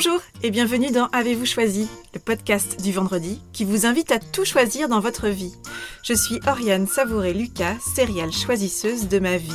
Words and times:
Bonjour 0.00 0.20
et 0.44 0.52
bienvenue 0.52 0.92
dans 0.92 1.08
Avez-vous 1.08 1.44
choisi, 1.44 1.88
le 2.14 2.20
podcast 2.20 2.80
du 2.80 2.92
vendredi 2.92 3.42
qui 3.52 3.64
vous 3.64 3.84
invite 3.84 4.12
à 4.12 4.20
tout 4.20 4.44
choisir 4.44 4.88
dans 4.88 5.00
votre 5.00 5.26
vie. 5.26 5.52
Je 6.04 6.14
suis 6.14 6.38
Oriane 6.46 6.86
Savouré-Lucas, 6.86 7.78
céréale 7.80 8.30
choisisseuse 8.30 9.08
de 9.08 9.18
ma 9.18 9.38
vie. 9.38 9.50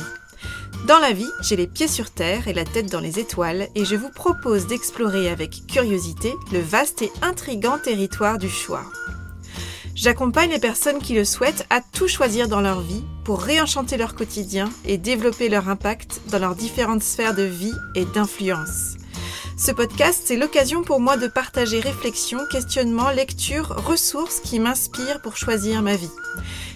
Dans 0.86 0.98
la 0.98 1.12
vie, 1.12 1.30
j'ai 1.40 1.56
les 1.56 1.66
pieds 1.66 1.88
sur 1.88 2.10
terre 2.10 2.46
et 2.46 2.52
la 2.52 2.66
tête 2.66 2.92
dans 2.92 3.00
les 3.00 3.18
étoiles 3.18 3.68
et 3.74 3.86
je 3.86 3.96
vous 3.96 4.10
propose 4.10 4.66
d'explorer 4.66 5.30
avec 5.30 5.66
curiosité 5.66 6.34
le 6.52 6.60
vaste 6.60 7.00
et 7.00 7.10
intrigant 7.22 7.78
territoire 7.78 8.36
du 8.36 8.50
choix. 8.50 8.84
J'accompagne 9.94 10.50
les 10.50 10.58
personnes 10.58 10.98
qui 10.98 11.14
le 11.14 11.24
souhaitent 11.24 11.66
à 11.70 11.80
tout 11.80 12.06
choisir 12.06 12.48
dans 12.48 12.60
leur 12.60 12.82
vie 12.82 13.04
pour 13.24 13.40
réenchanter 13.40 13.96
leur 13.96 14.14
quotidien 14.14 14.68
et 14.84 14.98
développer 14.98 15.48
leur 15.48 15.70
impact 15.70 16.20
dans 16.30 16.38
leurs 16.38 16.54
différentes 16.54 17.02
sphères 17.02 17.34
de 17.34 17.44
vie 17.44 17.72
et 17.94 18.04
d'influence. 18.04 18.98
Ce 19.56 19.70
podcast, 19.70 20.22
c'est 20.24 20.36
l'occasion 20.36 20.82
pour 20.82 20.98
moi 20.98 21.16
de 21.16 21.28
partager 21.28 21.78
réflexions, 21.78 22.40
questionnements, 22.50 23.10
lectures, 23.10 23.68
ressources 23.86 24.40
qui 24.40 24.58
m'inspirent 24.58 25.20
pour 25.20 25.36
choisir 25.36 25.80
ma 25.80 25.94
vie. 25.94 26.10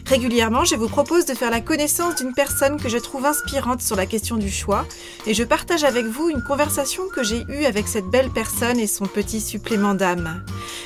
Régulièrement, 0.06 0.64
je 0.64 0.76
vous 0.76 0.88
propose 0.88 1.26
de 1.26 1.34
faire 1.34 1.50
la 1.50 1.60
connaissance 1.60 2.14
d'une 2.14 2.32
personne 2.32 2.80
que 2.80 2.88
je 2.88 2.96
trouve 2.96 3.26
inspirante 3.26 3.82
sur 3.82 3.96
la 3.96 4.06
question 4.06 4.36
du 4.36 4.48
choix 4.48 4.86
et 5.26 5.34
je 5.34 5.42
partage 5.42 5.82
avec 5.82 6.06
vous 6.06 6.30
une 6.30 6.42
conversation 6.42 7.08
que 7.08 7.24
j'ai 7.24 7.44
eue 7.48 7.64
avec 7.64 7.88
cette 7.88 8.06
belle 8.06 8.30
personne 8.30 8.78
et 8.78 8.86
son 8.86 9.06
petit 9.06 9.40
supplément 9.40 9.94
d'âme. 9.94 10.44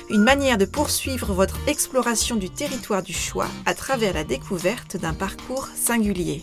Une 0.09 0.22
manière 0.22 0.59
de 0.59 0.64
poursuivre 0.64 1.34
votre 1.34 1.59
exploration 1.66 2.36
du 2.36 2.48
territoire 2.48 3.02
du 3.02 3.12
choix 3.12 3.48
à 3.66 3.74
travers 3.74 4.14
la 4.14 4.24
découverte 4.24 4.97
d'un 4.97 5.14
parcours 5.14 5.69
singulier. 5.77 6.42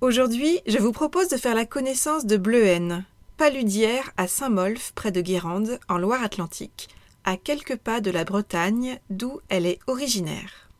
Aujourd'hui, 0.00 0.60
je 0.68 0.78
vous 0.78 0.92
propose 0.92 1.26
de 1.26 1.36
faire 1.36 1.56
la 1.56 1.66
connaissance 1.66 2.24
de 2.24 2.36
Bleuhen, 2.36 3.04
paludière 3.36 4.12
à 4.16 4.28
Saint-Molf, 4.28 4.92
près 4.94 5.10
de 5.10 5.20
Guérande, 5.20 5.80
en 5.88 5.98
Loire-Atlantique, 5.98 6.88
à 7.24 7.36
quelques 7.36 7.74
pas 7.74 8.00
de 8.00 8.12
la 8.12 8.22
Bretagne, 8.22 9.00
d'où 9.10 9.40
elle 9.48 9.66
est 9.66 9.80
originaire. 9.88 10.70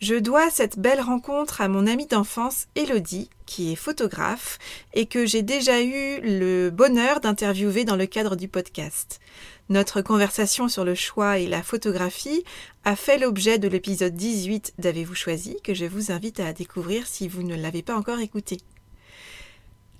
Je 0.00 0.16
dois 0.16 0.50
cette 0.50 0.76
belle 0.76 1.00
rencontre 1.00 1.60
à 1.60 1.68
mon 1.68 1.86
amie 1.86 2.06
d'enfance 2.06 2.66
Élodie, 2.74 3.30
qui 3.46 3.70
est 3.70 3.76
photographe 3.76 4.58
et 4.92 5.06
que 5.06 5.24
j'ai 5.24 5.42
déjà 5.42 5.80
eu 5.80 6.20
le 6.20 6.70
bonheur 6.70 7.20
d'interviewer 7.20 7.84
dans 7.84 7.96
le 7.96 8.06
cadre 8.06 8.34
du 8.34 8.48
podcast. 8.48 9.20
Notre 9.70 10.02
conversation 10.02 10.68
sur 10.68 10.84
le 10.84 10.96
choix 10.96 11.38
et 11.38 11.46
la 11.46 11.62
photographie 11.62 12.42
a 12.84 12.96
fait 12.96 13.18
l'objet 13.18 13.60
de 13.60 13.68
l'épisode 13.68 14.16
18 14.16 14.74
d'Avez-vous 14.78 15.14
choisi 15.14 15.58
que 15.62 15.74
je 15.74 15.84
vous 15.84 16.10
invite 16.10 16.40
à 16.40 16.52
découvrir 16.52 17.06
si 17.06 17.28
vous 17.28 17.44
ne 17.44 17.54
l'avez 17.54 17.82
pas 17.82 17.96
encore 17.96 18.18
écouté. 18.18 18.58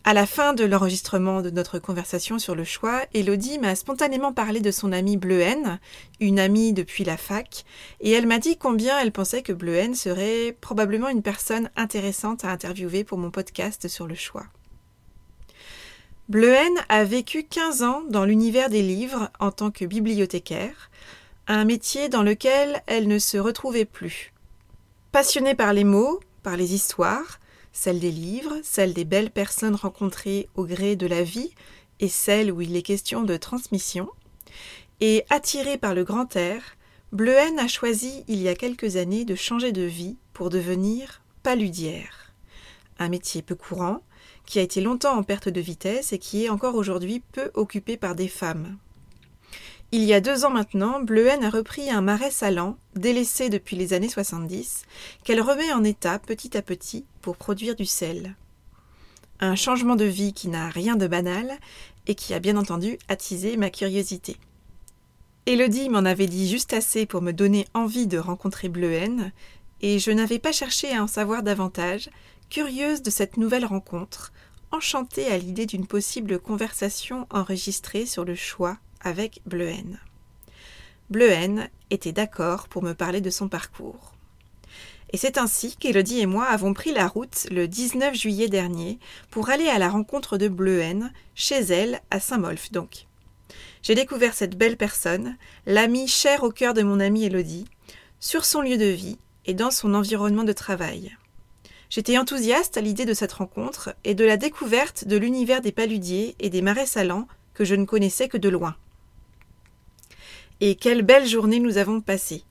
À 0.02 0.12
la 0.12 0.26
fin 0.26 0.54
de 0.54 0.64
l'enregistrement 0.64 1.40
de 1.40 1.50
notre 1.50 1.78
conversation 1.78 2.40
sur 2.40 2.56
le 2.56 2.64
choix, 2.64 3.02
Elodie 3.14 3.60
m'a 3.60 3.76
spontanément 3.76 4.32
parlé 4.32 4.58
de 4.58 4.72
son 4.72 4.90
amie 4.90 5.16
Bleuhen, 5.16 5.78
une 6.18 6.40
amie 6.40 6.72
depuis 6.72 7.04
la 7.04 7.16
fac, 7.16 7.64
et 8.00 8.10
elle 8.10 8.26
m'a 8.26 8.40
dit 8.40 8.56
combien 8.56 8.98
elle 8.98 9.12
pensait 9.12 9.42
que 9.42 9.52
Bleuhen 9.52 9.94
serait 9.94 10.56
probablement 10.60 11.10
une 11.10 11.22
personne 11.22 11.70
intéressante 11.76 12.44
à 12.44 12.50
interviewer 12.50 13.04
pour 13.04 13.18
mon 13.18 13.30
podcast 13.30 13.86
sur 13.86 14.08
le 14.08 14.16
choix. 14.16 14.46
Bleuhen 16.30 16.74
a 16.88 17.02
vécu 17.02 17.42
15 17.42 17.82
ans 17.82 18.02
dans 18.08 18.24
l'univers 18.24 18.70
des 18.70 18.82
livres 18.82 19.32
en 19.40 19.50
tant 19.50 19.72
que 19.72 19.84
bibliothécaire, 19.84 20.88
un 21.48 21.64
métier 21.64 22.08
dans 22.08 22.22
lequel 22.22 22.84
elle 22.86 23.08
ne 23.08 23.18
se 23.18 23.36
retrouvait 23.36 23.84
plus. 23.84 24.32
Passionnée 25.10 25.56
par 25.56 25.72
les 25.72 25.82
mots, 25.82 26.20
par 26.44 26.56
les 26.56 26.72
histoires, 26.72 27.40
celles 27.72 27.98
des 27.98 28.12
livres, 28.12 28.54
celles 28.62 28.94
des 28.94 29.04
belles 29.04 29.32
personnes 29.32 29.74
rencontrées 29.74 30.48
au 30.54 30.66
gré 30.66 30.94
de 30.94 31.08
la 31.08 31.24
vie 31.24 31.52
et 31.98 32.08
celles 32.08 32.52
où 32.52 32.60
il 32.60 32.76
est 32.76 32.82
question 32.82 33.22
de 33.24 33.36
transmission, 33.36 34.08
et 35.00 35.24
attirée 35.30 35.78
par 35.78 35.94
le 35.94 36.04
grand 36.04 36.36
air, 36.36 36.62
Bleuhen 37.10 37.58
a 37.58 37.66
choisi 37.66 38.22
il 38.28 38.40
y 38.40 38.48
a 38.48 38.54
quelques 38.54 38.94
années 38.94 39.24
de 39.24 39.34
changer 39.34 39.72
de 39.72 39.82
vie 39.82 40.16
pour 40.32 40.48
devenir 40.48 41.22
paludière. 41.42 42.32
Un 43.00 43.08
métier 43.08 43.42
peu 43.42 43.56
courant, 43.56 44.04
qui 44.50 44.58
a 44.58 44.62
été 44.62 44.80
longtemps 44.80 45.16
en 45.16 45.22
perte 45.22 45.48
de 45.48 45.60
vitesse 45.60 46.12
et 46.12 46.18
qui 46.18 46.44
est 46.44 46.48
encore 46.48 46.74
aujourd'hui 46.74 47.22
peu 47.32 47.52
occupé 47.54 47.96
par 47.96 48.16
des 48.16 48.26
femmes. 48.26 48.78
Il 49.92 50.02
y 50.02 50.12
a 50.12 50.20
deux 50.20 50.44
ans 50.44 50.50
maintenant, 50.50 51.00
Bleuhen 51.00 51.44
a 51.44 51.50
repris 51.50 51.88
un 51.88 52.00
marais 52.00 52.32
salant, 52.32 52.76
délaissé 52.96 53.48
depuis 53.48 53.76
les 53.76 53.92
années 53.92 54.08
70, 54.08 54.82
qu'elle 55.22 55.40
remet 55.40 55.72
en 55.72 55.84
état 55.84 56.18
petit 56.18 56.56
à 56.56 56.62
petit 56.62 57.04
pour 57.22 57.36
produire 57.36 57.76
du 57.76 57.86
sel. 57.86 58.34
Un 59.38 59.54
changement 59.54 59.94
de 59.94 60.04
vie 60.04 60.32
qui 60.32 60.48
n'a 60.48 60.68
rien 60.68 60.96
de 60.96 61.06
banal 61.06 61.56
et 62.08 62.16
qui 62.16 62.34
a 62.34 62.40
bien 62.40 62.56
entendu 62.56 62.98
attisé 63.06 63.56
ma 63.56 63.70
curiosité. 63.70 64.36
Élodie 65.46 65.90
m'en 65.90 66.04
avait 66.04 66.26
dit 66.26 66.48
juste 66.48 66.72
assez 66.72 67.06
pour 67.06 67.22
me 67.22 67.32
donner 67.32 67.68
envie 67.72 68.08
de 68.08 68.18
rencontrer 68.18 68.68
Bleuhen, 68.68 69.30
et 69.80 70.00
je 70.00 70.10
n'avais 70.10 70.40
pas 70.40 70.50
cherché 70.50 70.92
à 70.92 71.04
en 71.04 71.06
savoir 71.06 71.44
davantage, 71.44 72.10
curieuse 72.50 73.02
de 73.02 73.10
cette 73.10 73.36
nouvelle 73.36 73.64
rencontre, 73.64 74.32
enchantée 74.72 75.26
à 75.26 75.38
l'idée 75.38 75.66
d'une 75.66 75.86
possible 75.86 76.38
conversation 76.38 77.26
enregistrée 77.30 78.06
sur 78.06 78.24
le 78.24 78.34
choix 78.34 78.78
avec 79.00 79.40
Bleuhen. 79.46 79.98
Bleuhen 81.10 81.68
était 81.90 82.12
d'accord 82.12 82.68
pour 82.68 82.82
me 82.82 82.92
parler 82.92 83.20
de 83.20 83.30
son 83.30 83.48
parcours. 83.48 84.14
Et 85.12 85.16
c'est 85.16 85.38
ainsi 85.38 85.76
qu'Élodie 85.76 86.20
et 86.20 86.26
moi 86.26 86.46
avons 86.46 86.72
pris 86.72 86.92
la 86.92 87.08
route 87.08 87.48
le 87.50 87.66
19 87.66 88.14
juillet 88.14 88.48
dernier 88.48 89.00
pour 89.30 89.50
aller 89.50 89.68
à 89.68 89.78
la 89.78 89.88
rencontre 89.88 90.38
de 90.38 90.46
Bleuhen, 90.46 91.12
chez 91.34 91.58
elle, 91.58 92.00
à 92.10 92.20
Saint-Molf 92.20 92.70
donc. 92.70 93.06
J'ai 93.82 93.96
découvert 93.96 94.34
cette 94.34 94.56
belle 94.56 94.76
personne, 94.76 95.36
l'amie 95.66 96.06
chère 96.06 96.44
au 96.44 96.50
cœur 96.50 96.74
de 96.74 96.82
mon 96.82 97.00
amie 97.00 97.24
Élodie, 97.24 97.66
sur 98.20 98.44
son 98.44 98.60
lieu 98.60 98.76
de 98.76 98.84
vie 98.84 99.18
et 99.46 99.54
dans 99.54 99.70
son 99.70 99.94
environnement 99.94 100.44
de 100.44 100.52
travail. 100.52 101.16
J'étais 101.90 102.18
enthousiaste 102.18 102.76
à 102.76 102.80
l'idée 102.80 103.04
de 103.04 103.14
cette 103.14 103.32
rencontre 103.32 103.94
et 104.04 104.14
de 104.14 104.24
la 104.24 104.36
découverte 104.36 105.08
de 105.08 105.16
l'univers 105.16 105.60
des 105.60 105.72
paludiers 105.72 106.36
et 106.38 106.48
des 106.48 106.62
marais 106.62 106.86
salants 106.86 107.26
que 107.52 107.64
je 107.64 107.74
ne 107.74 107.84
connaissais 107.84 108.28
que 108.28 108.38
de 108.38 108.48
loin. 108.48 108.76
Et 110.60 110.76
quelle 110.76 111.02
belle 111.02 111.26
journée 111.26 111.58
nous 111.58 111.78
avons 111.78 112.00
passée. 112.00 112.44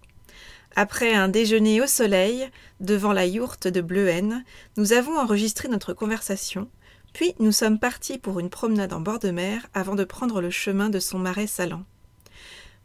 Après 0.75 1.13
un 1.13 1.29
déjeuner 1.29 1.81
au 1.81 1.87
soleil, 1.87 2.49
devant 2.81 3.13
la 3.13 3.25
yourte 3.25 3.67
de 3.67 3.79
Bleuhen, 3.79 4.43
nous 4.75 4.91
avons 4.91 5.17
enregistré 5.17 5.69
notre 5.69 5.93
conversation, 5.93 6.69
puis 7.13 7.33
nous 7.39 7.53
sommes 7.53 7.79
partis 7.79 8.17
pour 8.17 8.39
une 8.41 8.49
promenade 8.49 8.91
en 8.91 8.99
bord 8.99 9.19
de 9.19 9.31
mer 9.31 9.67
avant 9.73 9.95
de 9.95 10.03
prendre 10.03 10.41
le 10.41 10.51
chemin 10.51 10.89
de 10.89 10.99
son 10.99 11.17
marais 11.17 11.47
salant. 11.47 11.85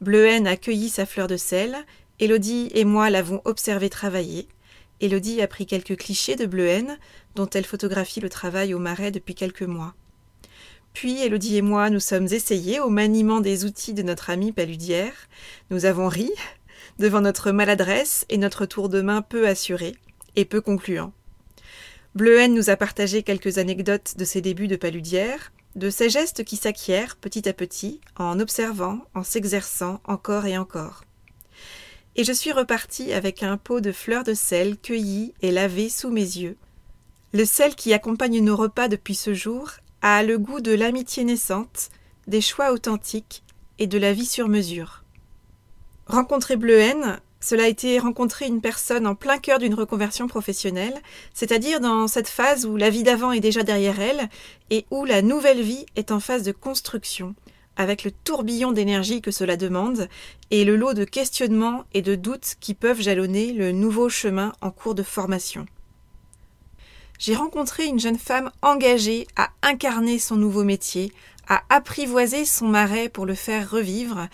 Bleuhen 0.00 0.46
a 0.46 0.56
cueilli 0.56 0.88
sa 0.88 1.04
fleur 1.04 1.26
de 1.26 1.36
sel, 1.36 1.76
Élodie 2.20 2.70
et 2.74 2.84
moi 2.84 3.10
l'avons 3.10 3.42
observé 3.44 3.90
travailler, 3.90 4.46
Élodie 5.04 5.42
a 5.42 5.46
pris 5.46 5.66
quelques 5.66 5.98
clichés 5.98 6.34
de 6.34 6.46
Bleuhen, 6.46 6.98
dont 7.34 7.48
elle 7.50 7.66
photographie 7.66 8.20
le 8.20 8.30
travail 8.30 8.72
au 8.72 8.78
marais 8.78 9.10
depuis 9.10 9.34
quelques 9.34 9.60
mois. 9.60 9.94
Puis 10.94 11.20
Élodie 11.20 11.58
et 11.58 11.62
moi 11.62 11.90
nous 11.90 12.00
sommes 12.00 12.28
essayés 12.30 12.80
au 12.80 12.88
maniement 12.88 13.40
des 13.40 13.66
outils 13.66 13.92
de 13.92 14.02
notre 14.02 14.30
amie 14.30 14.52
paludière. 14.52 15.12
Nous 15.68 15.84
avons 15.84 16.08
ri 16.08 16.30
devant 16.98 17.20
notre 17.20 17.50
maladresse 17.50 18.24
et 18.30 18.38
notre 18.38 18.64
tour 18.64 18.88
de 18.88 19.02
main 19.02 19.20
peu 19.20 19.46
assuré 19.46 19.94
et 20.36 20.46
peu 20.46 20.62
concluant. 20.62 21.12
Bleuhen 22.14 22.54
nous 22.54 22.70
a 22.70 22.76
partagé 22.76 23.22
quelques 23.22 23.58
anecdotes 23.58 24.14
de 24.16 24.24
ses 24.24 24.40
débuts 24.40 24.68
de 24.68 24.76
paludière, 24.76 25.52
de 25.76 25.90
ses 25.90 26.08
gestes 26.08 26.44
qui 26.44 26.56
s'acquièrent 26.56 27.16
petit 27.16 27.46
à 27.46 27.52
petit 27.52 28.00
en 28.16 28.40
observant, 28.40 29.00
en 29.14 29.22
s'exerçant 29.22 30.00
encore 30.04 30.46
et 30.46 30.56
encore 30.56 31.02
et 32.16 32.24
je 32.24 32.32
suis 32.32 32.52
repartie 32.52 33.12
avec 33.12 33.42
un 33.42 33.56
pot 33.56 33.80
de 33.80 33.92
fleurs 33.92 34.24
de 34.24 34.34
sel 34.34 34.76
cueillies 34.78 35.34
et 35.42 35.50
lavées 35.50 35.88
sous 35.88 36.10
mes 36.10 36.20
yeux. 36.20 36.56
Le 37.32 37.44
sel 37.44 37.74
qui 37.74 37.92
accompagne 37.92 38.40
nos 38.40 38.56
repas 38.56 38.88
depuis 38.88 39.14
ce 39.14 39.34
jour 39.34 39.70
a 40.02 40.22
le 40.22 40.38
goût 40.38 40.60
de 40.60 40.72
l'amitié 40.72 41.24
naissante, 41.24 41.88
des 42.26 42.40
choix 42.40 42.72
authentiques 42.72 43.42
et 43.78 43.86
de 43.86 43.98
la 43.98 44.12
vie 44.12 44.26
sur 44.26 44.48
mesure. 44.48 45.02
Rencontrer 46.06 46.56
Bleuhen, 46.56 47.18
cela 47.40 47.64
a 47.64 47.68
été 47.68 47.98
rencontrer 47.98 48.46
une 48.46 48.60
personne 48.60 49.06
en 49.06 49.14
plein 49.14 49.38
cœur 49.38 49.58
d'une 49.58 49.74
reconversion 49.74 50.28
professionnelle, 50.28 51.00
c'est-à-dire 51.34 51.80
dans 51.80 52.06
cette 52.06 52.28
phase 52.28 52.64
où 52.64 52.76
la 52.76 52.88
vie 52.88 53.02
d'avant 53.02 53.32
est 53.32 53.40
déjà 53.40 53.62
derrière 53.62 54.00
elle 54.00 54.28
et 54.70 54.86
où 54.90 55.04
la 55.04 55.20
nouvelle 55.20 55.60
vie 55.60 55.84
est 55.96 56.10
en 56.10 56.20
phase 56.20 56.42
de 56.42 56.52
construction, 56.52 57.34
avec 57.76 58.04
le 58.04 58.10
tourbillon 58.10 58.72
d'énergie 58.72 59.20
que 59.20 59.30
cela 59.30 59.56
demande 59.56 60.08
et 60.50 60.64
le 60.64 60.76
lot 60.76 60.94
de 60.94 61.04
questionnements 61.04 61.84
et 61.92 62.02
de 62.02 62.14
doutes 62.14 62.54
qui 62.60 62.74
peuvent 62.74 63.00
jalonner 63.00 63.52
le 63.52 63.72
nouveau 63.72 64.08
chemin 64.08 64.52
en 64.60 64.70
cours 64.70 64.94
de 64.94 65.02
formation. 65.02 65.66
J'ai 67.18 67.34
rencontré 67.34 67.86
une 67.86 68.00
jeune 68.00 68.18
femme 68.18 68.50
engagée 68.62 69.26
à 69.36 69.50
incarner 69.62 70.18
son 70.18 70.36
nouveau 70.36 70.64
métier, 70.64 71.12
à 71.48 71.62
apprivoiser 71.68 72.44
son 72.44 72.68
marais 72.68 73.08
pour 73.08 73.26
le 73.26 73.34
faire 73.34 73.70
revivre, 73.70 74.28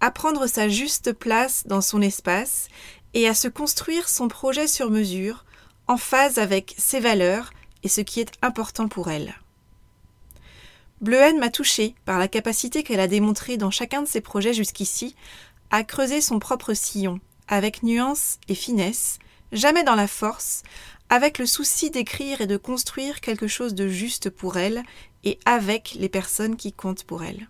à 0.00 0.10
prendre 0.10 0.46
sa 0.46 0.68
juste 0.68 1.12
place 1.12 1.64
dans 1.66 1.80
son 1.80 2.02
espace 2.02 2.68
et 3.14 3.28
à 3.28 3.34
se 3.34 3.48
construire 3.48 4.08
son 4.08 4.28
projet 4.28 4.66
sur 4.66 4.90
mesure, 4.90 5.44
en 5.86 5.96
phase 5.96 6.38
avec 6.38 6.74
ses 6.78 7.00
valeurs 7.00 7.52
et 7.82 7.88
ce 7.88 8.00
qui 8.00 8.20
est 8.20 8.32
important 8.42 8.88
pour 8.88 9.10
elle. 9.10 9.34
Bleuhen 11.04 11.38
m'a 11.38 11.50
touchée 11.50 11.94
par 12.06 12.18
la 12.18 12.28
capacité 12.28 12.82
qu'elle 12.82 12.98
a 12.98 13.08
démontrée 13.08 13.58
dans 13.58 13.70
chacun 13.70 14.00
de 14.00 14.08
ses 14.08 14.22
projets 14.22 14.54
jusqu'ici 14.54 15.14
à 15.70 15.84
creuser 15.84 16.22
son 16.22 16.38
propre 16.38 16.72
sillon, 16.72 17.20
avec 17.46 17.82
nuance 17.82 18.38
et 18.48 18.54
finesse, 18.54 19.18
jamais 19.52 19.84
dans 19.84 19.96
la 19.96 20.06
force, 20.06 20.62
avec 21.10 21.38
le 21.38 21.44
souci 21.44 21.90
d'écrire 21.90 22.40
et 22.40 22.46
de 22.46 22.56
construire 22.56 23.20
quelque 23.20 23.48
chose 23.48 23.74
de 23.74 23.86
juste 23.86 24.30
pour 24.30 24.56
elle 24.56 24.82
et 25.24 25.38
avec 25.44 25.94
les 26.00 26.08
personnes 26.08 26.56
qui 26.56 26.72
comptent 26.72 27.04
pour 27.04 27.22
elle. 27.22 27.48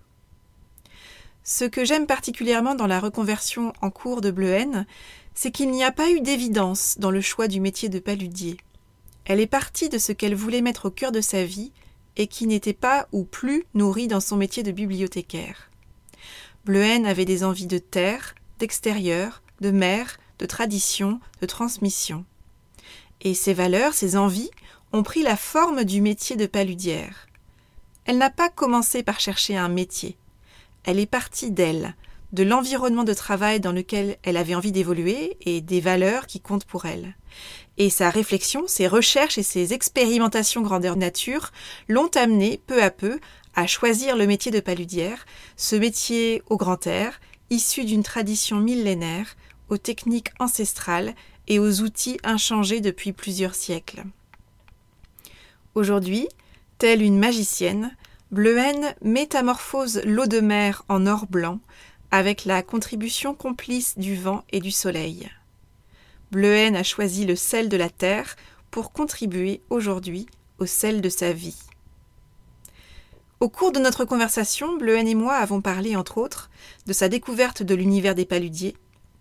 Ce 1.45 1.65
que 1.65 1.85
j'aime 1.85 2.09
particulièrement 2.09 2.75
dans 2.75 2.89
la 2.89 2.99
reconversion 2.99 3.73
en 3.81 3.91
cours 3.91 4.21
de 4.21 4.33
Bleuhen, 4.33 4.85
c'est 5.33 5.53
qu'il 5.53 5.71
n'y 5.71 5.85
a 5.85 5.93
pas 5.93 6.11
eu 6.11 6.21
d'évidence 6.21 6.97
dans 6.99 7.13
le 7.13 7.21
choix 7.21 7.47
du 7.47 7.61
métier 7.61 7.89
de 7.89 8.01
paludier. 8.01 8.57
Elle 9.27 9.39
est 9.39 9.47
partie 9.47 9.89
de 9.89 9.99
ce 9.99 10.11
qu'elle 10.11 10.35
voulait 10.35 10.61
mettre 10.61 10.87
au 10.87 10.91
cœur 10.91 11.13
de 11.13 11.21
sa 11.21 11.45
vie 11.45 11.71
et 12.17 12.27
qui 12.27 12.47
n'était 12.47 12.73
pas 12.73 13.09
ou 13.13 13.25
plus 13.25 13.65
nourri 13.75 14.09
dans 14.09 14.21
son 14.21 14.37
métier 14.37 14.63
de 14.63 14.73
bibliothécaire. 14.73 15.71
Bleuhen 16.65 17.07
avait 17.07 17.25
des 17.25 17.45
envies 17.45 17.67
de 17.67 17.79
terre, 17.79 18.35
d'extérieur, 18.59 19.43
de 19.61 19.71
mer, 19.71 20.19
de 20.39 20.47
tradition, 20.47 21.21
de 21.41 21.47
transmission. 21.47 22.25
Et 23.21 23.35
ses 23.35 23.55
valeurs, 23.55 23.95
ses 23.95 24.17
envies, 24.17 24.51
ont 24.93 25.03
pris 25.03 25.23
la 25.23 25.37
forme 25.37 25.85
du 25.85 26.01
métier 26.01 26.37
de 26.37 26.47
paludière. 26.47 27.27
Elle 28.05 28.19
n'a 28.19 28.31
pas 28.31 28.49
commencé 28.49 29.03
par 29.03 29.21
chercher 29.21 29.57
un 29.57 29.69
métier. 29.69 30.17
Elle 30.85 30.99
est 30.99 31.07
partie 31.07 31.51
d'elle, 31.51 31.95
de 32.33 32.43
l'environnement 32.43 33.05
de 33.05 33.15
travail 33.15 33.61
dans 33.61 33.73
lequel 33.73 34.17
elle 34.23 34.37
avait 34.37 34.55
envie 34.55 34.73
d'évoluer 34.73 35.37
et 35.41 35.61
des 35.61 35.81
valeurs 35.81 36.27
qui 36.27 36.41
comptent 36.41 36.65
pour 36.65 36.85
elle. 36.85 37.15
Et 37.77 37.91
sa 37.91 38.11
réflexion, 38.11 38.65
ses 38.67 38.87
recherches 38.87 39.39
et 39.39 39.43
ses 39.43 39.73
expérimentations 39.73 40.63
grandeur 40.63 40.97
nature 40.97 41.51
l'ont 41.89 42.11
amenée 42.15 42.61
peu 42.67 42.83
à 42.83 42.91
peu 42.91 43.19
à 43.55 43.67
choisir 43.67 44.17
le 44.17 44.27
métier 44.27 44.51
de 44.51 44.61
paludière, 44.61 45.27
ce 45.57 45.77
métier 45.77 46.43
au 46.49 46.57
grand 46.57 46.87
air, 46.87 47.21
issu 47.51 47.85
d'une 47.85 48.03
tradition 48.03 48.59
millénaire, 48.59 49.37
aux 49.69 49.79
techniques 49.79 50.31
ancestrales 50.39 51.15
et 51.49 51.59
aux 51.59 51.81
outils 51.81 52.19
inchangés 52.25 52.81
depuis 52.81 53.13
plusieurs 53.13 53.55
siècles. 53.55 54.05
Aujourd'hui, 55.75 56.29
telle 56.79 57.03
une 57.03 57.19
magicienne, 57.19 57.97
Bleuhen 58.31 58.95
métamorphose 59.03 60.01
l'eau 60.05 60.27
de 60.27 60.41
mer 60.41 60.85
en 60.89 61.07
or 61.07 61.27
blanc 61.27 61.61
avec 62.11 62.45
la 62.45 62.63
contribution 62.63 63.35
complice 63.35 63.99
du 63.99 64.17
vent 64.17 64.45
et 64.51 64.61
du 64.61 64.71
soleil. 64.71 65.29
Bleuhen 66.35 66.75
a 66.75 66.83
choisi 66.83 67.27
le 67.27 67.37
sel 67.37 67.69
de 67.69 67.77
la 67.77 67.89
terre 67.89 68.35
pour 68.73 68.91
contribuer 68.91 69.61
aujourd'hui 69.71 70.27
au 70.59 70.67
sel 70.67 71.01
de 71.01 71.09
sa 71.09 71.33
vie. 71.33 71.55
Au 73.39 73.49
cours 73.49 73.71
de 73.71 73.79
notre 73.79 74.05
conversation, 74.05 74.77
Bleuhen 74.77 75.07
et 75.07 75.15
moi 75.15 75.35
avons 75.35 75.61
parlé, 75.61 75.95
entre 75.95 76.19
autres, 76.19 76.51
de 76.87 76.93
sa 76.93 77.09
découverte 77.09 77.63
de 77.63 77.77
l'univers 77.77 78.17
des 78.17 78.25
paludiers, 78.25 78.75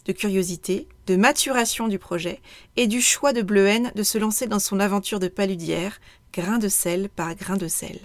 de 0.06 0.12
curiosité, 0.12 0.88
de 1.06 1.16
maturation 1.16 1.88
du 1.88 2.00
projet 2.00 2.42
et 2.78 2.88
du 2.88 3.00
choix 3.00 3.32
de 3.32 3.44
Bleuhen 3.44 3.92
de 3.94 4.02
se 4.02 4.18
lancer 4.18 4.48
dans 4.48 4.58
son 4.58 4.80
aventure 4.80 5.20
de 5.20 5.28
paludière, 5.28 6.02
grain 6.34 6.58
de 6.58 6.68
sel 6.68 7.10
par 7.10 7.36
grain 7.36 7.58
de 7.58 7.68
sel. 7.68 8.00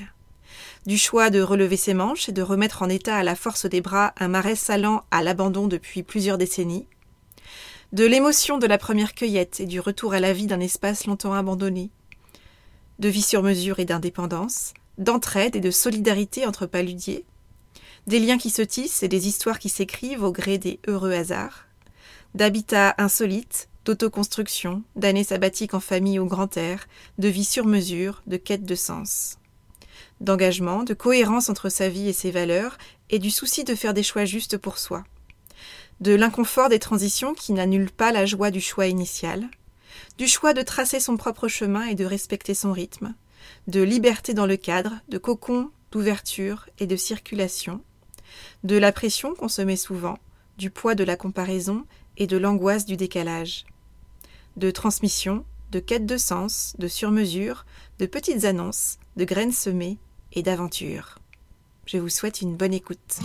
Du 0.85 0.99
choix 0.99 1.31
de 1.31 1.41
relever 1.41 1.79
ses 1.79 1.95
manches 1.95 2.29
et 2.29 2.33
de 2.33 2.43
remettre 2.43 2.83
en 2.83 2.91
état 2.91 3.17
à 3.17 3.23
la 3.23 3.37
force 3.37 3.65
des 3.65 3.81
bras 3.81 4.13
un 4.19 4.29
marais 4.29 4.55
salant 4.55 5.05
à 5.11 5.23
l'abandon 5.23 5.67
depuis 5.67 6.03
plusieurs 6.03 6.37
décennies, 6.37 6.87
de 7.93 8.05
l'émotion 8.05 8.59
de 8.59 8.67
la 8.67 8.77
première 8.77 9.15
cueillette 9.15 9.61
et 9.61 9.67
du 9.67 9.81
retour 9.81 10.13
à 10.13 10.21
la 10.21 10.35
vie 10.35 10.47
d'un 10.47 10.61
espace 10.61 11.07
longtemps 11.07 11.33
abandonné, 11.33 11.91
de 12.99 13.09
vie 13.09 13.23
sur 13.23 13.43
mesure 13.43 13.79
et 13.79 13.87
d'indépendance, 13.87 14.75
d'entraide 14.99 15.57
et 15.57 15.61
de 15.61 15.71
solidarité 15.71 16.45
entre 16.47 16.67
paludiers, 16.67 17.25
des 18.07 18.19
liens 18.21 18.37
qui 18.37 18.51
se 18.51 18.61
tissent 18.61 19.03
et 19.03 19.09
des 19.09 19.27
histoires 19.27 19.59
qui 19.59 19.71
s'écrivent 19.71 20.23
au 20.23 20.33
gré 20.33 20.59
des 20.59 20.81
heureux 20.87 21.13
hasards, 21.13 21.67
d'habitats 22.35 22.95
insolites, 22.99 23.71
d'autoconstruction, 23.87 24.83
d'années 24.95 25.25
sabbatiques 25.25 25.73
en 25.73 25.81
famille 25.81 26.19
au 26.19 26.27
grand 26.27 26.59
air, 26.59 26.89
de 27.17 27.29
vie 27.29 27.45
sur 27.45 27.65
mesure, 27.65 28.23
de 28.27 28.37
quête 28.37 28.67
de 28.67 28.75
sens, 28.75 29.39
d'engagement, 30.21 30.83
de 30.83 30.93
cohérence 30.93 31.49
entre 31.49 31.71
sa 31.71 31.89
vie 31.89 32.09
et 32.09 32.13
ses 32.13 32.33
valeurs, 32.33 32.77
et 33.09 33.19
du 33.19 33.31
souci 33.31 33.65
de 33.65 33.75
faire 33.75 33.95
des 33.95 34.03
choix 34.03 34.27
justes 34.27 34.59
pour 34.59 34.77
soi 34.77 35.05
de 36.01 36.15
l'inconfort 36.15 36.69
des 36.69 36.79
transitions 36.79 37.35
qui 37.35 37.53
n'annulent 37.53 37.91
pas 37.91 38.13
la 38.13 38.27
joie 38.27 38.51
du 38.51 38.61
choix 38.61 38.87
initial, 38.87 39.49
du 40.17 40.27
choix 40.27 40.55
de 40.55 40.63
tracer 40.63 41.01
son 41.01 41.17
propre 41.17 41.49
chemin 41.49 41.85
et 41.85 41.95
de 41.95 42.05
respecter 42.05 42.55
son 42.55 42.73
rythme, 42.73 43.15
de 43.67 43.83
liberté 43.83 44.35
dans 44.35 44.47
le 44.47 44.57
cadre, 44.57 44.95
de 45.09 45.19
cocon, 45.19 45.71
d'ouverture 45.91 46.69
et 46.79 46.87
de 46.87 46.97
circulation, 46.97 47.83
de 48.65 48.77
la 48.77 48.93
pression 48.93 49.35
qu'on 49.35 49.49
se 49.49 49.63
met 49.63 49.77
souvent, 49.77 50.19
du 50.57 50.71
poids 50.71 50.95
de 50.95 51.05
la 51.05 51.17
comparaison 51.17 51.85
et 52.17 52.27
de 52.27 52.37
l'angoisse 52.37 52.85
du 52.85 52.97
décalage, 52.97 53.65
de 54.57 54.71
transmission, 54.71 55.45
de 55.71 55.81
quête 55.81 56.07
de 56.07 56.17
sens, 56.17 56.75
de 56.79 56.89
surmesure, 56.89 57.65
de 57.99 58.07
petites 58.07 58.45
annonces, 58.45 58.99
de 59.17 59.25
graines 59.25 59.53
semées 59.53 59.99
et 60.33 60.43
d'aventures. 60.43 61.19
Je 61.87 61.99
vous 61.99 62.09
souhaite 62.09 62.43
une 62.43 62.57
bonne 62.57 62.75
écoute. 62.75 63.21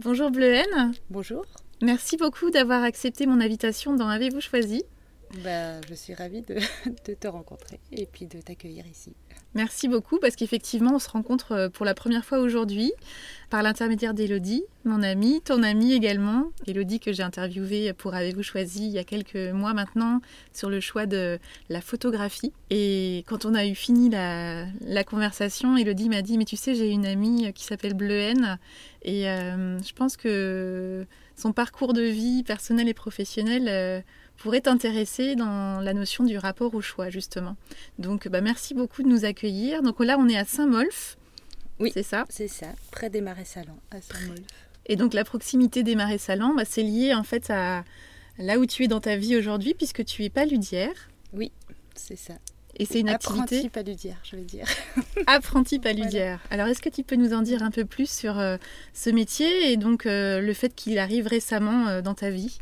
Bonjour 0.00 0.30
Bleuhen. 0.30 0.92
Bonjour. 1.10 1.44
Merci 1.82 2.16
beaucoup 2.16 2.52
d'avoir 2.52 2.84
accepté 2.84 3.26
mon 3.26 3.40
invitation 3.40 3.96
dans 3.96 4.08
Avez-vous 4.08 4.40
choisi 4.40 4.84
bah, 5.44 5.80
Je 5.88 5.94
suis 5.94 6.14
ravie 6.14 6.42
de, 7.06 7.14
te 7.14 7.28
rencontrer 7.28 7.80
et 7.92 8.06
puis 8.06 8.26
de 8.26 8.40
t'accueillir 8.40 8.86
ici. 8.86 9.14
Merci 9.54 9.88
beaucoup 9.88 10.18
parce 10.18 10.36
qu'effectivement 10.36 10.94
on 10.94 10.98
se 10.98 11.08
rencontre 11.08 11.52
euh, 11.52 11.68
pour 11.68 11.86
la 11.86 11.94
première 11.94 12.24
fois 12.24 12.38
aujourd'hui 12.38 12.92
par 13.50 13.62
l'intermédiaire 13.62 14.12
d'Elodie, 14.12 14.62
mon 14.84 15.02
amie, 15.02 15.40
ton 15.40 15.62
amie 15.62 15.94
également. 15.94 16.50
Elodie 16.66 17.00
que 17.00 17.12
j'ai 17.12 17.22
interviewée 17.22 17.94
pour 17.94 18.14
Avez-vous 18.14 18.42
choisi 18.42 18.86
il 18.86 18.92
y 18.92 18.98
a 18.98 19.04
quelques 19.04 19.36
mois 19.36 19.72
maintenant 19.72 20.20
sur 20.52 20.68
le 20.68 20.80
choix 20.80 21.06
de 21.06 21.38
la 21.70 21.80
photographie. 21.80 22.52
Et 22.68 23.24
quand 23.26 23.46
on 23.46 23.54
a 23.54 23.64
eu 23.64 23.74
fini 23.74 24.10
la, 24.10 25.04
conversation, 25.04 25.76
Elodie 25.78 26.10
m'a 26.10 26.20
dit 26.20 26.36
mais 26.36 26.44
tu 26.44 26.56
sais 26.56 26.74
j'ai 26.74 26.90
une 26.90 27.06
amie 27.06 27.52
qui 27.54 27.64
s'appelle 27.64 27.94
Bleuhen 27.94 28.58
et 29.02 29.28
euh, 29.28 29.78
je 29.80 29.92
pense 29.94 30.16
que 30.16 31.06
son 31.38 31.52
parcours 31.52 31.92
de 31.92 32.02
vie 32.02 32.42
personnel 32.42 32.88
et 32.88 32.94
professionnel 32.94 33.66
euh, 33.68 34.00
pourrait 34.38 34.62
t'intéresser 34.62 35.36
dans 35.36 35.80
la 35.80 35.92
notion 35.92 36.24
du 36.24 36.38
rapport 36.38 36.74
au 36.74 36.80
choix, 36.80 37.10
justement. 37.10 37.56
Donc, 37.98 38.28
bah, 38.28 38.40
merci 38.40 38.74
beaucoup 38.74 39.02
de 39.02 39.08
nous 39.08 39.24
accueillir. 39.24 39.82
Donc 39.82 40.00
là, 40.00 40.16
on 40.18 40.28
est 40.28 40.38
à 40.38 40.44
Saint-Molf. 40.44 41.16
Oui, 41.80 41.90
c'est 41.92 42.02
ça? 42.02 42.24
C'est 42.28 42.48
ça, 42.48 42.66
près 42.90 43.10
des 43.10 43.20
marais 43.20 43.44
salants, 43.44 43.78
à 43.90 44.00
Saint-Molf. 44.00 44.40
Et 44.86 44.96
donc, 44.96 45.12
la 45.12 45.24
proximité 45.24 45.82
des 45.82 45.94
marais 45.94 46.18
salants, 46.18 46.54
bah, 46.54 46.64
c'est 46.64 46.82
lié 46.82 47.14
en 47.14 47.24
fait 47.24 47.50
à 47.50 47.84
là 48.38 48.58
où 48.58 48.66
tu 48.66 48.84
es 48.84 48.88
dans 48.88 49.00
ta 49.00 49.16
vie 49.16 49.36
aujourd'hui, 49.36 49.74
puisque 49.74 50.04
tu 50.04 50.24
es 50.24 50.30
paludière. 50.30 50.94
Oui, 51.32 51.52
c'est 51.94 52.16
ça. 52.16 52.34
Et 52.76 52.84
c'est 52.84 53.00
une 53.00 53.08
activité. 53.08 53.56
Apprenti 53.56 53.68
paludière, 53.70 54.20
je 54.22 54.36
veux 54.36 54.44
dire. 54.44 54.66
Apprenti 55.26 55.78
paludière. 55.80 56.40
Alors, 56.50 56.68
est-ce 56.68 56.80
que 56.80 56.88
tu 56.88 57.02
peux 57.02 57.16
nous 57.16 57.32
en 57.32 57.42
dire 57.42 57.62
un 57.62 57.72
peu 57.72 57.84
plus 57.84 58.08
sur 58.08 58.38
euh, 58.38 58.56
ce 58.94 59.10
métier 59.10 59.72
et 59.72 59.76
donc 59.76 60.06
euh, 60.06 60.40
le 60.40 60.52
fait 60.52 60.74
qu'il 60.74 60.98
arrive 60.98 61.26
récemment 61.26 61.88
euh, 61.88 62.02
dans 62.02 62.14
ta 62.14 62.30
vie? 62.30 62.58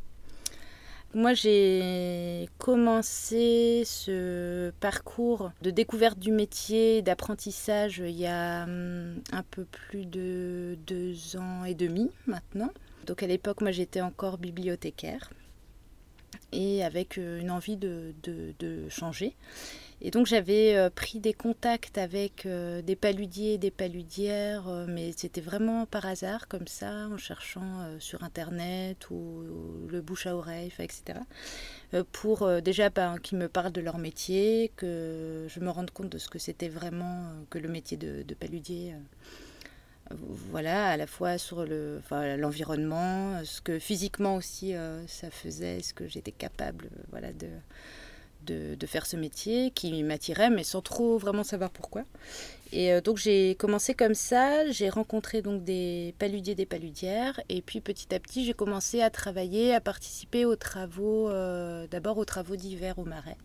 Moi, 1.15 1.33
j'ai 1.35 2.49
commencé 2.59 3.83
ce 3.87 4.71
parcours 4.81 5.51
de 5.63 5.71
découverte 5.71 6.19
du 6.19 6.31
métier, 6.31 7.01
d'apprentissage, 7.03 8.03
il 8.05 8.11
y 8.17 8.27
a 8.27 8.65
hum, 8.65 9.23
un 9.33 9.43
peu 9.51 9.65
plus 9.65 10.05
de 10.05 10.77
deux 10.87 11.37
ans 11.37 11.65
et 11.65 11.75
demi 11.75 12.11
maintenant. 12.27 12.71
Donc 13.07 13.23
à 13.23 13.27
l'époque, 13.27 13.61
moi, 13.63 13.71
j'étais 13.71 14.01
encore 14.01 14.37
bibliothécaire 14.39 15.31
et 16.53 16.85
avec 16.85 17.17
une 17.17 17.51
envie 17.51 17.77
de, 17.77 18.15
de 18.23 18.89
changer. 18.89 19.35
Et 20.03 20.11
donc 20.11 20.27
j'avais 20.27 20.77
euh, 20.77 20.91
pris 20.91 21.21
des 21.21 21.33
contacts 21.33 21.97
avec 21.97 22.45
euh, 22.45 22.83
des 22.83 22.97
paludiers, 22.97 23.57
des 23.57 23.71
paludières, 23.71 24.69
euh, 24.69 24.85
mais 24.87 25.13
c'était 25.17 25.41
vraiment 25.41 25.87
par 25.87 26.05
hasard 26.05 26.49
comme 26.49 26.67
ça, 26.67 27.09
en 27.11 27.17
cherchant 27.17 27.87
sur 27.99 28.23
internet 28.23 29.09
ou, 29.11 29.43
le 29.89 30.01
bouche 30.03 30.27
à 30.27 30.37
oreille, 30.37 30.71
etc. 30.79 31.21
pour 32.13 32.49
déjà 32.61 32.91
ben, 32.91 33.19
qu'ils 33.19 33.39
me 33.39 33.49
parlent 33.49 33.73
de 33.73 33.81
leur 33.81 33.99
métier, 33.99 34.71
que 34.77 35.47
je 35.49 35.61
me 35.61 35.71
rende 35.71 35.91
compte 35.91 36.11
de 36.11 36.19
ce 36.19 36.29
que 36.29 36.39
c'était 36.39 36.69
vraiment 36.69 37.31
que 37.49 37.59
le 37.59 37.69
métier 37.69 37.97
de, 37.97 38.23
de 38.23 38.35
paludier 38.35 38.95
voilà, 40.11 40.91
à 40.91 40.97
la 40.97 41.07
fois 41.07 41.39
sur 41.39 41.65
le, 41.65 42.01
l'environnement, 42.37 43.43
ce 43.45 43.61
que 43.61 43.79
physiquement 43.79 44.37
aussi 44.37 44.75
ça 45.07 45.31
faisait, 45.31 45.81
ce 45.83 45.95
que 45.95 46.07
j'étais 46.07 46.33
capable, 46.33 46.91
voilà, 47.11 47.33
de, 47.33 47.49
de, 48.47 48.87
faire 48.87 49.07
ce 49.07 49.17
métier 49.17 49.71
qui 49.73 50.03
m'attirait, 50.03 50.51
mais 50.51 50.65
sans 50.65 50.81
trop 50.81 51.19
vraiment 51.19 51.43
savoir 51.45 51.71
pourquoi. 51.71 52.05
Et 52.73 52.93
euh, 52.93 53.01
donc 53.01 53.19
j'ai 53.19 53.55
commencé 53.57 53.95
comme 53.95 54.15
ça, 54.15 54.71
j'ai 54.71 54.89
rencontré 54.89 55.43
donc 55.43 55.65
des 55.65 56.15
paludiers, 56.19 56.55
des 56.55 56.67
paludières, 56.67 57.41
et 57.49 57.63
puis 57.63 57.81
petit 57.81 58.15
à 58.15 58.21
petit 58.21 58.45
j'ai 58.45 58.55
commencé 58.55 59.03
à 59.03 59.11
travailler, 59.11 59.75
à 59.75 59.81
participer 59.81 60.45
aux 60.45 60.57
travaux, 60.57 61.29
euh, 61.29 61.87
d'abord 61.89 62.19
aux 62.19 62.25
travaux 62.25 62.57
d'hiver 62.57 62.99
au 62.99 63.05
Marais, 63.05 63.37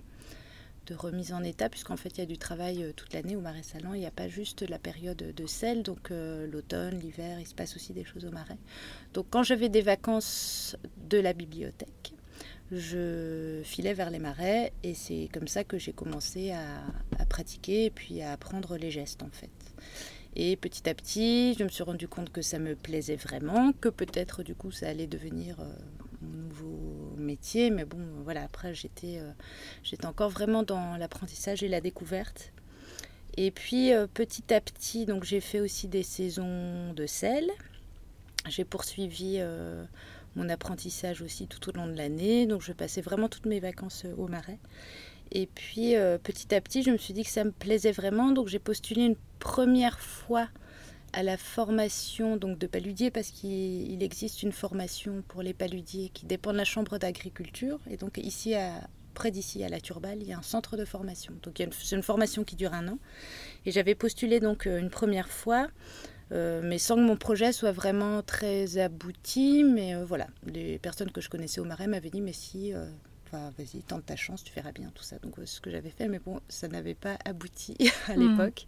remise 0.93 1.33
en 1.33 1.43
état, 1.43 1.69
puisqu'en 1.69 1.97
fait, 1.97 2.09
il 2.09 2.19
y 2.19 2.23
a 2.23 2.25
du 2.25 2.37
travail 2.37 2.93
toute 2.95 3.13
l'année 3.13 3.35
au 3.35 3.41
Marais 3.41 3.63
Salon. 3.63 3.93
Il 3.93 3.99
n'y 3.99 4.05
a 4.05 4.11
pas 4.11 4.27
juste 4.27 4.67
la 4.67 4.79
période 4.79 5.17
de 5.17 5.47
sel, 5.47 5.83
donc 5.83 6.09
l'automne, 6.09 6.99
l'hiver, 6.99 7.39
il 7.39 7.47
se 7.47 7.55
passe 7.55 7.75
aussi 7.75 7.93
des 7.93 8.03
choses 8.03 8.25
au 8.25 8.31
Marais. 8.31 8.57
Donc, 9.13 9.27
quand 9.29 9.43
j'avais 9.43 9.69
des 9.69 9.81
vacances 9.81 10.75
de 11.09 11.19
la 11.19 11.33
bibliothèque, 11.33 12.10
je 12.71 13.61
filais 13.63 13.93
vers 13.93 14.09
les 14.09 14.19
marais 14.19 14.71
et 14.83 14.93
c'est 14.93 15.29
comme 15.33 15.47
ça 15.47 15.63
que 15.63 15.77
j'ai 15.77 15.91
commencé 15.91 16.51
à, 16.51 17.25
pratiquer 17.25 17.85
et 17.85 17.89
puis 17.89 18.21
à 18.21 18.33
apprendre 18.33 18.77
les 18.77 18.91
gestes 18.91 19.23
en 19.23 19.29
fait. 19.31 19.49
Et 20.35 20.55
petit 20.55 20.89
à 20.89 20.93
petit, 20.93 21.55
je 21.57 21.63
me 21.63 21.69
suis 21.69 21.83
rendu 21.83 22.07
compte 22.07 22.31
que 22.31 22.41
ça 22.41 22.59
me 22.59 22.75
plaisait 22.75 23.17
vraiment, 23.17 23.73
que 23.73 23.89
peut-être 23.89 24.43
du 24.43 24.55
coup 24.55 24.71
ça 24.71 24.87
allait 24.87 25.07
devenir 25.07 25.59
euh, 25.59 25.65
mon 26.21 26.43
nouveau 26.43 27.13
métier, 27.17 27.69
mais 27.69 27.85
bon 27.85 27.99
voilà, 28.23 28.43
après 28.43 28.73
j'étais 28.73 29.19
euh, 29.19 29.31
j'étais 29.83 30.05
encore 30.05 30.29
vraiment 30.29 30.63
dans 30.63 30.97
l'apprentissage 30.97 31.63
et 31.63 31.67
la 31.67 31.81
découverte. 31.81 32.53
Et 33.37 33.51
puis 33.51 33.93
euh, 33.93 34.07
petit 34.07 34.53
à 34.53 34.61
petit, 34.61 35.05
donc 35.05 35.23
j'ai 35.23 35.41
fait 35.41 35.59
aussi 35.59 35.87
des 35.87 36.03
saisons 36.03 36.93
de 36.93 37.05
sel. 37.05 37.49
J'ai 38.49 38.65
poursuivi 38.65 39.39
mon 40.35 40.49
apprentissage 40.49 41.21
aussi 41.21 41.47
tout 41.47 41.69
au 41.69 41.71
long 41.73 41.87
de 41.87 41.95
l'année. 41.95 42.45
Donc 42.45 42.61
je 42.61 42.73
passais 42.73 43.01
vraiment 43.01 43.29
toutes 43.29 43.45
mes 43.45 43.59
vacances 43.59 44.03
euh, 44.05 44.15
au 44.17 44.27
marais. 44.27 44.59
Et 45.31 45.47
puis 45.47 45.95
euh, 45.95 46.17
petit 46.17 46.53
à 46.53 46.61
petit, 46.61 46.83
je 46.83 46.91
me 46.91 46.97
suis 46.97 47.13
dit 47.13 47.23
que 47.23 47.29
ça 47.29 47.43
me 47.43 47.51
plaisait 47.51 47.91
vraiment. 47.91 48.31
Donc 48.31 48.47
j'ai 48.47 48.59
postulé 48.59 49.03
une 49.03 49.15
première 49.39 49.99
fois 49.99 50.47
à 51.13 51.23
la 51.23 51.37
formation 51.37 52.37
donc 52.37 52.57
de 52.57 52.67
paludier 52.67 53.11
parce 53.11 53.31
qu'il 53.31 54.01
existe 54.01 54.43
une 54.43 54.53
formation 54.53 55.23
pour 55.27 55.41
les 55.41 55.53
paludiers 55.53 56.09
qui 56.13 56.25
dépend 56.25 56.53
de 56.53 56.57
la 56.57 56.65
chambre 56.65 56.97
d'agriculture. 56.97 57.79
Et 57.89 57.97
donc 57.97 58.17
ici 58.17 58.55
à, 58.55 58.87
près 59.13 59.31
d'ici, 59.31 59.63
à 59.63 59.69
la 59.69 59.79
Turballe, 59.79 60.21
il 60.21 60.27
y 60.27 60.33
a 60.33 60.37
un 60.37 60.41
centre 60.41 60.77
de 60.77 60.85
formation. 60.85 61.33
Donc 61.43 61.61
c'est 61.71 61.95
une 61.95 62.03
formation 62.03 62.43
qui 62.43 62.55
dure 62.55 62.73
un 62.73 62.87
an. 62.87 62.97
Et 63.65 63.71
j'avais 63.71 63.95
postulé 63.95 64.39
donc 64.39 64.67
euh, 64.67 64.79
une 64.79 64.89
première 64.89 65.29
fois. 65.29 65.67
Euh, 66.31 66.61
mais 66.63 66.77
sans 66.77 66.95
que 66.95 67.01
mon 67.01 67.17
projet 67.17 67.51
soit 67.51 67.71
vraiment 67.71 68.21
très 68.21 68.77
abouti. 68.77 69.63
Mais 69.63 69.95
euh, 69.95 70.05
voilà, 70.05 70.27
les 70.45 70.79
personnes 70.79 71.11
que 71.11 71.21
je 71.21 71.29
connaissais 71.29 71.59
au 71.59 71.65
Marais 71.65 71.87
m'avaient 71.87 72.09
dit, 72.09 72.21
mais 72.21 72.33
si, 72.33 72.73
euh, 72.73 72.85
vas-y, 73.31 73.81
tente 73.81 74.05
ta 74.05 74.15
chance, 74.15 74.43
tu 74.43 74.53
feras 74.53 74.71
bien 74.71 74.91
tout 74.95 75.03
ça. 75.03 75.17
Donc 75.19 75.35
ce 75.43 75.59
que 75.59 75.69
j'avais 75.69 75.89
fait, 75.89 76.07
mais 76.07 76.19
bon, 76.19 76.39
ça 76.47 76.67
n'avait 76.67 76.95
pas 76.95 77.17
abouti 77.25 77.75
à 78.07 78.15
hmm. 78.15 78.31
l'époque. 78.31 78.65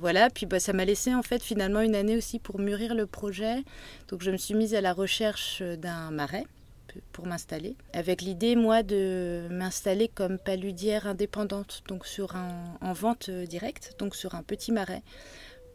voilà, 0.00 0.30
puis 0.30 0.46
bah, 0.46 0.60
ça 0.60 0.72
m'a 0.72 0.84
laissé 0.84 1.14
en 1.14 1.22
fait 1.22 1.42
finalement 1.42 1.80
une 1.80 1.94
année 1.94 2.16
aussi 2.16 2.38
pour 2.38 2.60
mûrir 2.60 2.94
le 2.94 3.06
projet. 3.06 3.64
Donc 4.08 4.22
je 4.22 4.30
me 4.30 4.36
suis 4.36 4.54
mise 4.54 4.74
à 4.74 4.80
la 4.80 4.92
recherche 4.92 5.62
d'un 5.62 6.10
marais 6.10 6.44
pour 7.10 7.26
m'installer, 7.26 7.74
avec 7.92 8.22
l'idée 8.22 8.54
moi 8.54 8.84
de 8.84 9.48
m'installer 9.50 10.06
comme 10.06 10.38
paludière 10.38 11.08
indépendante, 11.08 11.82
donc 11.88 12.06
sur 12.06 12.36
un, 12.36 12.76
en 12.80 12.92
vente 12.92 13.30
directe, 13.30 13.96
donc 13.98 14.14
sur 14.14 14.36
un 14.36 14.44
petit 14.44 14.70
marais 14.70 15.02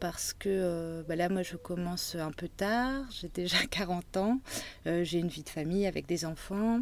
parce 0.00 0.32
que 0.32 0.48
euh, 0.48 1.02
bah 1.06 1.14
là, 1.14 1.28
moi, 1.28 1.42
je 1.42 1.56
commence 1.56 2.14
un 2.14 2.32
peu 2.32 2.48
tard, 2.48 3.04
j'ai 3.10 3.28
déjà 3.28 3.58
40 3.70 4.16
ans, 4.16 4.40
euh, 4.86 5.04
j'ai 5.04 5.18
une 5.18 5.28
vie 5.28 5.42
de 5.42 5.48
famille 5.48 5.86
avec 5.86 6.06
des 6.06 6.24
enfants. 6.24 6.80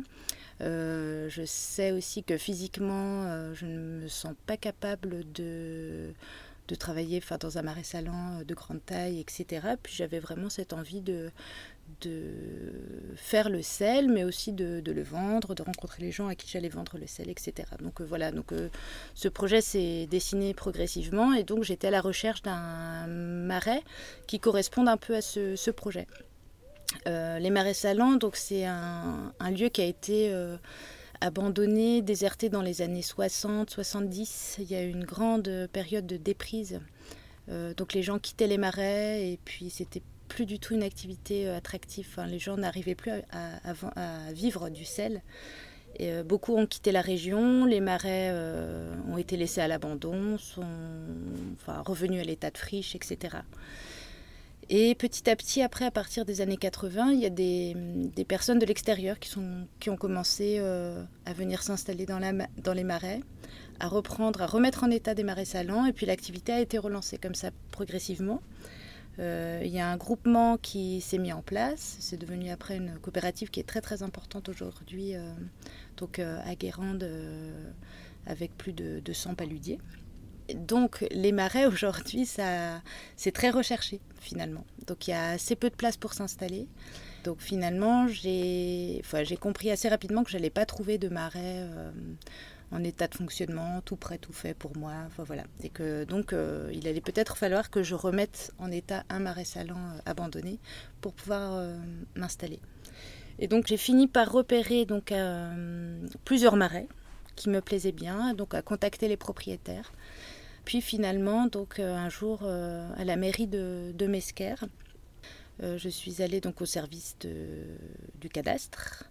Euh, 0.60 1.28
je 1.28 1.44
sais 1.44 1.92
aussi 1.92 2.24
que 2.24 2.36
physiquement, 2.36 3.54
je 3.54 3.66
ne 3.66 4.02
me 4.02 4.08
sens 4.08 4.34
pas 4.46 4.56
capable 4.56 5.30
de, 5.32 6.12
de 6.68 6.74
travailler 6.74 7.22
dans 7.40 7.58
un 7.58 7.62
marais 7.62 7.84
salant 7.84 8.42
de 8.42 8.54
grande 8.54 8.84
taille, 8.84 9.20
etc. 9.20 9.74
Puis 9.82 9.94
j'avais 9.94 10.18
vraiment 10.18 10.48
cette 10.48 10.72
envie 10.72 11.00
de, 11.00 11.30
de 12.00 12.22
faire 13.16 13.48
le 13.48 13.62
sel, 13.62 14.08
mais 14.08 14.24
aussi 14.24 14.52
de, 14.52 14.82
le 14.84 15.02
vendre, 15.02 15.54
de 15.54 15.62
rencontrer 15.62 16.02
les 16.02 16.12
gens 16.12 16.28
à 16.28 16.34
qui 16.34 16.48
j'allais 16.48 16.68
vendre 16.68 16.98
le 16.98 17.06
sel, 17.06 17.28
etc. 17.28 17.68
Donc 17.80 18.00
euh, 18.00 18.04
voilà, 18.04 18.32
donc 18.32 18.52
euh, 18.52 18.68
ce 19.14 19.28
projet 19.28 19.60
s'est 19.60 20.06
dessiné 20.06 20.54
progressivement 20.54 21.32
et 21.34 21.44
donc 21.44 21.64
j'étais 21.64 21.88
à 21.88 21.90
la 21.90 22.00
recherche 22.00 22.42
d'un 22.42 23.06
marais 23.06 23.82
qui 24.26 24.38
corresponde 24.38 24.88
un 24.88 24.96
peu 24.96 25.16
à 25.16 25.20
ce, 25.20 25.70
projet. 25.70 26.06
Euh, 27.06 27.38
les 27.38 27.50
marais 27.50 27.74
salants, 27.74 28.16
donc 28.16 28.36
c'est 28.36 28.64
un, 28.64 29.32
lieu 29.50 29.68
qui 29.68 29.82
a 29.82 29.84
été 29.84 30.34
abandonné, 31.20 32.02
déserté 32.02 32.48
dans 32.48 32.62
les 32.62 32.82
années 32.82 33.02
60-70. 33.02 34.56
Il 34.60 34.70
y 34.70 34.74
a 34.74 34.82
eu 34.82 34.90
une 34.90 35.04
grande 35.04 35.68
période 35.72 36.06
de 36.06 36.16
déprise. 36.16 36.80
donc 37.48 37.92
les 37.92 38.02
gens 38.02 38.18
quittaient 38.18 38.46
les 38.46 38.58
marais 38.58 39.28
et 39.28 39.38
puis 39.44 39.70
c'était 39.70 40.02
plus 40.28 40.46
du 40.46 40.58
tout 40.58 40.74
une 40.74 40.82
activité 40.82 41.48
euh, 41.48 41.56
attractive. 41.56 42.06
les 42.26 42.38
gens 42.38 42.56
n'arrivaient 42.56 42.94
plus 42.94 43.10
à, 43.32 44.32
vivre 44.32 44.70
du 44.70 44.84
sel. 44.84 45.22
Euh, 46.00 46.22
beaucoup 46.22 46.54
ont 46.54 46.66
quitté 46.66 46.92
la 46.92 47.00
région, 47.00 47.64
les 47.64 47.80
marais 47.80 48.28
euh, 48.30 48.94
ont 49.08 49.18
été 49.18 49.36
laissés 49.36 49.60
à 49.60 49.68
l'abandon, 49.68 50.38
sont 50.38 50.62
revenus 51.66 52.20
à 52.20 52.24
l'état 52.24 52.50
de 52.50 52.58
friche, 52.58 52.94
etc. 52.94 53.38
Et 54.70 54.94
petit 54.94 55.28
à 55.30 55.34
petit, 55.34 55.62
après, 55.62 55.86
à 55.86 55.90
partir 55.90 56.26
des 56.26 56.42
années 56.42 56.58
80, 56.58 57.12
il 57.12 57.20
y 57.20 57.26
a 57.26 57.30
des, 57.30 57.74
personnes 58.28 58.58
de 58.58 58.66
l'extérieur 58.66 59.18
qui, 59.18 59.34
qui 59.80 59.88
ont 59.88 59.96
commencé 59.96 60.58
à 60.58 61.32
venir 61.32 61.62
s'installer 61.62 62.04
dans, 62.04 62.20
dans 62.62 62.74
les 62.74 62.84
marais, 62.84 63.20
à 63.80 63.88
reprendre, 63.88 64.42
à 64.42 64.46
remettre 64.46 64.84
en 64.84 64.90
état 64.90 65.14
des 65.14 65.24
marais 65.24 65.46
salants, 65.46 65.86
et 65.86 65.94
puis 65.94 66.04
l'activité 66.04 66.52
a 66.52 66.60
été 66.60 66.76
relancée 66.76 67.16
comme 67.16 67.34
ça 67.34 67.50
progressivement. 67.72 68.42
Euh, 69.18 69.62
il 69.64 69.70
y 69.70 69.80
a 69.80 69.88
un 69.88 69.96
groupement 69.96 70.58
qui 70.58 71.00
s'est 71.00 71.18
mis 71.18 71.32
en 71.32 71.42
place. 71.42 71.96
C'est 72.00 72.18
devenu 72.18 72.50
après 72.50 72.76
une 72.76 72.98
coopérative 72.98 73.50
qui 73.50 73.60
est 73.60 73.68
très 73.68 73.80
très 73.80 74.02
importante 74.02 74.48
aujourd'hui, 74.48 75.16
euh, 75.16 75.32
donc 75.96 76.18
euh, 76.18 76.40
à 76.44 76.54
Guérande, 76.54 77.08
avec 78.26 78.56
plus 78.56 78.72
de 78.72 79.00
200 79.00 79.34
paludiers. 79.34 79.78
Donc 80.54 81.04
les 81.10 81.32
marais 81.32 81.66
aujourd'hui, 81.66 82.26
ça, 82.26 82.80
c'est 83.16 83.32
très 83.32 83.50
recherché 83.50 84.00
finalement. 84.20 84.64
Donc 84.86 85.08
il 85.08 85.10
y 85.10 85.14
a 85.14 85.30
assez 85.30 85.56
peu 85.56 85.70
de 85.70 85.76
place 85.76 85.96
pour 85.96 86.14
s'installer. 86.14 86.66
Donc 87.24 87.40
finalement, 87.40 88.06
j'ai, 88.06 89.00
enfin, 89.04 89.24
j'ai 89.24 89.36
compris 89.36 89.70
assez 89.70 89.88
rapidement 89.88 90.22
que 90.22 90.30
je 90.30 90.36
n'allais 90.36 90.50
pas 90.50 90.64
trouver 90.64 90.96
de 90.96 91.08
marais 91.08 91.66
en 92.70 92.84
état 92.84 93.08
de 93.08 93.14
fonctionnement, 93.14 93.80
tout 93.82 93.96
prêt, 93.96 94.18
tout 94.18 94.32
fait 94.32 94.54
pour 94.54 94.76
moi. 94.76 94.92
Voilà. 95.18 95.44
Et 95.62 95.68
que 95.68 96.04
donc 96.04 96.32
euh, 96.32 96.70
il 96.72 96.86
allait 96.86 97.00
peut-être 97.00 97.36
falloir 97.36 97.70
que 97.70 97.82
je 97.82 97.94
remette 97.94 98.52
en 98.58 98.70
état 98.70 99.04
un 99.08 99.20
marais 99.20 99.44
salant 99.44 99.76
euh, 99.76 100.00
abandonné 100.06 100.58
pour 101.00 101.12
pouvoir 101.14 101.54
euh, 101.54 101.76
m'installer. 102.14 102.60
Et 103.38 103.46
donc 103.46 103.66
j'ai 103.66 103.76
fini 103.76 104.06
par 104.08 104.30
repérer 104.30 104.84
donc 104.84 105.14
plusieurs 106.24 106.56
marais 106.56 106.88
qui 107.36 107.50
me 107.50 107.60
plaisaient 107.60 107.92
bien, 107.92 108.34
donc 108.34 108.52
à 108.52 108.62
contacter 108.62 109.06
les 109.06 109.16
propriétaires. 109.16 109.92
Puis 110.64 110.80
finalement, 110.80 111.46
donc 111.46 111.78
un 111.78 112.08
jour 112.08 112.42
à 112.42 113.04
la 113.04 113.14
mairie 113.14 113.46
de, 113.46 113.92
de 113.94 114.06
Mesquer, 114.08 114.56
je 115.62 115.88
suis 115.88 116.20
allée 116.20 116.40
donc 116.40 116.60
au 116.60 116.66
service 116.66 117.16
du 117.20 118.28
cadastre 118.28 119.04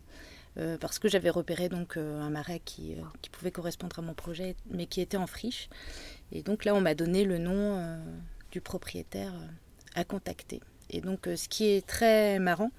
euh, 0.59 0.77
parce 0.79 0.97
que 0.97 1.07
j'avais 1.07 1.29
repéré 1.29 1.69
donc 1.69 1.97
euh, 1.97 2.19
un 2.19 2.29
marais 2.29 2.59
qui, 2.63 2.93
euh, 2.93 3.03
qui, 3.21 3.29
pouvait 3.29 3.51
correspondre 3.51 3.99
à 3.99 4.01
mon 4.01 4.13
projet, 4.13 4.55
mais 4.71 4.87
qui 4.87 5.01
était 5.01 5.17
en 5.17 5.27
friche. 5.27 5.69
Et 6.31 6.41
donc 6.41 6.65
là, 6.65 6.73
on 6.73 6.81
m'a 6.81 6.95
donné 6.95 7.23
le 7.25 7.37
nom 7.37 7.81
du 8.51 8.59
propriétaire 8.59 9.33
à 9.95 10.03
contacter. 10.03 10.61
Et 10.89 10.99
donc, 10.99 11.25
ce 11.25 11.47
qui 11.47 11.67
est 11.67 11.85
très 11.85 12.39
marrant, 12.39 12.71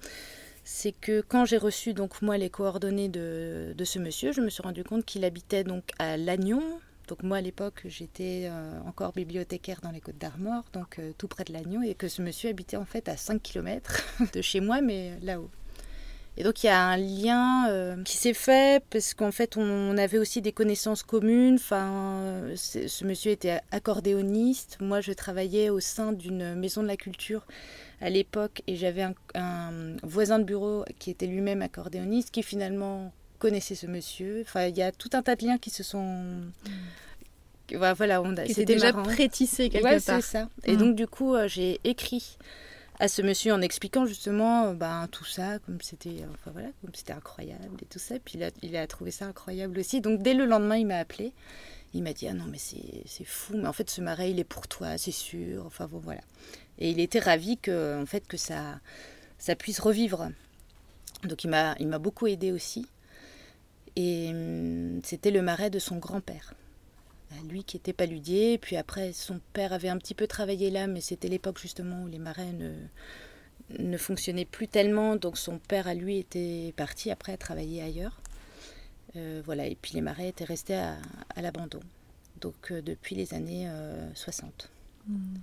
c'est 0.63 0.91
que 0.91 1.21
quand 1.21 1.45
j'ai 1.45 1.57
reçu 1.57 1.93
donc 1.93 2.21
moi 2.21 2.37
les 2.37 2.51
coordonnées 2.51 3.09
de, 3.09 3.73
de, 3.75 3.85
ce 3.85 3.97
monsieur, 3.97 4.33
je 4.33 4.41
me 4.41 4.49
suis 4.49 4.61
rendu 4.61 4.83
compte 4.83 5.03
qu'il 5.03 5.25
habitait 5.25 5.63
donc 5.63 5.83
à 5.97 6.15
Lannion. 6.17 6.61
Donc 7.07 7.23
moi 7.23 7.37
à 7.37 7.41
l'époque 7.41 7.81
j'étais 7.85 8.51
encore 8.85 9.13
bibliothécaire 9.13 9.81
dans 9.81 9.89
les 9.89 10.01
Côtes 10.01 10.19
d'Armor, 10.19 10.63
donc 10.73 11.01
tout 11.17 11.27
près 11.27 11.43
de 11.43 11.53
Lannion, 11.53 11.81
et 11.81 11.95
que 11.95 12.07
ce 12.07 12.21
monsieur 12.21 12.51
habitait 12.51 12.77
en 12.77 12.85
fait 12.85 13.09
à 13.09 13.17
5 13.17 13.41
km 13.41 14.03
de 14.33 14.41
chez 14.43 14.59
moi, 14.59 14.81
mais 14.81 15.17
là-haut. 15.21 15.49
Et 16.37 16.43
donc 16.43 16.63
il 16.63 16.67
y 16.67 16.69
a 16.69 16.81
un 16.81 16.97
lien 16.97 17.69
euh, 17.69 18.01
qui 18.03 18.15
s'est 18.15 18.33
fait 18.33 18.81
parce 18.89 19.13
qu'en 19.13 19.31
fait 19.31 19.57
on, 19.57 19.97
avait 19.97 20.17
aussi 20.17 20.41
des 20.41 20.53
connaissances 20.53 21.03
communes. 21.03 21.55
Enfin, 21.55 22.43
ce 22.55 23.03
monsieur 23.05 23.31
était 23.31 23.59
accordéoniste. 23.71 24.77
Moi, 24.79 25.01
je 25.01 25.11
travaillais 25.11 25.69
au 25.69 25.81
sein 25.81 26.13
d'une 26.13 26.55
maison 26.55 26.81
de 26.81 26.87
la 26.87 26.95
culture 26.95 27.45
à 27.99 28.09
l'époque 28.09 28.61
et 28.67 28.77
j'avais 28.77 29.05
un, 29.35 29.97
voisin 30.03 30.39
de 30.39 30.45
bureau 30.45 30.85
qui 30.99 31.11
était 31.11 31.27
lui-même 31.27 31.61
accordéoniste 31.61 32.31
qui 32.31 32.43
finalement 32.43 33.11
connaissait 33.39 33.75
ce 33.75 33.87
monsieur. 33.87 34.41
Enfin, 34.45 34.67
il 34.67 34.77
y 34.77 34.81
a 34.81 34.93
tout 34.93 35.09
un 35.13 35.21
tas 35.21 35.35
de 35.35 35.45
liens 35.45 35.57
qui 35.57 35.69
se 35.69 35.83
sont 35.83 36.23
voilà, 37.75 38.21
on 38.21 38.35
a, 38.35 38.45
c'était 38.47 38.65
déjà 38.65 38.93
prétissé 38.93 39.69
quelque 39.69 39.83
ouais, 39.83 39.99
c'est 39.99 40.21
ça. 40.21 40.49
Et 40.65 40.73
mm. 40.73 40.77
donc 40.77 40.95
du 40.95 41.07
coup, 41.07 41.35
euh, 41.35 41.47
j'ai 41.47 41.79
écrit 41.83 42.37
à 42.99 43.07
ce 43.07 43.21
monsieur 43.21 43.53
en 43.53 43.61
expliquant 43.61 44.05
justement 44.05 44.73
ben, 44.73 45.07
tout 45.09 45.25
ça, 45.25 45.59
comme 45.59 45.79
c'était 45.81 46.21
euh, 46.21 46.27
enfin, 46.33 46.51
voilà, 46.51 46.67
comme 46.81 46.93
c'était 46.93 47.13
incroyable 47.13 47.77
et 47.81 47.85
tout 47.85 47.99
ça. 47.99 48.15
Puis 48.19 48.37
il 48.61 48.75
a, 48.75 48.87
trouvé 48.87 49.11
ça 49.11 49.25
incroyable 49.25 49.79
aussi. 49.79 50.01
Donc 50.01 50.21
dès 50.21 50.33
le 50.33 50.45
lendemain, 50.45 50.75
il 50.77 50.85
m'a 50.85 50.97
appelé. 50.97 51.33
Il 51.93 52.03
m'a 52.03 52.13
dit 52.13 52.27
Ah 52.27 52.33
non, 52.33 52.45
mais 52.45 52.59
c'est 52.59 53.25
fou, 53.25 53.57
mais 53.57 53.67
en 53.67 53.73
fait, 53.73 53.89
ce 53.89 54.01
marais, 54.01 54.31
il 54.31 54.39
est 54.39 54.43
pour 54.43 54.67
toi, 54.67 54.97
c'est 54.97 55.11
sûr. 55.11 55.65
Enfin 55.65 55.87
voilà. 55.91 56.21
Et 56.77 56.91
il 56.91 56.99
était 56.99 57.19
ravi 57.19 57.57
que, 57.57 58.01
en 58.01 58.05
fait, 58.05 58.27
que 58.27 58.37
ça, 58.37 58.79
ça 59.37 59.55
puisse 59.55 59.79
revivre. 59.79 60.29
Donc 61.23 61.43
il 61.43 61.49
m'a 61.49 61.99
beaucoup 61.99 62.27
aidé 62.27 62.51
aussi. 62.51 62.85
Et 63.95 64.29
hum, 64.29 65.01
c'était 65.03 65.31
le 65.31 65.41
marais 65.41 65.69
de 65.69 65.79
son 65.79 65.97
grand-père. 65.97 66.53
Lui 67.47 67.63
qui 67.63 67.77
était 67.77 67.93
paludier, 67.93 68.57
puis 68.57 68.75
après 68.75 69.13
son 69.13 69.39
père 69.53 69.71
avait 69.73 69.89
un 69.89 69.97
petit 69.97 70.13
peu 70.13 70.27
travaillé 70.27 70.69
là, 70.69 70.87
mais 70.87 71.01
c'était 71.01 71.27
l'époque 71.27 71.59
justement 71.59 72.03
où 72.03 72.07
les 72.07 72.19
marais 72.19 72.51
ne, 72.53 72.73
ne 73.77 73.97
fonctionnaient 73.97 74.45
plus 74.45 74.67
tellement, 74.67 75.15
donc 75.15 75.37
son 75.37 75.59
père 75.59 75.87
à 75.87 75.93
lui 75.93 76.17
était 76.17 76.73
parti 76.75 77.11
après 77.11 77.37
travailler 77.37 77.81
ailleurs. 77.81 78.19
Euh, 79.15 79.41
voilà, 79.45 79.65
et 79.65 79.75
puis 79.75 79.93
les 79.93 80.01
marais 80.01 80.29
étaient 80.29 80.45
restés 80.45 80.75
à, 80.75 80.97
l'abandon, 81.41 81.79
donc 82.41 82.71
euh, 82.71 82.81
depuis 82.81 83.15
les 83.15 83.33
années 83.33 83.67
60. 84.13 84.69
Euh, 85.09 85.13
hmm. 85.13 85.37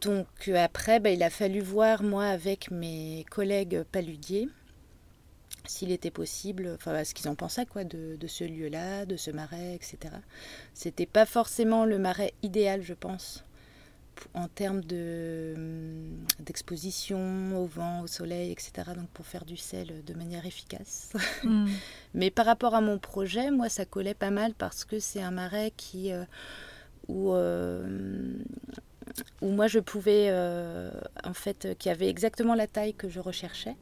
Donc 0.00 0.48
après, 0.48 0.98
bah, 0.98 1.10
il 1.10 1.22
a 1.22 1.30
fallu 1.30 1.60
voir, 1.60 2.02
moi, 2.02 2.26
avec 2.26 2.70
mes 2.70 3.24
collègues 3.30 3.84
paludiers, 3.84 4.48
s'il 5.66 5.92
était 5.92 6.10
possible, 6.10 6.70
enfin 6.74 7.04
ce 7.04 7.14
qu'ils 7.14 7.28
en 7.28 7.34
pensaient 7.34 7.66
quoi, 7.66 7.84
de, 7.84 8.16
ce 8.26 8.44
lieu-là, 8.44 9.06
de 9.06 9.16
ce 9.16 9.30
marais, 9.30 9.74
etc. 9.74 10.14
C'était 10.74 11.06
pas 11.06 11.26
forcément 11.26 11.84
le 11.84 11.98
marais 11.98 12.34
idéal, 12.42 12.82
je 12.82 12.94
pense, 12.94 13.44
en 14.34 14.48
termes 14.48 14.82
de, 14.82 15.54
hum, 15.56 16.26
d'exposition 16.40 17.62
au 17.62 17.66
vent, 17.66 18.02
au 18.02 18.06
soleil, 18.06 18.50
etc. 18.50 18.72
Donc 18.96 19.08
pour 19.10 19.26
faire 19.26 19.44
du 19.44 19.56
sel 19.56 20.04
de 20.04 20.14
manière 20.14 20.46
efficace. 20.46 21.12
Hmm. 21.44 21.68
Mais 22.14 22.30
par 22.30 22.46
rapport 22.46 22.74
à 22.74 22.80
mon 22.80 22.98
projet, 22.98 23.50
moi 23.50 23.68
ça 23.68 23.84
collait 23.84 24.14
pas 24.14 24.30
mal 24.30 24.54
parce 24.54 24.84
que 24.84 24.98
c'est 24.98 25.22
un 25.22 25.30
marais 25.30 25.72
qui, 25.76 26.12
euh, 26.12 26.24
où, 27.08 27.32
euh, 27.32 28.34
où 29.40 29.48
moi 29.50 29.68
je 29.68 29.78
pouvais, 29.78 30.26
euh, 30.30 30.90
en 31.24 31.34
fait, 31.34 31.76
qui 31.78 31.88
avait 31.88 32.08
exactement 32.08 32.54
la 32.54 32.66
taille 32.66 32.94
que 32.94 33.08
je 33.08 33.20
recherchais 33.20 33.76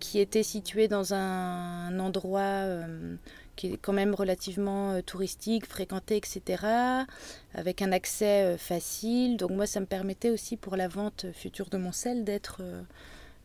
qui 0.00 0.18
était 0.18 0.42
situé 0.42 0.88
dans 0.88 1.14
un, 1.14 1.98
endroit 1.98 2.40
euh, 2.40 3.16
qui 3.56 3.72
est 3.72 3.76
quand 3.76 3.92
même 3.92 4.14
relativement 4.14 4.92
euh, 4.92 5.00
touristique, 5.00 5.66
fréquenté, 5.66 6.16
etc., 6.16 6.62
avec 7.54 7.82
un 7.82 7.92
accès 7.92 8.44
euh, 8.44 8.58
facile. 8.58 9.36
Donc 9.36 9.50
moi, 9.50 9.66
ça 9.66 9.80
me 9.80 9.86
permettait 9.86 10.30
aussi 10.30 10.56
pour 10.56 10.76
la 10.76 10.88
vente 10.88 11.26
future 11.32 11.68
de 11.70 11.78
mon 11.78 11.92
sel 11.92 12.24
d'être 12.24 12.62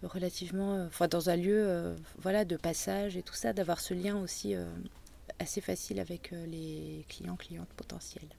relativement, 0.03 0.85
enfin 0.85 1.07
dans 1.07 1.29
un 1.29 1.35
lieu, 1.35 1.95
voilà, 2.19 2.45
de 2.45 2.55
passage 2.55 3.17
et 3.17 3.21
tout 3.21 3.33
ça, 3.33 3.51
d'avoir 3.51 3.81
ce 3.81 3.93
lien 3.93 4.17
aussi 4.17 4.55
assez 5.39 5.59
facile 5.59 5.99
avec 5.99 6.31
les 6.31 7.05
clients, 7.09 7.35
clientes 7.35 7.67
potentiels. 7.75 8.29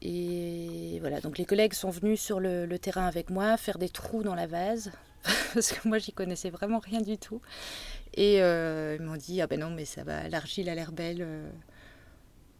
Et 0.00 0.98
voilà, 1.00 1.20
donc 1.20 1.38
les 1.38 1.44
collègues 1.44 1.74
sont 1.74 1.90
venus 1.90 2.20
sur 2.20 2.38
le 2.38 2.78
terrain 2.78 3.06
avec 3.06 3.30
moi, 3.30 3.56
faire 3.56 3.78
des 3.78 3.88
trous 3.88 4.22
dans 4.22 4.36
la 4.36 4.46
vase, 4.46 4.92
parce 5.54 5.72
que 5.72 5.88
moi 5.88 5.98
j'y 5.98 6.12
connaissais 6.12 6.50
vraiment 6.50 6.78
rien 6.78 7.00
du 7.00 7.18
tout. 7.18 7.40
Et 8.14 8.42
euh, 8.42 8.96
ils 8.98 9.04
m'ont 9.04 9.16
dit 9.16 9.40
ah 9.40 9.46
ben 9.46 9.60
non 9.60 9.70
mais 9.70 9.84
ça 9.84 10.04
va, 10.04 10.28
l'argile 10.28 10.68
a 10.68 10.74
l'air 10.74 10.92
belle. 10.92 11.22
Euh. 11.22 11.50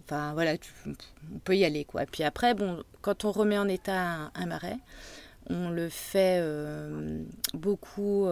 Enfin 0.05 0.33
voilà, 0.33 0.55
on 0.87 1.38
peut 1.41 1.57
y 1.57 1.65
aller 1.65 1.85
quoi. 1.85 2.07
Puis 2.07 2.23
après 2.25 2.55
bon, 2.55 2.83
quand 3.03 3.25
on 3.25 3.33
remet 3.33 3.59
en 3.59 3.69
état 3.69 4.31
un, 4.35 4.47
marais, 4.47 4.79
on 5.50 5.69
le 5.69 5.88
fait 5.91 6.38
euh, 6.41 7.23
beaucoup 7.53 8.27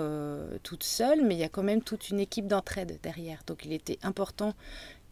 toute 0.62 0.84
seule, 0.84 1.22
mais 1.22 1.34
il 1.34 1.38
y 1.38 1.44
a 1.44 1.48
quand 1.48 1.62
même 1.62 1.82
toute 1.82 2.08
une 2.08 2.20
équipe 2.20 2.46
d'entraide 2.46 2.98
derrière. 3.02 3.42
Donc 3.46 3.64
il 3.64 3.72
était 3.72 3.98
important 4.02 4.54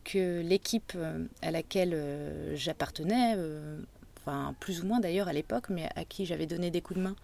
que 0.04 0.40
l'équipe 0.40 0.97
à 1.42 1.50
laquelle 1.50 2.52
j'appartenais, 2.54 3.37
enfin 4.18 4.54
plus 4.59 4.83
ou 4.83 4.87
moins 4.87 5.00
d'ailleurs 5.00 5.28
à 5.28 5.35
l'époque, 5.35 5.68
mais 5.68 5.88
à 5.97 6.06
qui 6.06 6.25
j'avais 6.25 6.47
donné 6.47 6.71
des 6.71 6.80
coups 6.80 6.99
de 6.99 7.04
main 7.04 7.16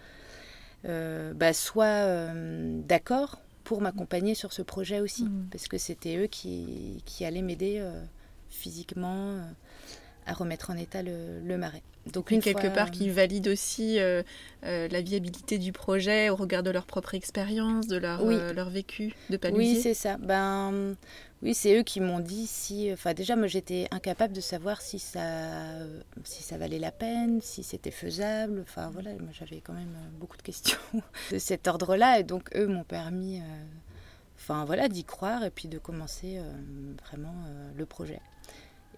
bah, 0.85 1.53
soient 1.53 1.85
euh, 1.85 2.81
d'accord 2.87 3.41
pour 3.65 3.81
m'accompagner 3.81 4.35
sur 4.35 4.53
ce 4.53 4.63
projet 4.63 5.01
aussi, 5.01 5.25
mm. 5.25 5.49
parce 5.51 5.69
que 5.69 5.79
c'était 5.79 6.17
eux 6.17 6.27
qui, 6.27 7.03
qui 7.05 7.25
allaient 7.25 7.43
m'aider 7.43 7.77
euh, 7.79 8.03
physiquement 8.49 9.37
à 10.27 10.33
remettre 10.33 10.71
en 10.71 10.77
état 10.77 11.03
le, 11.03 11.57
marais. 11.57 11.83
Donc 12.13 12.31
une 12.31 12.41
quelque 12.41 12.73
part 12.75 12.91
qui 12.91 13.11
valide 13.11 13.49
aussi 13.49 13.99
la 14.63 15.01
viabilité 15.01 15.59
du 15.59 15.73
projet 15.73 16.31
au 16.31 16.37
regard 16.37 16.63
de 16.63 16.71
leur 16.71 16.87
propre 16.87 17.15
expérience, 17.15 17.87
de 17.87 17.97
leur, 17.97 18.25
leur 18.25 18.71
vécu 18.71 19.13
de 19.29 19.37
paludier. 19.37 19.75
Oui, 19.75 19.81
c'est 19.81 19.95
ça. 19.95 20.17
Ben, 20.19 20.97
oui, 21.43 21.55
c'est 21.55 21.79
eux 21.79 21.83
qui 21.83 22.01
m'ont 22.01 22.21
dit 22.21 22.47
si. 22.47 22.93
Enfin, 22.93 23.15
déjà, 23.15 23.35
moi, 23.35 23.47
j'étais 23.47 23.89
incapable 23.91 24.35
de 24.35 24.43
savoir 24.43 24.83
si 24.83 24.99
ça, 24.99 25.23
si 26.23 26.43
ça 26.43 26.59
valait 26.59 26.79
la 26.79 26.93
peine, 26.93 27.41
si 27.41 27.63
c'était 27.63 27.91
faisable. 27.91 28.61
Enfin, 28.61 28.91
voilà, 28.91 29.13
moi, 29.15 29.31
j'avais 29.33 29.61
quand 29.63 29.73
même 29.73 29.95
euh, 29.97 30.09
beaucoup 30.19 30.37
de 30.37 30.43
questions 30.43 30.79
de 31.33 31.39
cet 31.39 31.67
ordre-là. 31.67 32.21
Et 32.21 32.25
donc, 32.25 32.55
eux 32.55 32.67
m'ont 32.67 32.85
permis, 32.85 33.39
euh, 33.39 33.65
enfin, 34.37 34.67
voilà, 34.67 34.89
d'y 34.89 35.05
croire 35.05 35.43
et 35.43 35.51
puis 35.51 35.67
de 35.69 35.79
commencer 35.79 36.37
euh, 36.39 36.53
vraiment 37.07 37.35
le 37.75 37.87
projet. 37.87 38.21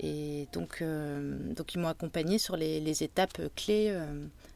Et 0.00 0.48
donc, 0.52 0.83
donc 0.83 1.74
ils 1.74 1.78
m'ont 1.78 1.88
accompagné 1.88 2.38
sur 2.38 2.57
les, 2.57 2.81
les 2.81 3.02
étapes 3.02 3.40
clés 3.55 3.94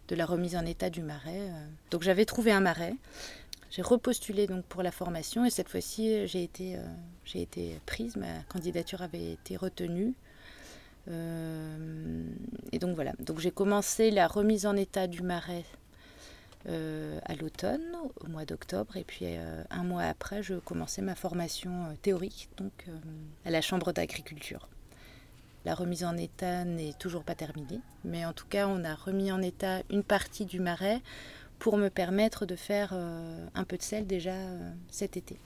de 0.08 0.16
la 0.16 0.24
remise 0.24 0.56
en 0.56 0.64
état 0.64 0.88
du 0.88 1.02
marais. 1.02 1.50
Donc, 1.90 2.02
j'avais 2.02 2.24
trouvé 2.24 2.50
un 2.52 2.60
marais. 2.60 2.94
J'ai 3.70 3.82
repostulé 3.82 4.46
donc 4.46 4.64
pour 4.64 4.82
la 4.82 4.90
formation 4.90 5.44
et 5.44 5.50
cette 5.50 5.68
fois-ci 5.68 6.26
j'ai 6.26 6.42
été, 6.42 6.76
euh, 6.76 6.82
j'ai 7.24 7.42
été 7.42 7.80
prise, 7.84 8.16
ma 8.16 8.40
candidature 8.48 9.02
avait 9.02 9.32
été 9.32 9.56
retenue. 9.56 10.14
Euh, 11.08 12.24
et 12.72 12.78
donc 12.78 12.94
voilà, 12.94 13.12
donc 13.20 13.38
j'ai 13.38 13.50
commencé 13.50 14.10
la 14.10 14.26
remise 14.26 14.66
en 14.66 14.76
état 14.76 15.06
du 15.06 15.22
marais 15.22 15.64
euh, 16.68 17.18
à 17.24 17.34
l'automne, 17.34 17.84
au 18.20 18.28
mois 18.28 18.44
d'octobre, 18.44 18.96
et 18.96 19.04
puis 19.04 19.26
un 19.70 19.84
mois 19.84 20.02
après, 20.02 20.42
je 20.42 20.54
commençais 20.54 21.02
ma 21.02 21.14
formation 21.14 21.96
théorique 22.02 22.48
donc 22.56 22.86
à 23.44 23.50
la 23.50 23.60
Chambre 23.60 23.92
d'agriculture. 23.92 24.68
La 25.64 25.74
remise 25.74 26.04
en 26.04 26.16
état 26.16 26.64
n'est 26.64 26.92
toujours 26.92 27.24
pas 27.24 27.34
terminée, 27.34 27.80
mais 28.04 28.24
en 28.24 28.32
tout 28.32 28.46
cas, 28.46 28.68
on 28.68 28.84
a 28.84 28.94
remis 28.94 29.32
en 29.32 29.42
état 29.42 29.82
une 29.90 30.04
partie 30.04 30.44
du 30.44 30.60
marais 30.60 31.02
pour 31.58 31.76
me 31.76 31.88
permettre 31.88 32.46
de 32.46 32.56
faire 32.56 32.90
euh, 32.92 33.46
un 33.54 33.64
peu 33.64 33.76
de 33.76 33.82
sel 33.82 34.06
déjà 34.06 34.34
euh, 34.34 34.70
cet 34.90 35.16
été. 35.16 35.36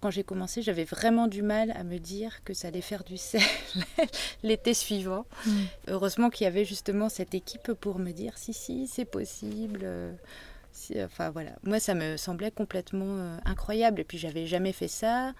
Quand 0.00 0.10
j'ai 0.10 0.22
commencé, 0.22 0.60
j'avais 0.60 0.84
vraiment 0.84 1.26
du 1.28 1.42
mal 1.42 1.70
à 1.72 1.82
me 1.82 1.98
dire 1.98 2.44
que 2.44 2.52
ça 2.52 2.68
allait 2.68 2.82
faire 2.82 3.04
du 3.04 3.16
sel 3.16 3.40
l'été 4.42 4.74
suivant. 4.74 5.24
Mm. 5.46 5.50
Heureusement 5.88 6.30
qu'il 6.30 6.44
y 6.44 6.48
avait 6.48 6.66
justement 6.66 7.08
cette 7.08 7.34
équipe 7.34 7.72
pour 7.72 7.98
me 7.98 8.12
dire 8.12 8.36
si, 8.36 8.52
si, 8.52 8.86
c'est 8.86 9.06
possible. 9.06 9.80
Euh, 9.82 10.12
enfin 10.98 11.30
voilà, 11.30 11.52
moi 11.62 11.80
ça 11.80 11.94
me 11.94 12.18
semblait 12.18 12.50
complètement 12.50 13.38
incroyable. 13.46 14.00
Et 14.00 14.04
puis 14.04 14.18
j'avais 14.18 14.46
jamais 14.46 14.72
fait 14.72 14.88
ça. 14.88 15.32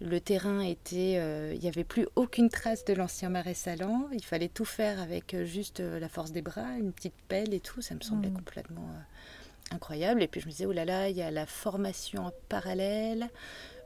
Le 0.00 0.18
terrain 0.18 0.60
était, 0.60 1.20
il 1.54 1.60
n'y 1.60 1.68
avait 1.68 1.84
plus 1.84 2.06
aucune 2.16 2.48
trace 2.48 2.86
de 2.86 2.94
l'ancien 2.94 3.28
marais 3.28 3.52
salant. 3.52 4.08
Il 4.12 4.24
fallait 4.24 4.48
tout 4.48 4.64
faire 4.64 4.98
avec 4.98 5.36
juste 5.44 5.80
la 5.80 6.08
force 6.08 6.32
des 6.32 6.42
bras, 6.42 6.78
une 6.78 6.92
petite 6.92 7.16
pelle 7.28 7.52
et 7.52 7.60
tout. 7.60 7.82
Ça 7.82 7.94
me 7.94 8.00
semblait 8.00 8.30
mm. 8.30 8.34
complètement 8.34 8.88
incroyable. 9.70 10.22
Et 10.22 10.28
puis 10.28 10.40
je 10.40 10.46
me 10.46 10.50
disais, 10.50 10.66
oh 10.66 10.72
là 10.72 10.84
là, 10.84 11.08
il 11.08 11.16
y 11.16 11.22
a 11.22 11.30
la 11.30 11.46
formation 11.46 12.26
en 12.26 12.32
parallèle, 12.48 13.28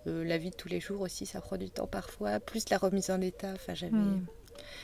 euh, 0.07 0.25
la 0.25 0.39
vie 0.39 0.51
de 0.51 0.57
tous 0.57 0.69
les 0.69 0.81
jours 0.81 1.03
aussi, 1.03 1.27
ça 1.27 1.41
prend 1.41 1.57
du 1.57 1.71
temps 1.71 1.87
parfois, 1.87 2.41
plus 2.41 2.69
la 2.71 2.79
remise 2.79 3.11
en 3.11 3.21
état. 3.21 3.53
Enfin, 3.55 3.75
j'avais. 3.75 3.93
Hmm. 3.93 4.25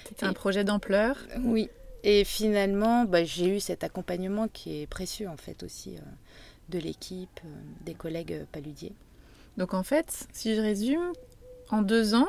C'était 0.09 0.27
un 0.27 0.33
projet 0.33 0.65
d'ampleur. 0.65 1.19
Oui. 1.43 1.69
Et 2.03 2.25
finalement, 2.25 3.05
bah, 3.05 3.25
j'ai 3.25 3.49
eu 3.49 3.61
cet 3.61 3.83
accompagnement 3.83 4.49
qui 4.49 4.83
est 4.83 4.87
précieux 4.87 5.29
en 5.29 5.37
fait 5.37 5.63
aussi 5.63 5.97
euh, 5.97 6.01
de 6.69 6.79
l'équipe, 6.79 7.41
euh, 7.45 7.49
des 7.85 7.95
collègues 7.95 8.47
paludiers. 8.53 8.95
Donc 9.57 9.75
en 9.75 9.83
fait, 9.83 10.27
si 10.33 10.55
je 10.55 10.61
résume, 10.61 11.13
en 11.71 11.83
deux 11.83 12.15
ans, 12.15 12.29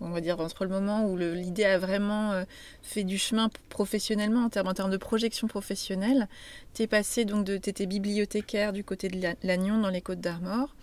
on 0.00 0.10
va 0.10 0.20
dire 0.20 0.40
entre 0.40 0.64
le 0.64 0.70
moment 0.70 1.06
où 1.06 1.16
l'idée 1.16 1.64
a 1.64 1.78
vraiment 1.78 2.32
euh, 2.32 2.44
fait 2.82 3.04
du 3.04 3.18
chemin 3.18 3.48
professionnellement 3.68 4.44
en 4.44 4.48
termes, 4.48 4.90
de 4.90 4.96
projection 4.96 5.46
professionnelle. 5.46 6.28
Tu 6.74 6.86
passé 6.86 7.24
donc 7.24 7.44
de 7.44 7.54
étais 7.54 7.86
bibliothécaire 7.86 8.72
du 8.72 8.84
côté 8.84 9.08
de 9.08 9.20
Lannion 9.42 9.78
dans 9.78 9.90
les 9.90 10.00
Côtes 10.00 10.20
d'Armor 10.20 10.74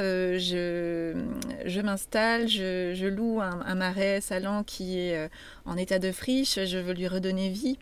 euh, 0.00 0.38
je, 0.38 1.80
m'installe, 1.80 2.48
je, 2.48 3.06
loue 3.06 3.40
un, 3.40 3.74
marais 3.74 4.20
salant 4.20 4.64
qui 4.64 4.98
est 4.98 5.16
euh, 5.16 5.28
en 5.64 5.76
état 5.76 5.98
de 5.98 6.12
friche, 6.12 6.58
je 6.64 6.78
veux 6.78 6.92
lui 6.92 7.08
redonner 7.08 7.50
vie. 7.50 7.78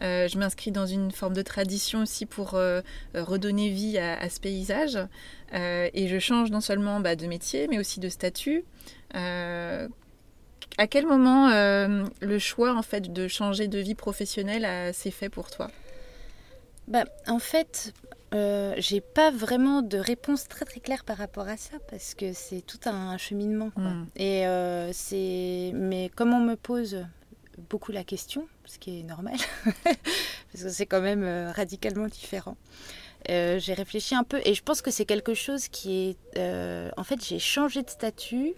je 0.00 0.38
m'inscris 0.38 0.70
dans 0.70 0.86
une 0.86 1.10
forme 1.10 1.34
de 1.34 1.42
tradition 1.42 2.02
aussi 2.02 2.26
pour 2.26 2.58
redonner 3.14 3.70
vie 3.70 3.98
à, 3.98 4.28
ce 4.28 4.40
paysage. 4.40 4.98
et 5.52 6.08
je 6.08 6.18
change 6.18 6.50
non 6.50 6.60
seulement 6.60 7.00
bah, 7.00 7.16
de 7.16 7.26
métier, 7.26 7.68
mais 7.68 7.78
aussi 7.78 8.00
de 8.00 8.08
statut. 8.08 8.64
Euh, 9.14 9.88
à 10.78 10.86
quel 10.86 11.06
moment 11.06 11.48
euh, 11.48 12.04
le 12.20 12.38
choix 12.38 12.74
en 12.74 12.82
fait 12.82 13.12
de 13.12 13.28
changer 13.28 13.68
de 13.68 13.78
vie 13.78 13.94
professionnelle 13.94 14.94
s'est 14.94 15.10
fait 15.10 15.28
pour 15.28 15.50
toi? 15.50 15.70
Bah, 16.88 17.04
En 17.26 17.38
fait, 17.38 17.92
euh, 18.34 18.74
j'ai 18.78 19.00
pas 19.00 19.30
vraiment 19.30 19.82
de 19.82 19.98
réponse 19.98 20.48
très 20.48 20.64
très 20.64 20.80
claire 20.80 21.04
par 21.04 21.18
rapport 21.18 21.48
à 21.48 21.56
ça 21.56 21.76
parce 21.90 22.14
que 22.14 22.32
c'est 22.32 22.62
tout 22.62 22.80
un 22.86 23.16
cheminement. 23.18 23.70
Hmm. 23.76 24.04
Et 24.16 24.46
euh, 24.46 24.92
c'est, 24.92 25.72
mais 25.74 26.10
comme 26.14 26.32
on 26.32 26.40
me 26.40 26.56
pose 26.56 27.04
beaucoup 27.70 27.92
la 27.92 28.04
question, 28.04 28.48
ce 28.64 28.78
qui 28.78 29.00
est 29.00 29.02
normal, 29.02 29.36
parce 29.84 30.64
que 30.64 30.68
c'est 30.70 30.86
quand 30.86 31.02
même 31.02 31.24
radicalement 31.54 32.06
différent. 32.06 32.56
j'ai 33.28 33.74
réfléchi 33.74 34.14
un 34.14 34.24
peu 34.24 34.40
et 34.44 34.54
je 34.54 34.62
pense 34.62 34.82
que 34.82 34.90
c'est 34.90 35.04
quelque 35.04 35.34
chose 35.34 35.68
qui 35.68 36.16
est... 36.36 36.92
en 36.96 37.04
fait, 37.04 37.24
j'ai 37.24 37.38
changé 37.38 37.82
de 37.82 37.90
statut 37.90 38.54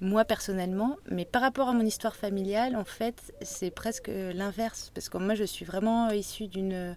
moi 0.00 0.24
personnellement, 0.24 0.96
mais 1.10 1.24
par 1.24 1.42
rapport 1.42 1.68
à 1.68 1.72
mon 1.72 1.84
histoire 1.84 2.14
familiale, 2.14 2.76
en 2.76 2.84
fait, 2.84 3.34
c'est 3.42 3.70
presque 3.70 4.08
l'inverse, 4.08 4.92
parce 4.94 5.08
que 5.08 5.18
moi, 5.18 5.34
je 5.34 5.42
suis 5.42 5.64
vraiment 5.64 6.10
issue 6.10 6.46
d'une 6.46 6.94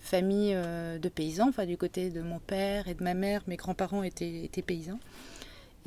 famille 0.00 0.52
euh, 0.54 0.98
de 0.98 1.08
paysans, 1.08 1.48
enfin 1.48 1.66
du 1.66 1.76
côté 1.76 2.10
de 2.10 2.22
mon 2.22 2.38
père 2.38 2.88
et 2.88 2.94
de 2.94 3.02
ma 3.02 3.14
mère, 3.14 3.42
mes 3.46 3.56
grands-parents 3.56 4.02
étaient, 4.02 4.44
étaient, 4.44 4.62
paysans. 4.62 4.98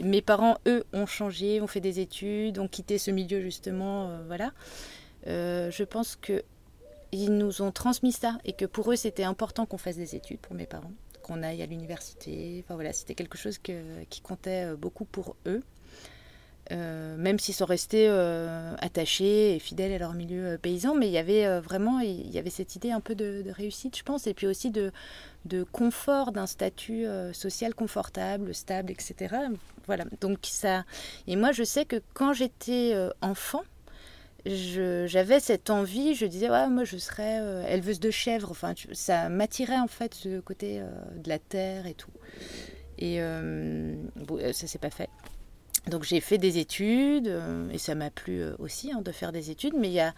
Mes 0.01 0.21
parents, 0.21 0.57
eux, 0.67 0.85
ont 0.93 1.05
changé, 1.05 1.61
ont 1.61 1.67
fait 1.67 1.79
des 1.79 1.99
études, 1.99 2.59
ont 2.59 2.67
quitté 2.67 2.97
ce 2.97 3.11
milieu 3.11 3.41
justement, 3.41 4.09
euh, 4.09 4.23
voilà. 4.27 4.53
Euh, 5.27 5.71
je 5.71 5.83
pense 5.83 6.15
que 6.15 6.43
ils 7.11 7.37
nous 7.37 7.61
ont 7.61 7.71
transmis 7.71 8.11
ça 8.11 8.39
et 8.43 8.53
que 8.53 8.65
pour 8.65 8.91
eux 8.91 8.95
c'était 8.95 9.23
important 9.23 9.65
qu'on 9.67 9.77
fasse 9.77 9.97
des 9.97 10.15
études 10.15 10.39
pour 10.39 10.55
mes 10.55 10.65
parents, 10.65 10.91
qu'on 11.21 11.43
aille 11.43 11.61
à 11.61 11.65
l'université. 11.65 12.63
Enfin 12.63 12.75
voilà, 12.75 12.91
c'était 12.91 13.13
quelque 13.13 13.37
chose 13.37 13.59
qui 13.59 14.21
comptait 14.21 14.75
beaucoup 14.75 15.05
pour 15.05 15.35
eux. 15.45 15.61
Euh, 16.71 17.17
même 17.17 17.39
s'ils 17.39 17.53
sont 17.53 17.65
restés 17.65 18.07
euh, 18.09 18.73
attachés 18.79 19.55
et 19.55 19.59
fidèles 19.59 19.91
à 19.91 19.97
leur 19.97 20.13
milieu 20.13 20.53
euh, 20.53 20.57
paysan, 20.57 20.95
mais 20.95 21.07
il 21.07 21.11
y 21.11 21.17
avait 21.17 21.59
vraiment 21.59 21.99
il 21.99 22.31
y 22.31 22.39
avait 22.39 22.49
cette 22.49 22.75
idée 22.75 22.91
un 22.91 23.01
peu 23.01 23.15
de, 23.15 23.43
réussite, 23.49 23.97
je 23.97 24.03
pense, 24.03 24.27
et 24.27 24.33
puis 24.33 24.47
aussi 24.47 24.71
de, 24.71 24.91
confort, 25.71 26.31
d'un 26.31 26.47
statut 26.47 27.05
social 27.33 27.75
confortable, 27.75 28.53
stable, 28.55 28.91
etc. 28.91 29.35
Voilà, 29.85 30.05
donc 30.21 30.39
ça. 30.43 30.85
Et 31.27 31.35
moi, 31.35 31.51
je 31.51 31.63
sais 31.63 31.85
que 31.85 32.01
quand 32.13 32.33
j'étais 32.33 32.95
enfant, 33.21 33.63
j'avais 34.45 35.39
cette 35.39 35.69
envie, 35.69 36.15
je 36.15 36.25
disais, 36.25 36.49
ouais, 36.49 36.69
moi 36.69 36.85
je 36.85 36.97
serais 36.97 37.71
éleveuse 37.71 37.99
de 37.99 38.11
chèvres, 38.11 38.51
enfin, 38.51 38.73
ça 38.93 39.29
m'attirait 39.29 39.79
en 39.79 39.87
fait 39.87 40.13
ce 40.13 40.39
côté 40.39 40.81
de 41.15 41.29
la 41.29 41.39
terre 41.39 41.87
et 41.87 41.93
tout. 41.93 42.11
Et 42.97 43.19
bon, 44.15 44.39
ça 44.53 44.67
s'est 44.67 44.79
pas 44.79 44.91
fait. 44.91 45.09
Donc 45.87 46.03
j'ai 46.03 46.21
fait 46.21 46.37
des 46.37 46.59
études 46.59 47.27
euh, 47.27 47.69
et 47.69 47.77
ça 47.77 47.93
m'a 47.93 48.09
plu 48.09 48.41
euh, 48.41 48.55
aussi 48.59 48.91
hein, 48.91 49.01
de 49.01 49.11
faire 49.11 49.31
des 49.31 49.51
études, 49.51 49.73
mais 49.77 49.89
il 49.89 49.93
y 49.93 49.99
a 49.99 50.13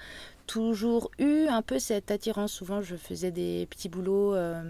toujours 0.46 1.10
eu 1.18 1.48
un 1.48 1.64
peu 1.64 1.80
cette 1.80 2.12
attirance. 2.12 2.52
Souvent 2.52 2.82
je 2.82 2.96
faisais 2.96 3.32
des 3.32 3.66
petits 3.68 3.90
boulots, 3.90 4.36
euh, 4.36 4.62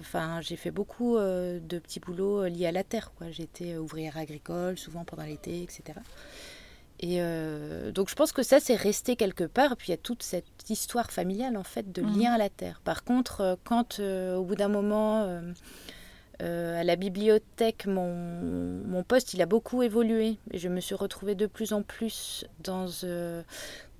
enfin 0.00 0.40
j'ai 0.40 0.56
fait 0.56 0.72
beaucoup 0.72 1.16
de 1.16 1.78
petits 1.78 2.00
boulots 2.00 2.46
liés 2.46 2.66
à 2.66 2.72
la 2.72 2.82
terre. 2.82 3.12
J'étais 3.30 3.76
ouvrière 3.76 4.16
agricole 4.16 4.76
souvent 4.76 5.04
pendant 5.04 5.22
l'été, 5.22 5.62
etc. 5.62 6.00
Et 6.98 7.20
donc 7.92 8.08
je 8.08 8.14
pense 8.16 8.32
que 8.32 8.42
ça 8.42 8.58
c'est 8.58 8.74
resté 8.74 9.14
quelque 9.14 9.44
part. 9.44 9.76
Puis 9.76 9.88
il 9.88 9.90
y 9.92 9.94
a 9.94 9.98
toute 9.98 10.24
cette 10.24 10.68
histoire 10.68 11.12
familiale 11.12 11.56
en 11.56 11.62
fait 11.62 11.92
de 11.92 12.02
mmh. 12.02 12.18
lien 12.18 12.32
à 12.32 12.38
la 12.38 12.48
terre. 12.48 12.80
Par 12.82 13.04
contre, 13.04 13.56
quand 13.62 14.00
au 14.00 14.42
bout 14.42 14.56
d'un 14.56 14.68
moment 14.68 15.40
euh, 16.42 16.80
à 16.80 16.84
la 16.84 16.96
bibliothèque, 16.96 17.86
mon, 17.86 19.04
poste, 19.06 19.34
il 19.34 19.42
a 19.42 19.46
beaucoup 19.46 19.82
évolué. 19.82 20.38
Et 20.50 20.58
je 20.58 20.68
me 20.68 20.80
suis 20.80 20.94
retrouvée 20.94 21.34
de 21.34 21.46
plus 21.46 21.72
en 21.72 21.82
plus 21.82 22.44
dans, 22.60 22.86
euh, 23.04 23.42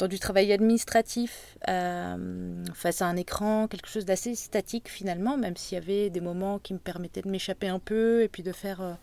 du 0.08 0.18
travail 0.18 0.52
administratif, 0.52 1.56
euh, 1.68 2.64
face 2.74 3.02
à 3.02 3.06
un 3.06 3.16
écran, 3.16 3.68
quelque 3.68 3.88
chose 3.88 4.04
d'assez 4.04 4.34
statique 4.34 4.88
finalement, 4.88 5.36
même 5.36 5.56
s'il 5.56 5.76
y 5.78 5.80
avait 5.80 6.10
des 6.10 6.20
moments 6.20 6.58
qui 6.58 6.74
me 6.74 6.78
permettaient 6.78 7.22
de 7.22 7.30
m'échapper 7.30 7.68
un 7.68 7.78
peu 7.78 8.22
et 8.22 8.28
puis 8.28 8.42
de 8.42 8.52
faire 8.52 8.98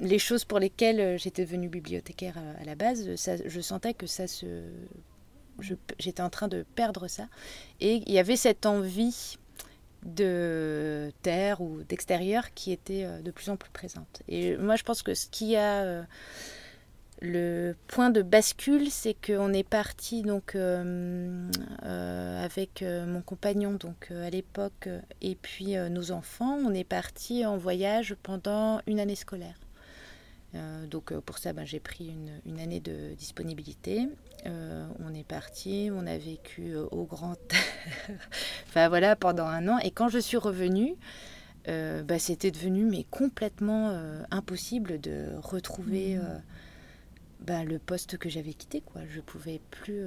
les 0.00 0.18
choses 0.18 0.44
pour 0.44 0.58
lesquelles 0.58 1.18
j'étais 1.18 1.44
devenue 1.44 1.68
bibliothécaire 1.68 2.36
à, 2.60 2.64
la 2.64 2.74
base. 2.74 3.08
je 3.16 3.60
sentais 3.60 3.94
que. 3.94 4.06
J'étais 5.98 6.20
en 6.20 6.28
train 6.28 6.48
de 6.48 6.66
perdre 6.74 7.08
ça. 7.08 7.28
Et 7.80 8.02
il 8.06 8.12
y 8.12 8.18
avait 8.18 8.36
cette 8.36 8.66
envie 8.66 9.38
de 10.06 11.12
terre 11.22 11.60
ou 11.60 11.82
d'extérieur 11.88 12.54
qui 12.54 12.72
était 12.72 13.04
euh, 13.04 13.20
de 13.20 13.30
plus 13.30 13.50
en 13.50 13.56
plus 13.56 13.70
présente. 13.70 14.22
Et 14.28 14.56
moi, 14.56 14.76
je 14.76 14.84
pense 14.84 15.02
que 15.02 15.14
ce 15.14 15.26
qui 15.26 15.56
a 15.56 15.82
euh, 15.82 16.02
le 17.20 17.74
point 17.88 18.10
de 18.10 18.22
bascule, 18.22 18.90
c'est 18.90 19.14
qu'on 19.14 19.52
est 19.52 19.68
parti 19.68 20.22
donc 20.22 20.54
euh, 20.54 21.50
avec 22.44 22.82
mon 22.82 23.22
compagnon 23.22 23.72
donc 23.72 24.10
à 24.10 24.28
l'époque 24.28 24.88
et 25.22 25.34
puis 25.34 25.76
nos 25.90 26.10
enfants, 26.10 26.58
on 26.62 26.74
est 26.74 26.84
parti 26.84 27.46
en 27.46 27.56
voyage 27.56 28.16
pendant 28.22 28.82
une 28.86 29.00
année 29.00 29.14
scolaire. 29.14 29.56
Donc 30.90 31.12
pour 31.20 31.38
ça, 31.38 31.52
ben, 31.52 31.64
j'ai 31.64 31.80
pris 31.80 32.08
une, 32.08 32.40
une, 32.46 32.60
année 32.60 32.80
de 32.80 33.14
disponibilité 33.14 34.08
euh, 34.46 34.86
on 35.04 35.14
est 35.14 35.26
parti, 35.26 35.90
on 35.92 36.06
a 36.06 36.18
vécu 36.18 36.74
euh, 36.74 36.86
au 36.92 37.04
grand 37.04 37.36
enfin 38.68 38.88
voilà, 38.88 39.16
pendant 39.16 39.46
un 39.46 39.66
an. 39.68 39.78
Et 39.78 39.90
quand 39.90 40.08
je 40.08 40.18
suis 40.18 40.36
revenue, 40.36 40.94
euh, 41.68 42.02
bah, 42.02 42.18
c'était 42.18 42.50
devenu 42.50 42.84
mais 42.84 43.04
complètement 43.10 43.98
impossible 44.30 45.00
de 45.00 45.30
retrouver 45.42 46.16
mmh. 46.16 46.42
Bah, 47.46 47.64
le 47.64 47.78
poste 47.78 48.18
que 48.18 48.28
j'avais 48.28 48.52
quitté. 48.52 48.80
Quoi. 48.80 49.02
Je 49.08 49.20
pouvais 49.20 49.60
plus, 49.70 50.02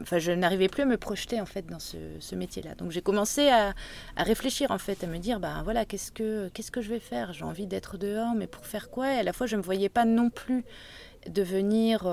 enfin 0.00 0.18
je 0.18 0.32
n'arrivais 0.32 0.68
plus 0.68 0.82
à 0.82 0.86
me 0.86 0.96
projeter 0.96 1.40
en 1.40 1.46
fait 1.46 1.66
dans 1.66 1.78
ce, 1.78 2.34
métier-là. 2.34 2.74
Donc 2.74 2.90
j'ai 2.90 3.02
commencé 3.02 3.48
à, 3.48 3.74
réfléchir 4.16 4.70
en 4.70 4.78
fait, 4.78 5.04
à 5.04 5.06
me 5.06 5.18
dire 5.18 5.40
bah 5.40 5.60
voilà 5.64 5.84
qu'est-ce 5.84 6.12
que 6.12 6.48
qu'est-ce 6.54 6.70
que 6.70 6.80
je 6.80 6.90
vais 6.90 7.00
faire? 7.00 7.32
J'ai 7.32 7.44
envie 7.44 7.66
d'être 7.66 7.98
dehors, 7.98 8.34
mais 8.34 8.46
pour 8.46 8.66
faire 8.66 8.90
quoi? 8.90 9.14
Et 9.14 9.18
à 9.18 9.22
la 9.22 9.32
fois 9.32 9.46
je 9.46 9.56
ne 9.56 9.60
me 9.60 9.64
voyais 9.64 9.88
pas 9.88 10.04
non 10.04 10.30
plus 10.30 10.64
devenir 11.28 12.06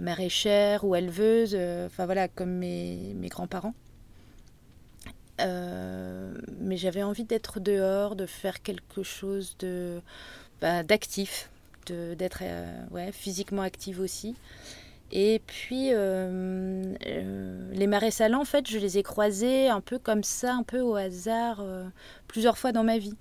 maraîchère 0.00 0.84
ou 0.84 0.96
éleveuse, 0.96 1.54
euh, 1.54 1.88
voilà, 1.96 2.26
comme 2.26 2.50
mes, 2.50 3.14
grands-parents. 3.24 3.74
Euh, 5.40 6.34
mais 6.58 6.76
j'avais 6.76 7.02
envie 7.02 7.24
d'être 7.24 7.60
dehors, 7.60 8.16
de 8.16 8.26
faire 8.26 8.62
quelque 8.62 9.02
chose 9.02 9.56
bah, 10.60 10.82
d'actif, 10.82 11.50
d'être 12.14 12.40
euh, 12.42 12.84
ouais, 12.90 13.12
physiquement 13.12 13.62
active 13.62 14.00
aussi. 14.00 14.34
Et 15.12 15.42
puis 15.46 15.90
les 15.90 17.86
marais 17.88 18.12
salants, 18.12 18.42
en 18.42 18.44
fait, 18.44 18.68
je 18.70 18.78
les 18.78 18.96
ai 18.96 19.02
croisés 19.02 19.68
un 19.68 19.80
peu 19.80 19.98
comme 19.98 20.22
ça, 20.22 20.54
un 20.54 20.62
peu 20.62 20.80
au 20.80 20.94
hasard, 20.94 21.64
plusieurs 22.28 22.56
fois 22.56 22.70
dans 22.70 22.84
ma 22.84 22.98
vie. 22.98 23.16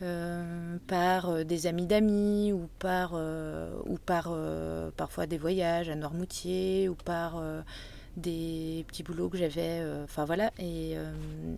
Euh, 0.00 0.76
par 0.86 1.28
euh, 1.28 1.42
des 1.42 1.66
amis 1.66 1.86
d'amis 1.86 2.52
ou 2.52 2.68
par, 2.78 3.14
euh, 3.14 3.68
ou 3.86 3.98
par 3.98 4.32
parfois 4.96 5.26
des 5.26 5.38
voyages 5.38 5.88
à 5.88 5.96
Noirmoutier 5.96 6.88
ou 6.88 6.94
par 6.94 7.42
des 8.16 8.84
petits 8.86 9.02
boulots 9.02 9.28
que 9.28 9.38
j'avais. 9.38 9.82
Enfin 10.04 10.24
voilà, 10.24 10.52
et, 10.58 10.94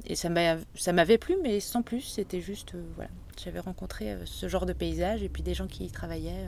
et 0.06 0.14
ça 0.14 0.30
m'avait 0.30 1.18
plu, 1.18 1.36
mais 1.42 1.60
sans 1.60 1.82
plus, 1.82 2.00
c'était 2.00 2.40
juste, 2.40 2.74
voilà, 2.94 3.10
j'avais 3.44 3.60
rencontré 3.60 4.16
ce 4.24 4.48
genre 4.48 4.66
de 4.66 4.72
paysage 4.72 5.22
et 5.22 5.28
puis 5.28 5.42
des 5.42 5.54
gens 5.54 5.66
qui 5.66 5.84
y 5.84 5.90
travaillaient. 5.90 6.46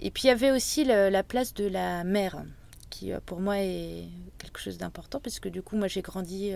Et 0.00 0.10
puis 0.10 0.24
il 0.24 0.26
y 0.28 0.30
avait 0.30 0.50
aussi 0.50 0.84
la 0.84 1.22
place 1.22 1.54
de 1.54 1.66
la 1.66 2.04
mer, 2.04 2.44
qui 2.90 3.12
pour 3.24 3.40
moi 3.40 3.58
est 3.58 4.04
quelque 4.38 4.58
chose 4.58 4.78
d'important, 4.78 5.20
parce 5.20 5.40
que 5.40 5.48
du 5.48 5.62
coup, 5.62 5.76
moi 5.76 5.88
j'ai 5.88 6.02
grandi 6.02 6.52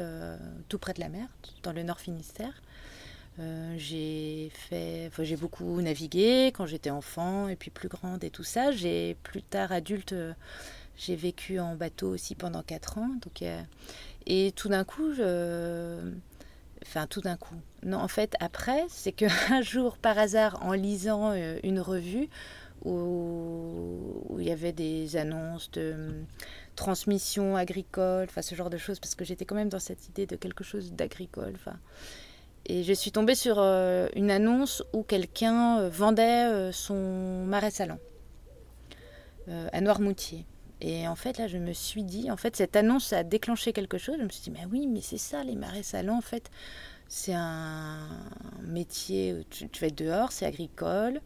tout 0.68 0.78
près 0.78 0.92
de 0.92 1.00
la 1.00 1.08
mer, 1.08 1.28
dans 1.62 1.72
le 1.72 1.82
Nord 1.82 2.00
Finistère. 2.00 2.60
Euh, 3.38 3.74
j'ai 3.78 4.50
fait, 4.52 5.06
enfin, 5.06 5.22
j'ai 5.22 5.36
beaucoup 5.36 5.80
navigué 5.80 6.48
quand 6.54 6.66
j'étais 6.66 6.90
enfant 6.90 7.48
et 7.48 7.56
puis 7.56 7.70
plus 7.70 7.88
grande 7.88 8.22
et 8.24 8.30
tout 8.30 8.44
ça. 8.44 8.70
J'ai 8.72 9.16
plus 9.22 9.42
tard 9.42 9.72
adulte, 9.72 10.12
euh, 10.12 10.34
j'ai 10.96 11.16
vécu 11.16 11.58
en 11.58 11.74
bateau 11.74 12.08
aussi 12.10 12.34
pendant 12.34 12.62
4 12.62 12.98
ans. 12.98 13.08
Donc, 13.22 13.42
euh, 13.42 13.62
et 14.26 14.52
tout 14.52 14.68
d'un 14.68 14.84
coup, 14.84 15.14
je, 15.14 16.12
enfin 16.82 17.06
tout 17.06 17.20
d'un 17.20 17.36
coup. 17.36 17.54
Non, 17.84 17.98
en 17.98 18.08
fait, 18.08 18.34
après, 18.40 18.84
c'est 18.88 19.12
qu'un 19.12 19.62
jour, 19.62 19.96
par 19.96 20.18
hasard, 20.18 20.58
en 20.62 20.72
lisant 20.72 21.32
une 21.62 21.80
revue 21.80 22.28
où, 22.84 24.36
il 24.38 24.46
y 24.46 24.50
avait 24.50 24.72
des 24.72 25.16
annonces 25.16 25.70
de 25.70 26.10
transmission 26.76 27.56
agricole, 27.56 28.26
enfin 28.28 28.42
ce 28.42 28.54
genre 28.54 28.70
de 28.70 28.78
choses, 28.78 28.98
parce 29.00 29.14
que 29.14 29.24
j'étais 29.24 29.44
quand 29.44 29.54
même 29.54 29.68
dans 29.68 29.80
cette 29.80 30.08
idée 30.08 30.26
de 30.26 30.36
quelque 30.36 30.64
chose 30.64 30.92
d'agricole. 30.92 31.52
Enfin, 31.54 31.76
et 32.66 32.82
je 32.82 32.92
suis 32.92 33.10
tombée 33.10 33.34
sur 33.34 33.56
euh, 33.58 34.08
une 34.14 34.30
annonce 34.30 34.82
où 34.92 35.02
quelqu'un 35.02 35.80
euh, 35.80 35.88
vendait 35.88 36.46
euh, 36.46 36.72
son 36.72 37.44
marais 37.46 37.70
salon 37.70 37.98
à 39.72 39.80
Noirmoutier. 39.80 40.46
Et 40.80 41.08
en 41.08 41.16
fait, 41.16 41.36
là, 41.36 41.48
je 41.48 41.58
me 41.58 41.72
suis 41.72 42.04
dit, 42.04 42.30
en 42.30 42.36
fait, 42.36 42.54
cette 42.54 42.76
annonce 42.76 43.12
a 43.12 43.24
déclenché 43.24 43.72
quelque 43.72 43.98
chose. 43.98 44.14
Je 44.18 44.22
me 44.22 44.28
suis 44.28 44.42
dit, 44.42 44.50
mais 44.52 44.64
oui, 44.70 44.86
mais 44.86 45.00
c'est 45.00 45.18
ça, 45.18 45.42
les 45.42 45.56
marais 45.56 45.82
salons, 45.82 46.18
en 46.18 46.20
fait. 46.20 46.52
C'est 47.12 47.35
un 47.35 47.99
métier, 48.62 49.44
tu, 49.51 49.68
tu 49.68 49.81
vas 49.81 49.88
être 49.88 49.99
dehors, 49.99 50.31
c'est 50.31 50.46
agricole, 50.46 51.20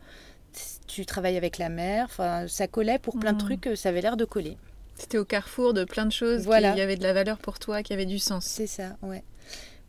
tu 0.86 1.04
travailles 1.04 1.36
avec 1.36 1.58
la 1.58 1.68
mer. 1.68 2.06
Enfin, 2.06 2.48
ça 2.48 2.66
collait 2.66 2.98
pour 2.98 3.18
plein 3.18 3.32
de 3.32 3.42
mmh. 3.42 3.46
trucs, 3.46 3.68
ça 3.76 3.90
avait 3.90 4.00
l'air 4.00 4.16
de 4.16 4.24
coller. 4.24 4.56
C'était 4.94 5.18
au 5.18 5.26
carrefour 5.26 5.74
de 5.74 5.84
plein 5.84 6.06
de 6.06 6.12
choses 6.12 6.44
voilà. 6.44 6.72
qui 6.72 6.80
avaient 6.80 6.96
de 6.96 7.02
la 7.02 7.12
valeur 7.12 7.36
pour 7.38 7.58
toi, 7.58 7.82
qui 7.82 7.92
avaient 7.92 8.06
du 8.06 8.18
sens. 8.18 8.46
C'est 8.46 8.66
ça, 8.66 8.96
ouais. 9.02 9.22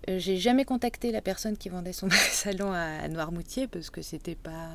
Euh, 0.10 0.20
j'ai 0.20 0.38
jamais 0.38 0.66
contacté 0.66 1.12
la 1.12 1.22
personne 1.22 1.58
qui 1.58 1.70
vendait 1.70 1.94
son 1.94 2.10
salon 2.32 2.74
à, 2.74 3.08
Noirmoutier 3.08 3.68
parce 3.68 3.90
que 3.90 4.02
c'était 4.02 4.36
pas. 4.36 4.70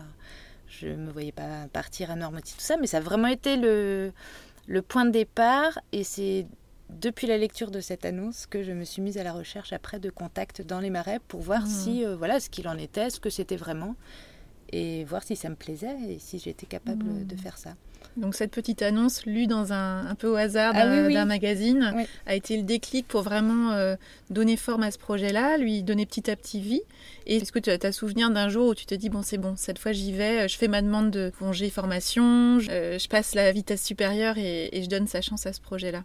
Je 0.69 0.89
me 0.89 1.11
voyais 1.11 1.33
pas 1.33 1.67
partir 1.73 2.11
à 2.11 2.17
Noirmoutier, 2.17 2.55
tout 2.57 2.65
ça, 2.65 2.79
mais 2.79 2.87
ça 2.87 2.99
a 2.99 3.01
vraiment 3.01 3.29
été 3.29 3.57
le, 3.57 4.13
le 4.69 4.83
point 4.83 5.05
de 5.05 5.11
départ 5.11 5.79
et 5.93 6.05
c'est 6.05 6.47
depuis 7.01 7.27
la 7.27 7.39
lecture 7.39 7.71
de 7.71 7.81
cette 7.81 8.05
annonce 8.05 8.47
que 8.47 8.63
je 8.63 8.73
me 8.73 8.85
suis 8.85 9.03
mise 9.03 9.19
à 9.19 9.23
la 9.23 9.33
recherche 9.33 9.73
après 9.73 9.99
de 10.01 10.11
contacts 10.11 10.63
dans 10.63 10.81
les 10.81 10.91
marais 10.91 11.21
pour 11.29 11.41
voir 11.41 11.63
mmh. 11.63 11.67
si, 11.67 12.05
euh, 12.05 12.17
voilà, 12.17 12.41
ce 12.41 12.51
qu'il 12.51 12.69
en 12.69 12.79
était, 12.79 13.11
ce 13.11 13.21
que 13.21 13.31
c'était 13.31 13.57
vraiment. 13.57 13.97
et 14.73 15.05
voir 15.05 15.23
si 15.23 15.37
ça 15.37 15.49
me 15.49 15.57
plaisait 15.57 15.97
et 16.09 16.19
si 16.19 16.39
j'étais 16.39 16.67
capable 16.67 17.27
de 17.27 17.37
faire 17.37 17.59
ça. 17.59 17.75
Donc 18.17 18.35
cette 18.35 18.51
petite 18.51 18.83
annonce 18.83 19.25
lue 19.25 19.47
dans 19.47 19.73
un, 19.73 20.07
un 20.07 20.15
peu 20.15 20.29
au 20.29 20.35
hasard 20.35 20.73
ah 20.75 20.87
d'un 20.87 21.25
magazine 21.25 21.95
a 22.27 22.35
été 22.35 22.57
le 22.57 22.65
déclic 22.65 23.07
pour 23.07 23.23
vraiment 23.23 23.73
euh, 23.73 23.97
donner 24.31 24.57
forme 24.57 24.83
à 24.83 24.91
ce 24.91 24.99
projet-là, 24.99 25.59
lui 25.59 25.83
donner 25.83 26.07
petit 26.07 26.31
à 26.31 26.37
petit 26.37 26.61
vie. 26.61 26.83
Et 27.27 27.37
est-ce 27.37 27.53
que 27.53 27.59
tu 27.59 27.71
as, 27.71 27.93
souvenir 27.93 28.31
d'un 28.31 28.49
jour 28.49 28.69
où 28.69 28.75
tu 28.75 28.87
te 28.87 28.95
dis 28.95 29.09
bon 29.09 29.23
c'est 29.23 29.39
bon, 29.39 29.55
cette 29.57 29.79
fois 29.79 29.93
j'y 29.93 30.13
vais, 30.13 30.49
je 30.49 30.57
fais 30.57 30.69
ma 30.69 30.83
demande 30.83 31.11
de 31.11 31.33
congé 31.39 31.71
formation, 31.71 32.59
je, 32.59 32.71
euh, 32.71 32.99
passe 33.09 33.35
la 33.35 33.51
vitesse 33.53 33.85
supérieure 33.85 34.39
et, 34.39 34.71
je 34.73 34.89
donne 34.89 35.07
sa 35.07 35.21
chance 35.21 35.47
à 35.47 35.53
ce 35.53 35.61
projet-là? 35.61 36.05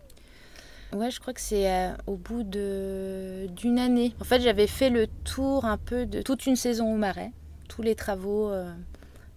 Ouais, 0.94 1.12
je 1.12 1.20
crois 1.20 1.34
que 1.34 1.42
c'est 1.42 1.70
euh, 1.70 1.94
au 2.08 2.16
bout 2.16 2.44
d'une 2.44 3.80
année. 3.80 4.14
En 4.22 4.24
fait, 4.24 4.42
j'avais 4.42 4.68
fait 4.68 4.90
le 4.90 5.08
tour 5.26 5.66
un 5.66 5.78
peu 5.78 6.06
de 6.06 6.22
toute 6.22 6.46
une 6.46 6.56
saison 6.56 6.94
au 6.94 6.98
Marais, 6.98 7.32
tous 7.68 7.82
les 7.82 7.96
travaux 7.96 8.52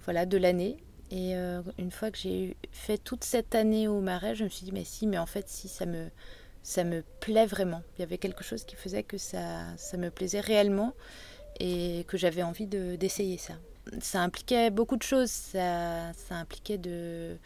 voilà, 0.08 0.24
de 0.24 0.38
l'année. 0.38 0.78
Et 1.10 1.36
euh, 1.36 1.60
une 1.78 1.90
fois 1.90 2.10
que 2.10 2.18
j'ai 2.18 2.56
fait 2.70 2.96
toute 2.98 3.24
cette 3.24 3.54
année 3.54 3.88
au 3.88 4.00
Marais, 4.00 4.34
je 4.34 4.44
me 4.44 4.48
suis 4.48 4.64
dit, 4.64 4.72
mais 4.72 4.84
si, 4.84 5.06
mais 5.06 5.18
en 5.18 5.26
fait, 5.26 5.48
si, 5.48 5.68
ça 5.68 5.84
me, 5.84 6.08
ça 6.62 6.82
me 6.82 7.02
plaît 7.20 7.44
vraiment. 7.44 7.82
Il 7.96 8.00
y 8.00 8.04
avait 8.04 8.16
quelque 8.16 8.42
chose 8.42 8.64
qui 8.64 8.74
faisait 8.74 9.02
que 9.02 9.18
ça, 9.18 9.64
ça 9.76 9.96
me 9.96 10.10
plaisait 10.10 10.40
réellement 10.40 10.94
et 11.60 12.04
que 12.08 12.16
j'avais 12.16 12.42
envie 12.42 12.66
d'essayer 12.66 13.38
ça. 13.38 13.54
Ça 14.00 14.22
impliquait 14.22 14.70
beaucoup 14.70 14.96
de 14.96 15.02
choses. 15.02 15.30
Ça, 15.30 16.12
ça 16.14 16.36
impliquait 16.36 16.78
de, 16.78 16.90
euh, 16.90 17.36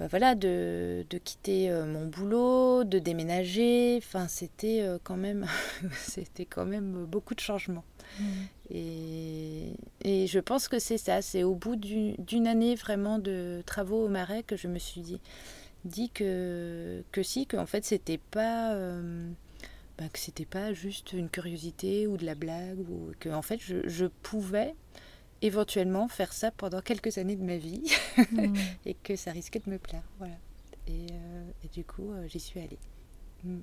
voilà, 0.00 0.34
de, 0.34 1.06
de 1.08 1.18
quitter 1.18 1.70
euh, 1.70 1.86
mon 1.86 2.06
boulot, 2.06 2.84
de 2.84 2.98
déménager. 2.98 3.96
Enfin, 3.98 4.28
c'était 4.28 4.86
quand 5.04 5.16
même, 5.16 5.46
c'était 5.92 6.46
quand 6.46 6.64
même 6.64 7.04
beaucoup 7.04 7.34
de 7.34 7.40
changements. 7.40 7.84
Mmh. 8.18 8.24
Et, 8.70 9.76
et, 10.04 10.26
je 10.26 10.38
pense 10.38 10.68
que 10.68 10.78
c'est 10.78 10.98
ça, 10.98 11.22
c'est 11.22 11.42
au 11.42 11.54
bout 11.54 11.76
d'une 11.76 12.46
année 12.46 12.74
vraiment 12.74 13.18
de 13.18 13.62
travaux 13.66 14.04
au 14.04 14.08
marais 14.08 14.42
que 14.42 14.56
je 14.56 14.68
me 14.68 14.78
suis 14.78 15.00
dit, 15.00 15.20
dit 15.84 16.10
que, 16.10 17.02
que 17.12 17.22
si, 17.22 17.46
qu'en 17.46 17.66
fait 17.66 17.84
c'était 17.84 18.18
pas, 18.18 18.74
euh, 18.74 19.30
bah, 19.98 20.04
que 20.12 20.18
c'était 20.18 20.46
pas 20.46 20.72
juste 20.72 21.12
une 21.12 21.28
curiosité 21.28 22.06
ou 22.06 22.16
de 22.16 22.24
la 22.24 22.34
blague, 22.34 22.80
ou 22.88 23.12
que 23.20 23.28
en 23.28 23.42
fait 23.42 23.60
je, 23.60 23.86
je 23.86 24.06
pouvais 24.06 24.74
éventuellement 25.44 26.08
faire 26.08 26.32
ça 26.32 26.50
pendant 26.50 26.80
quelques 26.80 27.18
années 27.18 27.36
de 27.36 27.44
ma 27.44 27.56
vie 27.56 27.82
mmh. 28.16 28.54
et 28.86 28.94
que 28.94 29.14
ça 29.14 29.30
risquait 29.30 29.60
de 29.64 29.70
me 29.70 29.78
plaire. 29.78 30.02
Voilà. 30.18 30.34
Et, 30.86 31.06
euh, 31.12 31.44
et 31.62 31.68
du 31.68 31.84
coup, 31.84 32.10
euh, 32.12 32.26
j'y 32.28 32.40
suis 32.40 32.60
allée. 32.60 32.78
Mmh. 33.44 33.58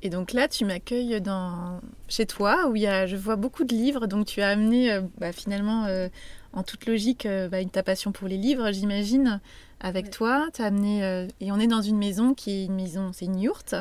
Et 0.00 0.10
donc 0.10 0.32
là, 0.32 0.48
tu 0.48 0.64
m'accueilles 0.64 1.20
dans 1.20 1.80
chez 2.06 2.24
toi 2.24 2.68
où 2.68 2.76
il 2.76 2.82
y 2.82 2.86
a, 2.86 3.06
je 3.06 3.16
vois 3.16 3.36
beaucoup 3.36 3.64
de 3.64 3.74
livres. 3.74 4.06
Donc 4.06 4.26
tu 4.26 4.40
as 4.40 4.48
amené 4.48 4.92
euh, 4.92 5.02
bah, 5.18 5.32
finalement, 5.32 5.86
en 6.52 6.62
toute 6.62 6.86
logique, 6.86 7.26
bah, 7.50 7.64
ta 7.64 7.82
passion 7.82 8.12
pour 8.12 8.28
les 8.28 8.38
livres, 8.38 8.70
j'imagine, 8.72 9.40
avec 9.80 10.10
toi. 10.10 10.48
Tu 10.54 10.62
as 10.62 10.66
amené 10.66 11.26
et 11.40 11.50
on 11.52 11.58
est 11.58 11.66
dans 11.66 11.82
une 11.82 11.98
maison 11.98 12.32
qui 12.32 12.52
est 12.52 12.64
une 12.66 12.76
maison, 12.76 13.12
c'est 13.12 13.24
une 13.24 13.40
yourte. 13.40 13.74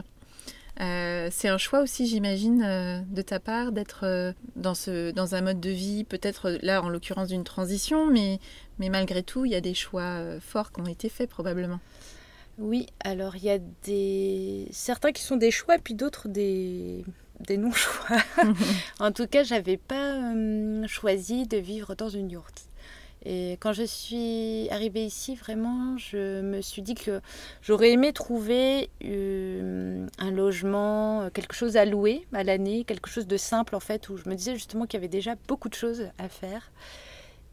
C'est 0.77 1.47
un 1.47 1.57
choix 1.57 1.79
aussi, 1.81 2.07
j'imagine, 2.07 3.05
de 3.09 3.21
ta 3.21 3.39
part 3.39 3.71
d'être 3.71 4.33
dans, 4.55 4.75
ce, 4.75 5.11
dans 5.11 5.35
un 5.35 5.41
mode 5.41 5.59
de 5.59 5.69
vie, 5.69 6.03
peut-être 6.03 6.57
là 6.61 6.81
en 6.81 6.89
l'occurrence 6.89 7.29
d'une 7.29 7.43
transition, 7.43 8.05
mais, 8.05 8.39
mais 8.79 8.89
malgré 8.89 9.23
tout, 9.23 9.45
il 9.45 9.51
y 9.51 9.55
a 9.55 9.61
des 9.61 9.73
choix 9.73 10.21
forts 10.39 10.71
qui 10.71 10.81
ont 10.81 10.87
été 10.87 11.09
faits 11.09 11.29
probablement. 11.29 11.79
Oui, 12.57 12.87
alors 13.03 13.35
il 13.35 13.43
y 13.43 13.51
a 13.51 13.59
des 13.83 14.67
certains 14.71 15.11
qui 15.11 15.21
sont 15.21 15.35
des 15.35 15.51
choix, 15.51 15.77
puis 15.77 15.93
d'autres 15.93 16.27
des, 16.27 17.05
des 17.39 17.57
non-choix. 17.57 18.17
en 18.99 19.11
tout 19.11 19.27
cas, 19.27 19.43
j'avais 19.43 19.77
pas 19.77 20.15
euh, 20.15 20.87
choisi 20.87 21.45
de 21.47 21.57
vivre 21.57 21.95
dans 21.95 22.09
une 22.09 22.31
yourte. 22.31 22.66
Et 23.25 23.53
quand 23.59 23.73
je 23.73 23.83
suis 23.83 24.67
arrivée 24.69 25.05
ici, 25.05 25.35
vraiment, 25.35 25.97
je 25.97 26.41
me 26.41 26.61
suis 26.61 26.81
dit 26.81 26.95
que 26.95 27.19
j'aurais 27.61 27.91
aimé 27.91 28.13
trouver 28.13 28.89
euh, 29.03 30.07
un 30.19 30.31
logement, 30.31 31.23
euh, 31.23 31.29
quelque 31.29 31.55
chose 31.55 31.77
à 31.77 31.85
louer 31.85 32.25
à 32.33 32.43
l'année, 32.43 32.83
quelque 32.83 33.09
chose 33.09 33.27
de 33.27 33.37
simple 33.37 33.75
en 33.75 33.79
fait, 33.79 34.09
où 34.09 34.17
je 34.17 34.29
me 34.29 34.35
disais 34.35 34.53
justement 34.53 34.85
qu'il 34.85 34.99
y 34.99 35.01
avait 35.01 35.07
déjà 35.07 35.35
beaucoup 35.47 35.69
de 35.69 35.73
choses 35.73 36.09
à 36.17 36.29
faire 36.29 36.71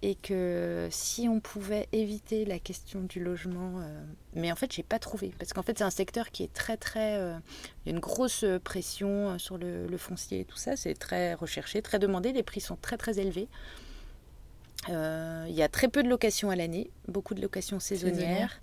et 0.03 0.17
que 0.17 0.87
si 0.91 1.31
on 1.31 1.41
pouvait 1.41 1.89
éviter 1.93 2.45
la 2.45 2.59
question 2.59 3.01
du 3.01 3.21
logement, 3.21 3.79
euh, 3.79 4.05
mais 4.35 4.53
en 4.53 4.57
fait 4.57 4.71
j'ai 4.71 4.83
pas 4.83 4.99
trouvé. 4.99 5.33
Parce 5.39 5.55
qu'en 5.55 5.63
fait 5.63 5.79
c'est 5.79 5.85
un 5.85 5.91
secteur 5.91 6.31
qui 6.31 6.43
est 6.43 6.53
très 6.53 6.77
très, 6.77 7.15
il 7.15 7.87
y 7.87 7.89
a 7.89 7.93
une 7.95 8.01
grosse 8.01 8.45
pression 8.63 9.39
sur 9.39 9.57
le, 9.57 9.97
foncier 9.97 10.41
et 10.41 10.45
tout 10.45 10.59
ça, 10.59 10.77
c'est 10.77 10.93
très 10.93 11.33
recherché, 11.33 11.81
très 11.81 11.99
demandé, 11.99 12.33
les 12.33 12.43
prix 12.43 12.61
sont 12.61 12.77
très 12.77 12.99
très 12.99 13.19
élevés. 13.19 13.49
Il 14.89 15.55
y 15.55 15.63
a 15.63 15.69
très 15.69 15.89
peu 15.89 16.03
de 16.03 16.09
locations 16.09 16.51
à 16.51 16.57
l'année, 16.57 16.91
beaucoup 17.09 17.35
de 17.35 17.43
locations 17.43 17.81
saisonnières. 17.81 18.61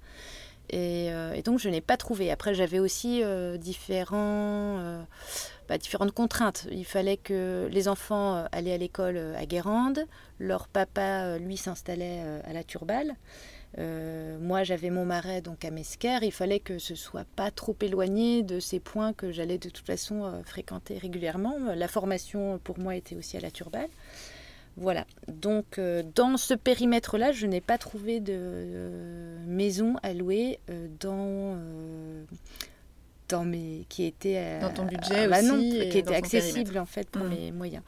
Et, 0.69 1.07
et, 1.07 1.41
donc 1.43 1.59
je 1.59 1.69
n'ai 1.69 1.81
pas 1.81 1.97
trouvé. 1.97 2.31
Après 2.31 2.53
j'avais 2.53 2.79
aussi 2.79 3.23
différents 3.59 5.03
bah, 5.71 5.77
différentes 5.77 6.11
contraintes. 6.11 6.67
Il 6.69 6.83
fallait 6.83 7.15
que 7.15 7.69
les 7.71 7.87
enfants 7.87 8.35
euh, 8.35 8.45
allaient 8.51 8.73
à 8.73 8.77
l'école 8.77 9.15
euh, 9.15 9.37
à 9.37 9.45
Guérande, 9.45 10.05
leur 10.37 10.67
papa, 10.67 11.23
euh, 11.23 11.37
lui, 11.39 11.55
s'installait 11.55 12.21
à 12.43 12.51
la 12.51 12.65
Turballe. 12.65 13.15
moi, 13.77 14.65
j'avais 14.65 14.89
mon 14.89 15.05
marais 15.05 15.39
donc 15.39 15.63
à 15.63 15.71
Mesquer. 15.71 16.19
Il 16.23 16.33
fallait 16.33 16.59
que 16.59 16.77
ce 16.77 16.93
soit 16.93 17.25
pas 17.37 17.51
trop 17.51 17.77
éloigné 17.79 18.43
de 18.43 18.59
ces 18.59 18.81
points 18.81 19.13
que 19.13 19.31
j'allais 19.31 19.57
de 19.57 19.69
toute 19.69 19.85
façon 19.85 20.41
fréquenter 20.43 20.97
régulièrement. 20.97 21.55
La 21.73 21.87
formation 21.87 22.59
pour 22.61 22.77
moi 22.77 22.97
était 22.97 23.15
aussi 23.15 23.37
à 23.37 23.39
la 23.39 23.49
Turballe. 23.49 23.89
Voilà. 24.77 25.05
Donc, 25.27 25.79
dans 26.15 26.37
ce 26.37 26.53
périmètre-là, 26.53 27.31
je 27.31 27.45
n'ai 27.45 27.61
pas 27.61 27.77
trouvé 27.77 28.19
de 28.19 29.37
maison 29.45 29.95
à 30.01 30.13
louer 30.13 30.59
dans 30.99 31.57
dans 33.31 33.45
mes, 33.45 33.85
qui 33.89 34.03
était 34.03 34.37
euh, 34.37 34.61
dans 34.61 34.71
ton 34.71 34.85
budget 34.85 35.27
bah 35.27 35.39
aussi, 35.39 35.89
qui 35.89 35.97
était 35.97 36.15
accessible 36.15 36.77
en 36.77 36.85
fait 36.85 37.09
pour 37.09 37.23
mm. 37.23 37.29
mes 37.29 37.51
moyens. 37.51 37.83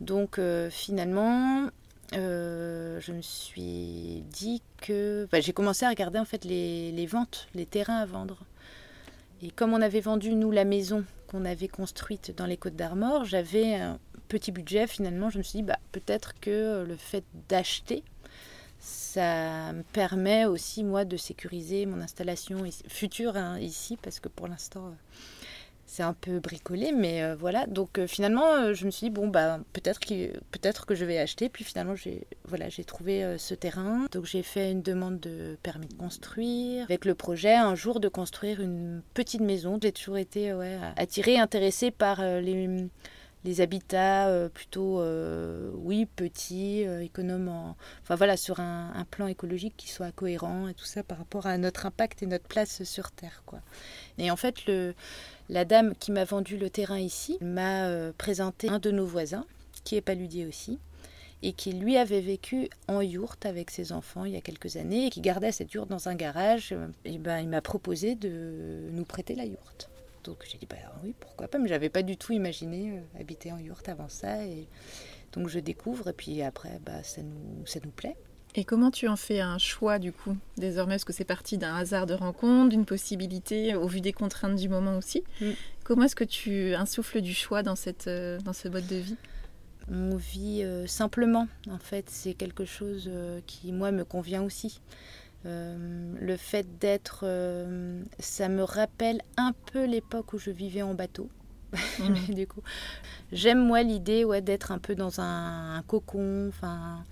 Donc 0.00 0.38
euh, 0.38 0.68
finalement, 0.70 1.68
euh, 2.14 3.00
je 3.00 3.12
me 3.12 3.22
suis 3.22 4.22
dit 4.30 4.62
que 4.80 5.28
bah, 5.30 5.40
j'ai 5.40 5.52
commencé 5.52 5.86
à 5.86 5.88
regarder 5.88 6.18
en 6.18 6.24
fait 6.24 6.44
les, 6.44 6.92
les, 6.92 7.06
ventes, 7.06 7.48
les 7.54 7.66
terrains 7.66 7.98
à 7.98 8.06
vendre. 8.06 8.44
Et 9.42 9.50
comme 9.50 9.72
on 9.72 9.82
avait 9.82 10.00
vendu 10.00 10.34
nous 10.34 10.50
la 10.50 10.64
maison 10.64 11.04
qu'on 11.26 11.44
avait 11.44 11.68
construite 11.68 12.34
dans 12.36 12.46
les 12.46 12.56
Côtes 12.56 12.76
d'Armor, 12.76 13.24
j'avais 13.24 13.80
petit 14.32 14.52
budget. 14.52 14.86
Finalement, 14.86 15.30
je 15.30 15.38
me 15.38 15.42
suis 15.42 15.58
dit 15.58 15.62
bah, 15.62 15.78
peut-être 15.92 16.34
que 16.40 16.84
le 16.86 16.96
fait 16.96 17.24
d'acheter 17.48 18.02
ça 18.82 19.72
me 19.72 19.84
permet 19.84 20.44
aussi, 20.44 20.82
moi, 20.82 21.04
de 21.04 21.16
sécuriser 21.16 21.86
mon 21.86 22.00
installation 22.00 22.64
future 22.88 23.36
hein, 23.36 23.58
ici, 23.60 23.96
parce 24.02 24.18
que 24.18 24.28
pour 24.28 24.48
l'instant, 24.48 24.88
euh, 24.88 24.90
c'est 25.86 26.02
un 26.02 26.14
peu 26.14 26.40
bricolé, 26.40 26.90
mais 26.90 27.22
euh, 27.22 27.36
voilà. 27.36 27.66
Donc 27.66 27.98
euh, 27.98 28.08
finalement, 28.08 28.72
je 28.74 28.84
me 28.84 28.90
suis 28.90 29.06
dit, 29.06 29.10
bon, 29.10 29.28
bah, 29.28 29.60
peut-être 29.72 30.00
que, 30.00 30.32
peut 30.50 30.84
que 30.84 30.96
je 30.96 31.04
vais 31.04 31.18
acheter. 31.18 31.48
Puis 31.48 31.62
finalement, 31.62 31.94
j'ai 31.94 32.26
voilà, 32.46 32.66
trouvé 32.84 33.36
ce 33.38 33.54
terrain. 33.54 34.06
Donc 34.10 34.24
j'ai 34.24 34.42
fait 34.42 34.72
une 34.72 34.82
demande 34.82 35.20
de 35.20 35.56
permis 35.62 35.86
de 35.86 35.94
construire, 35.94 36.82
avec 36.82 37.04
le 37.04 37.14
projet 37.14 37.54
un 37.54 37.76
jour 37.76 38.00
de 38.00 38.08
construire 38.08 38.60
une 38.60 39.02
petite 39.14 39.42
maison. 39.42 39.78
J'ai 39.80 39.92
toujours 39.92 40.18
été 40.18 40.52
ouais, 40.52 40.76
attirée, 40.96 41.38
intéressée 41.38 41.92
par 41.92 42.20
les 42.40 42.88
les 43.44 43.60
habitats 43.60 44.28
euh, 44.28 44.48
plutôt, 44.48 45.00
euh, 45.00 45.70
oui, 45.74 46.06
petits, 46.06 46.86
euh, 46.86 47.02
économes, 47.02 47.74
enfin 48.02 48.14
voilà, 48.14 48.36
sur 48.36 48.60
un, 48.60 49.06
plan 49.10 49.26
écologique 49.26 49.74
qui 49.76 49.90
soit 49.90 50.12
cohérent 50.12 50.68
et 50.68 50.74
tout 50.74 50.84
ça 50.84 51.02
par 51.02 51.18
rapport 51.18 51.46
à 51.46 51.58
notre 51.58 51.86
impact 51.86 52.22
et 52.22 52.26
notre 52.26 52.46
place 52.46 52.84
sur 52.84 53.10
Terre. 53.10 53.42
Quoi. 53.44 53.60
Et 54.16 54.30
en 54.30 54.36
fait, 54.36 54.66
le, 54.66 54.94
la 55.48 55.64
dame 55.64 55.94
qui 55.98 56.12
m'a 56.12 56.24
vendu 56.24 56.56
le 56.56 56.70
terrain 56.70 56.98
ici 56.98 57.36
m'a 57.40 58.12
présenté 58.16 58.68
un 58.68 58.78
de 58.78 58.90
nos 58.90 59.04
voisins, 59.04 59.44
qui 59.84 59.96
est 59.96 60.00
paludier 60.00 60.46
aussi, 60.46 60.78
et 61.42 61.52
qui 61.52 61.72
lui 61.72 61.98
avait 61.98 62.20
vécu 62.20 62.70
en 62.86 63.02
yourte 63.02 63.44
avec 63.44 63.70
ses 63.70 63.92
enfants 63.92 64.24
il 64.24 64.32
y 64.32 64.36
a 64.36 64.40
quelques 64.40 64.76
années, 64.76 65.06
et 65.06 65.10
qui 65.10 65.20
gardait 65.20 65.52
cette 65.52 65.72
yourte 65.72 65.90
dans 65.90 66.08
un 66.08 66.14
garage. 66.14 66.74
Et 67.04 67.18
ben, 67.18 67.40
il 67.40 67.48
m'a 67.48 67.60
proposé 67.60 68.14
de 68.14 68.88
nous 68.92 69.04
prêter 69.04 69.34
la 69.34 69.44
yourte. 69.44 69.90
Donc 70.24 70.44
j'ai 70.48 70.58
dit, 70.58 70.66
bah 70.66 70.76
oui, 71.02 71.14
pourquoi 71.18 71.48
pas, 71.48 71.58
mais 71.58 71.68
j'avais 71.68 71.88
pas 71.88 72.02
du 72.02 72.16
tout 72.16 72.32
imaginé 72.32 72.98
euh, 72.98 73.20
habiter 73.20 73.52
en 73.52 73.58
yourte 73.58 73.88
avant 73.88 74.08
ça. 74.08 74.44
Et 74.44 74.68
donc 75.32 75.48
je 75.48 75.58
découvre, 75.58 76.08
et 76.08 76.12
puis 76.12 76.42
après, 76.42 76.80
bah, 76.84 77.02
ça, 77.02 77.22
nous, 77.22 77.66
ça 77.66 77.80
nous 77.84 77.90
plaît. 77.90 78.16
Et 78.54 78.64
comment 78.64 78.90
tu 78.90 79.08
en 79.08 79.16
fais 79.16 79.40
un 79.40 79.56
choix 79.56 79.98
du 79.98 80.12
coup 80.12 80.36
Désormais, 80.58 80.96
est-ce 80.96 81.06
que 81.06 81.12
c'est 81.14 81.24
parti 81.24 81.56
d'un 81.56 81.74
hasard 81.74 82.04
de 82.04 82.12
rencontre, 82.12 82.68
d'une 82.68 82.84
possibilité, 82.84 83.74
au 83.74 83.86
vu 83.86 84.02
des 84.02 84.12
contraintes 84.12 84.56
du 84.56 84.68
moment 84.68 84.98
aussi 84.98 85.24
mm. 85.40 85.50
Comment 85.84 86.04
est-ce 86.04 86.16
que 86.16 86.24
tu 86.24 86.74
insuffles 86.74 87.22
du 87.22 87.34
choix 87.34 87.62
dans, 87.62 87.76
cette, 87.76 88.08
euh, 88.08 88.38
dans 88.40 88.52
ce 88.52 88.68
mode 88.68 88.86
de 88.86 88.96
vie? 88.96 89.16
On 89.90 90.16
vit 90.16 90.62
euh, 90.62 90.86
simplement, 90.86 91.48
en 91.68 91.78
fait, 91.78 92.08
c'est 92.08 92.34
quelque 92.34 92.64
chose 92.64 93.10
qui, 93.46 93.72
moi, 93.72 93.90
me 93.90 94.04
convient 94.04 94.42
aussi. 94.42 94.80
Euh, 95.44 96.14
le 96.20 96.36
fait 96.36 96.78
d'être, 96.78 97.24
euh, 97.24 98.02
ça 98.20 98.48
me 98.48 98.62
rappelle 98.62 99.22
un 99.36 99.52
peu 99.72 99.84
l'époque 99.84 100.32
où 100.34 100.38
je 100.38 100.50
vivais 100.50 100.82
en 100.82 100.94
bateau. 100.94 101.28
Mmh. 101.72 102.14
du 102.34 102.46
coup, 102.46 102.62
j'aime 103.32 103.64
moi 103.64 103.82
l'idée 103.82 104.24
ouais, 104.24 104.40
d'être 104.40 104.70
un 104.70 104.78
peu 104.78 104.94
dans 104.94 105.20
un, 105.20 105.82
cocon. 105.88 106.48
Enfin, 106.48 107.04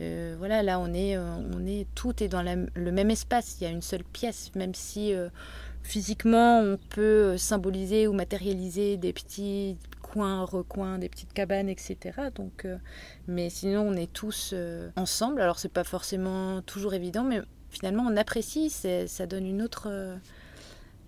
euh, 0.00 0.36
voilà, 0.38 0.62
là 0.62 0.78
on 0.78 0.92
est, 0.94 1.18
on 1.18 1.66
est, 1.66 1.86
tout 1.94 2.22
est 2.22 2.28
dans 2.28 2.42
le 2.42 2.92
même 2.92 3.10
espace. 3.10 3.58
Il 3.60 3.64
y 3.64 3.66
a 3.66 3.70
une 3.70 3.82
seule 3.82 4.04
pièce, 4.04 4.54
même 4.54 4.74
si 4.74 5.12
physiquement 5.82 6.60
on 6.60 6.78
peut 6.88 7.36
symboliser 7.36 8.06
ou 8.06 8.14
matérialiser 8.14 8.96
des 8.96 9.12
petits 9.12 9.76
coins, 10.00 10.44
recoins, 10.44 10.98
des 10.98 11.10
petites 11.10 11.34
cabanes, 11.34 11.68
etc. 11.68 11.98
Donc, 12.34 12.66
mais 13.28 13.50
sinon 13.50 13.82
on 13.82 13.94
est 13.94 14.10
tous 14.10 14.54
ensemble. 14.96 15.42
Alors 15.42 15.58
c'est 15.58 15.72
pas 15.72 15.84
forcément 15.84 16.62
toujours 16.62 16.94
évident, 16.94 17.24
mais 17.24 17.42
finalement 17.70 18.04
on 18.08 18.16
apprécie, 18.16 18.70
ça 18.70 19.26
donne 19.26 19.46
une 19.46 19.62
autre... 19.62 19.88
Euh, 19.90 20.16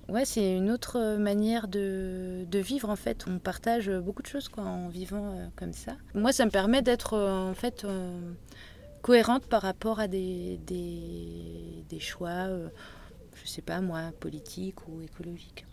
ouais, 0.08 0.24
c'est 0.24 0.56
une 0.56 0.70
autre 0.70 1.16
manière 1.16 1.68
de, 1.68 2.46
vivre 2.52 2.90
en 2.90 2.96
fait. 2.96 3.24
On 3.28 3.38
partage 3.38 3.90
beaucoup 3.90 4.22
de 4.22 4.26
choses 4.26 4.48
quoi, 4.48 4.64
en 4.64 4.88
vivant 4.88 5.36
euh, 5.36 5.46
comme 5.56 5.72
ça. 5.72 5.92
Moi, 6.14 6.32
ça 6.32 6.44
me 6.44 6.50
permet 6.50 6.82
d'être 6.82 7.14
euh, 7.14 7.50
en 7.50 7.54
fait 7.54 7.86
cohérente 9.02 9.46
par 9.46 9.62
rapport 9.62 10.00
à 10.00 10.08
des, 10.08 10.58
des, 10.66 12.00
choix, 12.00 12.48
je 13.34 13.48
sais 13.48 13.62
pas 13.62 13.80
moi, 13.80 14.12
politiques 14.20 14.86
ou 14.88 15.00
écologiques. 15.00 15.67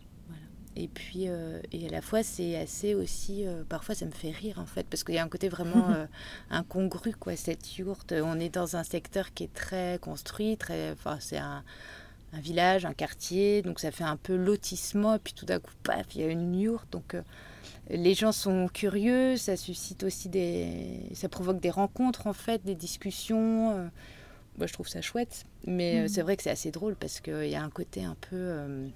Et 0.77 0.89
puis, 0.89 1.27
euh, 1.27 1.59
et 1.71 1.87
à 1.87 1.89
la 1.89 2.01
fois, 2.01 2.21
c'est 2.21 2.57
assez 2.57 2.95
aussi. 2.95 3.45
Euh, 3.45 3.63
parfois, 3.67 3.95
ça 3.95 4.05
me 4.05 4.11
fait 4.11 4.31
rire, 4.31 4.59
en 4.59 4.65
fait, 4.65 4.85
parce 4.89 5.03
qu'il 5.03 5.15
y 5.15 5.17
a 5.17 5.23
un 5.23 5.29
côté 5.29 5.47
vraiment 5.47 5.89
euh, 5.91 6.05
incongru, 6.49 7.13
quoi, 7.13 7.35
cette 7.35 7.77
yourte. 7.77 8.11
On 8.11 8.39
est 8.39 8.49
dans 8.49 8.75
un 8.75 8.83
secteur 8.83 9.33
qui 9.33 9.45
est 9.45 9.53
très 9.53 9.99
construit, 10.01 10.57
très. 10.57 10.91
Enfin, 10.91 11.17
c'est 11.21 11.37
un, 11.37 11.63
un, 12.33 12.39
village, 12.39 12.85
un 12.85 12.93
quartier, 12.93 13.61
donc 13.61 13.79
ça 13.79 13.91
fait 13.91 14.03
un 14.03 14.17
peu 14.17 14.35
lotissement, 14.35 15.15
et 15.15 15.19
puis 15.19 15.33
tout 15.33 15.45
d'un 15.45 15.59
coup, 15.59 15.71
paf, 15.83 16.07
il 16.15 16.21
y 16.21 16.23
a 16.25 16.27
une 16.27 16.53
yourte. 16.53 16.91
Donc, 16.91 17.15
les 17.89 18.13
gens 18.13 18.33
sont 18.33 18.67
curieux, 18.67 19.37
ça 19.37 19.55
suscite 19.55 20.03
aussi 20.03 20.27
des. 20.27 21.09
Ça 21.13 21.29
provoque 21.29 21.61
des 21.61 21.69
rencontres, 21.69 22.27
en 22.27 22.33
fait, 22.33 22.65
des 22.65 22.75
discussions. 22.75 23.89
moi, 24.57 24.67
je 24.67 24.73
trouve 24.73 24.89
ça 24.89 25.01
chouette, 25.01 25.45
mais 25.65 26.03
mmh. 26.03 26.07
c'est 26.09 26.21
vrai 26.21 26.35
que 26.35 26.43
c'est 26.43 26.51
assez 26.51 26.71
drôle, 26.71 26.97
parce 26.97 27.21
qu'il 27.21 27.47
y 27.47 27.55
a 27.55 27.63
un 27.63 27.69
côté 27.69 28.03
un 28.03 28.17
peu 28.29 28.89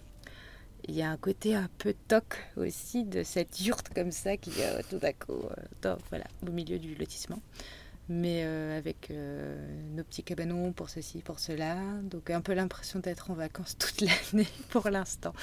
il 0.89 0.95
y 0.95 1.03
a 1.03 1.09
un 1.09 1.17
côté 1.17 1.53
un 1.55 1.69
peu 1.77 1.93
toc 2.07 2.47
aussi 2.57 3.03
de 3.03 3.21
cette 3.21 3.61
yourte 3.61 3.89
comme 3.93 4.11
ça 4.11 4.37
qui 4.37 4.49
est 4.59 4.65
euh, 4.65 4.81
tout 4.89 4.97
d'un 4.97 5.13
coup 5.13 5.45
euh, 5.85 5.95
voilà, 6.09 6.25
au 6.45 6.51
milieu 6.51 6.79
du 6.79 6.95
lotissement. 6.95 7.39
Mais 8.11 8.41
euh, 8.43 8.75
avec 8.75 9.11
nos 9.11 10.03
petits 10.03 10.23
cabanons 10.23 10.71
pour 10.73 10.89
ceci, 10.89 11.19
pour 11.19 11.37
cela. 11.37 11.77
Donc 12.01 12.31
un 12.31 12.41
peu 12.41 12.53
l'impression 12.53 12.99
d'être 12.99 13.29
en 13.29 13.35
vacances 13.35 13.77
toute 13.79 14.01
l'année 14.01 14.47
pour 14.69 14.89
l'instant. 14.89 15.33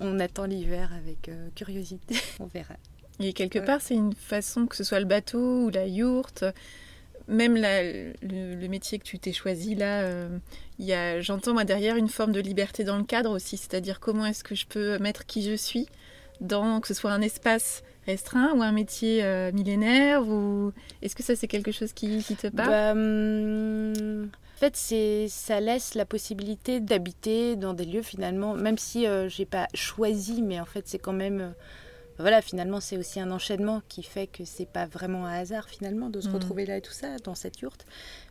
On 0.00 0.18
attend 0.20 0.46
l'hiver 0.46 0.90
avec 0.94 1.30
curiosité. 1.54 2.16
On 2.40 2.46
verra. 2.46 2.76
Et 3.20 3.34
quelque 3.34 3.58
part, 3.58 3.82
c'est 3.82 3.94
une 3.94 4.14
façon 4.14 4.66
que 4.66 4.74
ce 4.74 4.84
soit 4.84 5.00
le 5.00 5.06
bateau 5.06 5.66
ou 5.66 5.68
la 5.68 5.86
yourte, 5.86 6.46
même 7.28 7.56
le, 7.56 8.68
métier 8.68 8.98
que 8.98 9.04
tu 9.04 9.18
t'es 9.18 9.32
choisi 9.32 9.74
là, 9.74 10.02
euh, 10.02 10.38
j'entends 11.20 11.52
moi 11.52 11.64
derrière 11.64 11.96
une 11.96 12.08
forme 12.08 12.32
de 12.32 12.40
liberté 12.40 12.84
dans 12.84 12.98
le 12.98 13.04
cadre 13.04 13.30
aussi, 13.30 13.56
c'est-à-dire 13.56 14.00
comment 14.00 14.26
est-ce 14.26 14.44
que 14.44 14.54
je 14.54 14.66
peux 14.66 14.98
mettre 14.98 15.26
qui 15.26 15.42
je 15.42 15.54
suis 15.54 15.86
dans 16.40 16.80
que 16.80 16.88
ce 16.88 16.94
soit 16.94 17.12
un 17.12 17.22
espace 17.22 17.82
restreint 18.06 18.52
ou 18.54 18.62
un 18.62 18.72
métier 18.72 19.24
euh, 19.24 19.52
millénaire 19.52 20.26
ou 20.26 20.72
est-ce 21.00 21.14
que 21.14 21.22
ça 21.22 21.36
c'est 21.36 21.46
quelque 21.46 21.72
chose 21.72 21.92
qui, 21.92 22.22
te 22.22 22.48
parle? 22.48 22.68
Bah, 22.68 22.92
hum, 22.92 24.28
En 24.56 24.58
fait, 24.58 24.76
ça 25.28 25.60
laisse 25.60 25.94
la 25.94 26.04
possibilité 26.04 26.80
d'habiter 26.80 27.56
dans 27.56 27.72
des 27.72 27.84
lieux 27.84 28.02
finalement, 28.02 28.54
même 28.54 28.78
si 28.78 29.06
euh, 29.06 29.28
j'ai 29.28 29.46
pas 29.46 29.68
choisi, 29.74 30.42
mais 30.42 30.60
en 30.60 30.66
fait 30.66 30.86
c'est 30.86 30.98
quand 30.98 31.12
même 31.12 31.54
voilà, 32.18 32.40
finalement, 32.42 32.80
c'est 32.80 32.96
aussi 32.96 33.18
un 33.18 33.30
enchaînement 33.32 33.82
qui 33.88 34.02
fait 34.02 34.26
que 34.26 34.44
c'est 34.44 34.68
pas 34.68 34.86
vraiment 34.86 35.26
un 35.26 35.32
hasard 35.32 35.68
finalement 35.68 36.10
de 36.10 36.20
se 36.20 36.28
mm. 36.28 36.34
retrouver 36.34 36.66
là 36.66 36.76
et 36.76 36.80
tout 36.80 36.92
ça 36.92 37.16
dans 37.18 37.34
cette 37.34 37.60
yourte, 37.60 37.86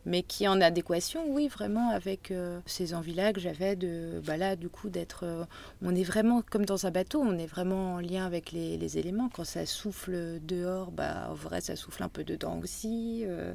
mais 0.05 0.23
qui 0.23 0.45
est 0.45 0.47
en 0.47 0.61
adéquation, 0.61 1.25
oui, 1.27 1.47
vraiment 1.49 1.89
avec 1.89 2.31
euh, 2.31 2.59
ces 2.65 2.93
envies-là 2.93 3.33
que 3.33 3.41
j'avais 3.41 3.75
de, 3.75 4.21
bah 4.25 4.37
là, 4.37 4.55
du 4.55 4.69
coup, 4.69 4.89
d'être, 4.89 5.23
euh, 5.25 5.43
on 5.81 5.93
est 5.95 6.03
vraiment 6.03 6.41
comme 6.41 6.65
dans 6.65 6.85
un 6.85 6.91
bateau, 6.91 7.21
on 7.21 7.37
est 7.37 7.45
vraiment 7.45 7.95
en 7.95 7.99
lien 7.99 8.25
avec 8.25 8.51
les, 8.51 8.97
éléments. 8.97 9.29
Quand 9.33 9.45
ça 9.45 9.65
souffle 9.65 10.39
dehors, 10.41 10.91
bah 10.91 11.27
en 11.29 11.33
vrai, 11.33 11.61
ça 11.61 11.75
souffle 11.75 12.03
un 12.03 12.09
peu 12.09 12.23
dedans 12.23 12.59
aussi. 12.61 13.23
Euh, 13.25 13.53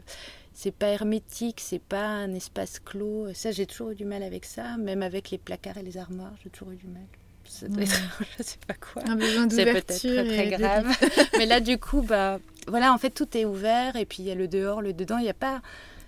c'est 0.52 0.72
pas 0.72 0.88
hermétique, 0.88 1.60
c'est 1.60 1.78
pas 1.78 2.06
un 2.06 2.34
espace 2.34 2.80
clos. 2.80 3.32
Ça, 3.34 3.50
j'ai 3.50 3.66
toujours 3.66 3.90
eu 3.90 3.94
du 3.94 4.04
mal 4.04 4.22
avec 4.22 4.44
ça, 4.44 4.76
même 4.78 5.02
avec 5.02 5.30
les 5.30 5.38
placards 5.38 5.78
et 5.78 5.82
les 5.82 5.96
armoires, 5.96 6.32
j'ai 6.42 6.50
toujours 6.50 6.72
eu 6.72 6.76
du 6.76 6.88
mal 6.88 7.06
ça 7.48 7.68
doit 7.68 7.82
être, 7.82 8.00
je 8.38 8.42
sais 8.42 8.58
pas 8.66 8.74
quoi. 8.74 9.02
Un 9.06 9.16
besoin 9.16 9.48
C'est 9.48 9.64
peut-être 9.64 9.98
très, 9.98 10.24
très 10.24 10.48
grave. 10.48 10.86
Mais 11.38 11.46
là, 11.46 11.60
du 11.60 11.78
coup, 11.78 12.02
bah, 12.02 12.38
voilà, 12.66 12.92
en 12.92 12.98
fait, 12.98 13.10
tout 13.10 13.36
est 13.36 13.44
ouvert 13.44 13.96
et 13.96 14.06
puis 14.06 14.18
il 14.20 14.26
y 14.26 14.30
a 14.30 14.34
le 14.34 14.48
dehors, 14.48 14.82
le 14.82 14.92
dedans, 14.92 15.18
il 15.18 15.24
n'y 15.24 15.30
a 15.30 15.34
pas. 15.34 15.60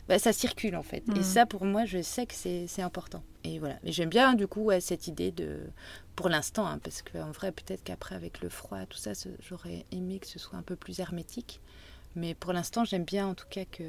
Bah, 0.08 0.18
ça 0.18 0.32
circule 0.32 0.74
en 0.74 0.82
fait. 0.82 1.04
Et 1.14 1.20
mm. 1.20 1.22
ça, 1.22 1.46
pour 1.46 1.64
moi, 1.64 1.84
je 1.84 2.02
sais 2.02 2.26
que 2.26 2.34
c'est 2.34 2.82
important. 2.82 3.22
Et 3.44 3.58
voilà. 3.58 3.76
Mais 3.84 3.92
j'aime 3.92 4.08
bien, 4.08 4.34
du 4.34 4.46
coup, 4.46 4.70
cette 4.80 5.06
idée 5.06 5.30
de. 5.30 5.60
Pour 6.16 6.28
l'instant, 6.28 6.66
hein, 6.66 6.78
parce 6.82 7.02
qu'en 7.02 7.30
vrai, 7.30 7.50
peut-être 7.52 7.82
qu'après, 7.82 8.14
avec 8.14 8.42
le 8.42 8.50
froid, 8.50 8.84
tout 8.86 8.98
ça, 8.98 9.12
j'aurais 9.40 9.86
aimé 9.90 10.18
que 10.18 10.26
ce 10.26 10.38
soit 10.38 10.58
un 10.58 10.62
peu 10.62 10.76
plus 10.76 11.00
hermétique. 11.00 11.60
Mais 12.16 12.34
pour 12.34 12.52
l'instant, 12.52 12.84
j'aime 12.84 13.04
bien 13.04 13.26
en 13.28 13.34
tout 13.34 13.46
cas 13.48 13.64
que 13.64 13.84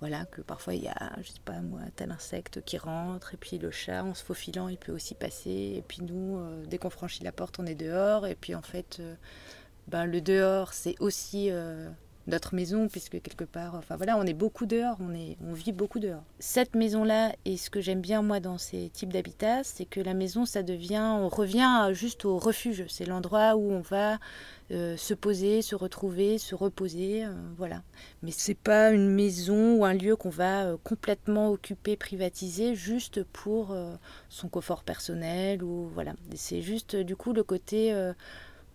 voilà, 0.00 0.26
que 0.26 0.40
parfois 0.42 0.74
il 0.74 0.82
y 0.82 0.88
a, 0.88 1.12
je 1.22 1.28
sais 1.28 1.40
pas 1.44 1.60
moi, 1.60 1.80
tel 1.96 2.10
insecte 2.10 2.62
qui 2.64 2.78
rentre, 2.78 3.34
et 3.34 3.36
puis 3.36 3.58
le 3.58 3.70
chat, 3.70 4.04
en 4.04 4.14
se 4.14 4.24
faufilant, 4.24 4.68
il 4.68 4.78
peut 4.78 4.92
aussi 4.92 5.14
passer, 5.14 5.74
et 5.76 5.84
puis 5.86 6.02
nous, 6.02 6.38
euh, 6.38 6.64
dès 6.66 6.78
qu'on 6.78 6.90
franchit 6.90 7.24
la 7.24 7.32
porte, 7.32 7.58
on 7.58 7.66
est 7.66 7.74
dehors, 7.74 8.26
et 8.26 8.34
puis 8.34 8.54
en 8.54 8.62
fait, 8.62 8.98
euh, 9.00 9.14
ben, 9.88 10.06
le 10.06 10.20
dehors, 10.20 10.72
c'est 10.72 10.96
aussi 11.00 11.48
euh, 11.50 11.88
notre 12.26 12.54
maison, 12.54 12.88
puisque 12.88 13.20
quelque 13.20 13.44
part, 13.44 13.74
enfin 13.74 13.96
voilà, 13.96 14.16
on 14.16 14.24
est 14.24 14.34
beaucoup 14.34 14.66
dehors, 14.66 14.96
on, 15.00 15.14
est, 15.14 15.36
on 15.46 15.52
vit 15.52 15.72
beaucoup 15.72 15.98
dehors. 15.98 16.22
Cette 16.38 16.74
maison-là, 16.74 17.32
et 17.44 17.56
ce 17.56 17.70
que 17.70 17.80
j'aime 17.80 18.00
bien 18.00 18.22
moi 18.22 18.40
dans 18.40 18.58
ces 18.58 18.88
types 18.90 19.12
d'habitats, 19.12 19.62
c'est 19.64 19.84
que 19.84 20.00
la 20.00 20.14
maison, 20.14 20.44
ça 20.46 20.62
devient, 20.62 21.16
on 21.20 21.28
revient 21.28 21.90
juste 21.92 22.24
au 22.24 22.38
refuge. 22.38 22.84
C'est 22.88 23.04
l'endroit 23.04 23.56
où 23.56 23.70
on 23.70 23.80
va 23.80 24.18
euh, 24.70 24.96
se 24.96 25.12
poser, 25.12 25.60
se 25.60 25.74
retrouver, 25.74 26.38
se 26.38 26.54
reposer, 26.54 27.26
euh, 27.26 27.32
voilà. 27.58 27.82
Mais 28.22 28.30
c'est 28.30 28.54
pas 28.54 28.92
une 28.92 29.10
maison 29.10 29.74
ou 29.74 29.84
un 29.84 29.92
lieu 29.92 30.16
qu'on 30.16 30.30
va 30.30 30.64
euh, 30.64 30.76
complètement 30.82 31.50
occuper, 31.50 31.96
privatiser, 31.96 32.74
juste 32.74 33.22
pour 33.24 33.76
son 34.28 34.48
confort 34.48 34.82
personnel 34.82 35.62
ou 35.62 35.90
voilà. 35.92 36.14
C'est 36.34 36.62
juste 36.62 36.96
du 36.96 37.16
coup 37.16 37.32
le 37.32 37.42
côté 37.42 37.92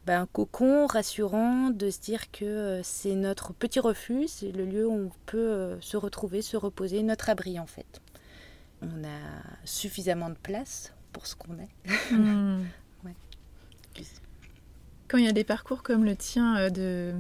ben, 0.10 0.22
un 0.22 0.26
cocon 0.26 0.88
rassurant 0.88 1.70
de 1.70 1.92
se 1.92 2.00
dire 2.00 2.32
que 2.32 2.44
euh, 2.44 2.82
c'est 2.82 3.14
notre 3.14 3.54
petit 3.54 3.80
refuge, 3.80 4.30
c'est 4.30 4.52
le 4.52 4.66
lieu 4.66 4.88
où 4.88 5.06
on 5.06 5.12
peut 5.28 5.38
euh, 5.38 5.80
se 5.82 5.98
retrouver, 5.98 6.42
se 6.42 6.58
reposer, 6.58 7.04
notre 7.04 7.30
abri 7.30 7.60
en 7.60 7.68
fait. 7.68 8.02
On 8.82 9.04
a 9.04 9.20
suffisamment 9.66 10.30
de 10.30 10.38
place 10.42 10.94
pour 11.14 11.28
ce 11.28 11.36
qu'on 11.36 11.54
est. 11.60 11.70
Hmm. 12.12 12.64
Quand 15.08 15.20
il 15.20 15.26
y 15.26 15.30
a 15.30 15.32
des 15.32 15.44
parcours 15.44 15.84
comme 15.84 16.04
le 16.06 16.16
tien 16.16 16.58
euh, 16.58 16.70
de, 16.72 17.14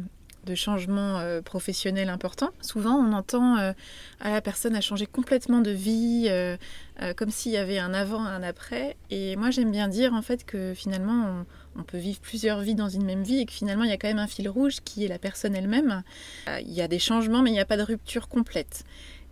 de 0.45 0.56
changements 0.56 1.21
professionnels 1.45 2.10
importants, 2.10 2.49
souvent 2.60 2.95
on 2.95 3.13
entend 3.13 3.56
à 4.19 4.32
la 4.32 4.41
personne 4.41 4.75
a 4.75 4.82
changé 4.82 5.06
complètement 5.06 5.62
de 5.62 5.69
vie, 5.69 6.28
comme 7.17 7.30
s'il 7.30 7.52
y 7.52 7.58
avait 7.58 7.78
un 7.78 7.93
avant, 7.93 8.23
un 8.23 8.41
après. 8.41 8.97
Et 9.12 9.36
moi 9.36 9.52
j'aime 9.52 9.71
bien 9.71 9.89
dire 9.89 10.13
en 10.13 10.23
fait 10.23 10.43
que 10.43 10.73
finalement 10.73 11.45
on, 11.80 11.84
peut 11.84 11.98
vivre 11.98 12.20
plusieurs 12.20 12.62
vies 12.62 12.76
dans 12.76 12.89
une 12.89 13.04
même 13.04 13.24
vie 13.24 13.39
et 13.39 13.46
que 13.46 13.54
finalement 13.54 13.84
il 13.84 13.89
y 13.89 13.94
a 13.94 13.98
quand 13.98 14.08
même 14.08 14.20
un 14.20 14.28
fil 14.28 14.50
rouge 14.50 14.78
qui 14.84 15.06
est 15.06 15.08
la 15.08 15.20
personne 15.20 15.56
elle-même. 15.56 16.04
Euh, 16.48 16.60
il 16.62 16.74
y 16.74 16.82
a 16.82 16.88
des 16.88 17.00
changements 17.00 17.42
mais 17.42 17.50
il 17.50 17.54
n'y 17.54 17.60
a 17.60 17.65
pas 17.65 17.78
de 17.78 17.84
rupture 17.84 18.28
complète. 18.28 18.84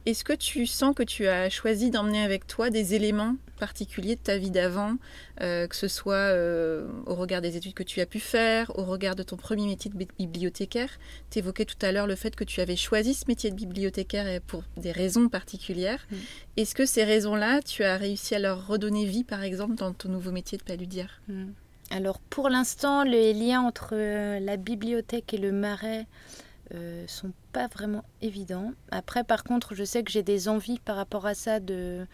Est-ce 0.07 0.23
que 0.23 0.31
tu 0.31 0.65
sens 0.67 0.95
que 0.95 1.03
tu 1.03 1.27
as 1.27 1.49
choisi 1.49 1.91
d'emmener 1.91 2.23
avec 2.23 2.47
toi 2.47 2.69
des 2.69 2.95
éléments 2.95 3.35
particuliers 3.59 4.15
de 4.15 4.21
ta 4.21 4.37
vie 4.37 4.51
d'avant, 4.51 4.95
euh, 5.41 5.67
que 5.67 5.75
ce 5.75 5.89
soit 5.89 6.15
euh, 6.15 6.87
au 7.05 7.15
regard 7.15 7.41
des 7.41 7.57
études 7.57 7.73
que 7.73 7.83
tu 7.83 7.99
as 7.99 8.05
pu 8.05 8.21
faire, 8.21 8.71
au 8.79 8.85
regard 8.85 9.17
de 9.17 9.23
ton 9.23 9.35
premier 9.35 9.65
métier 9.65 9.91
de 9.91 9.97
bibliothécaire? 10.17 10.91
Tu 11.29 11.39
évoquais 11.39 11.65
tout 11.65 11.75
à 11.81 11.91
l'heure 11.91 12.07
le 12.07 12.15
fait 12.15 12.37
que 12.37 12.45
tu 12.45 12.61
avais 12.61 12.77
choisi 12.77 13.13
ce 13.13 13.25
métier 13.27 13.51
de 13.51 13.55
bibliothécaire 13.57 14.39
pour 14.47 14.63
des 14.77 14.93
raisons 14.93 15.27
particulières. 15.27 16.07
Est-ce 16.55 16.73
que 16.73 16.85
ces 16.85 17.03
raisons-là, 17.03 17.61
tu 17.61 17.83
as 17.83 17.97
réussi 17.97 18.33
à 18.33 18.39
leur 18.39 18.65
redonner 18.65 19.03
vie, 19.05 19.25
par 19.25 19.43
exemple, 19.43 19.75
dans 19.75 19.91
ton 19.91 20.07
nouveau 20.07 20.31
métier 20.31 20.57
de 20.57 20.63
paludière? 20.63 21.21
Mm. 21.27 21.47
Alors 21.89 22.19
pour 22.19 22.49
l'instant, 22.49 23.03
les 23.03 23.33
liens 23.33 23.61
entre 23.61 23.89
euh, 23.93 24.39
la 24.39 24.57
bibliothèque 24.57 25.33
et 25.33 25.37
le 25.37 25.51
marais 25.51 26.05
euh, 26.73 27.05
sont 27.07 27.31
pas 27.53 27.67
vraiment 27.67 28.03
évidents. 28.21 28.73
Après, 28.91 29.23
par 29.23 29.43
contre, 29.45 29.73
je 29.73 29.85
sais 29.85 30.03
que 30.03 30.11
j'ai 30.11 30.23
des 30.23 30.49
envies 30.49 30.79
par 30.79 30.97
rapport 30.97 31.25
à 31.25 31.33
ça 31.33 31.59
de 31.59 32.05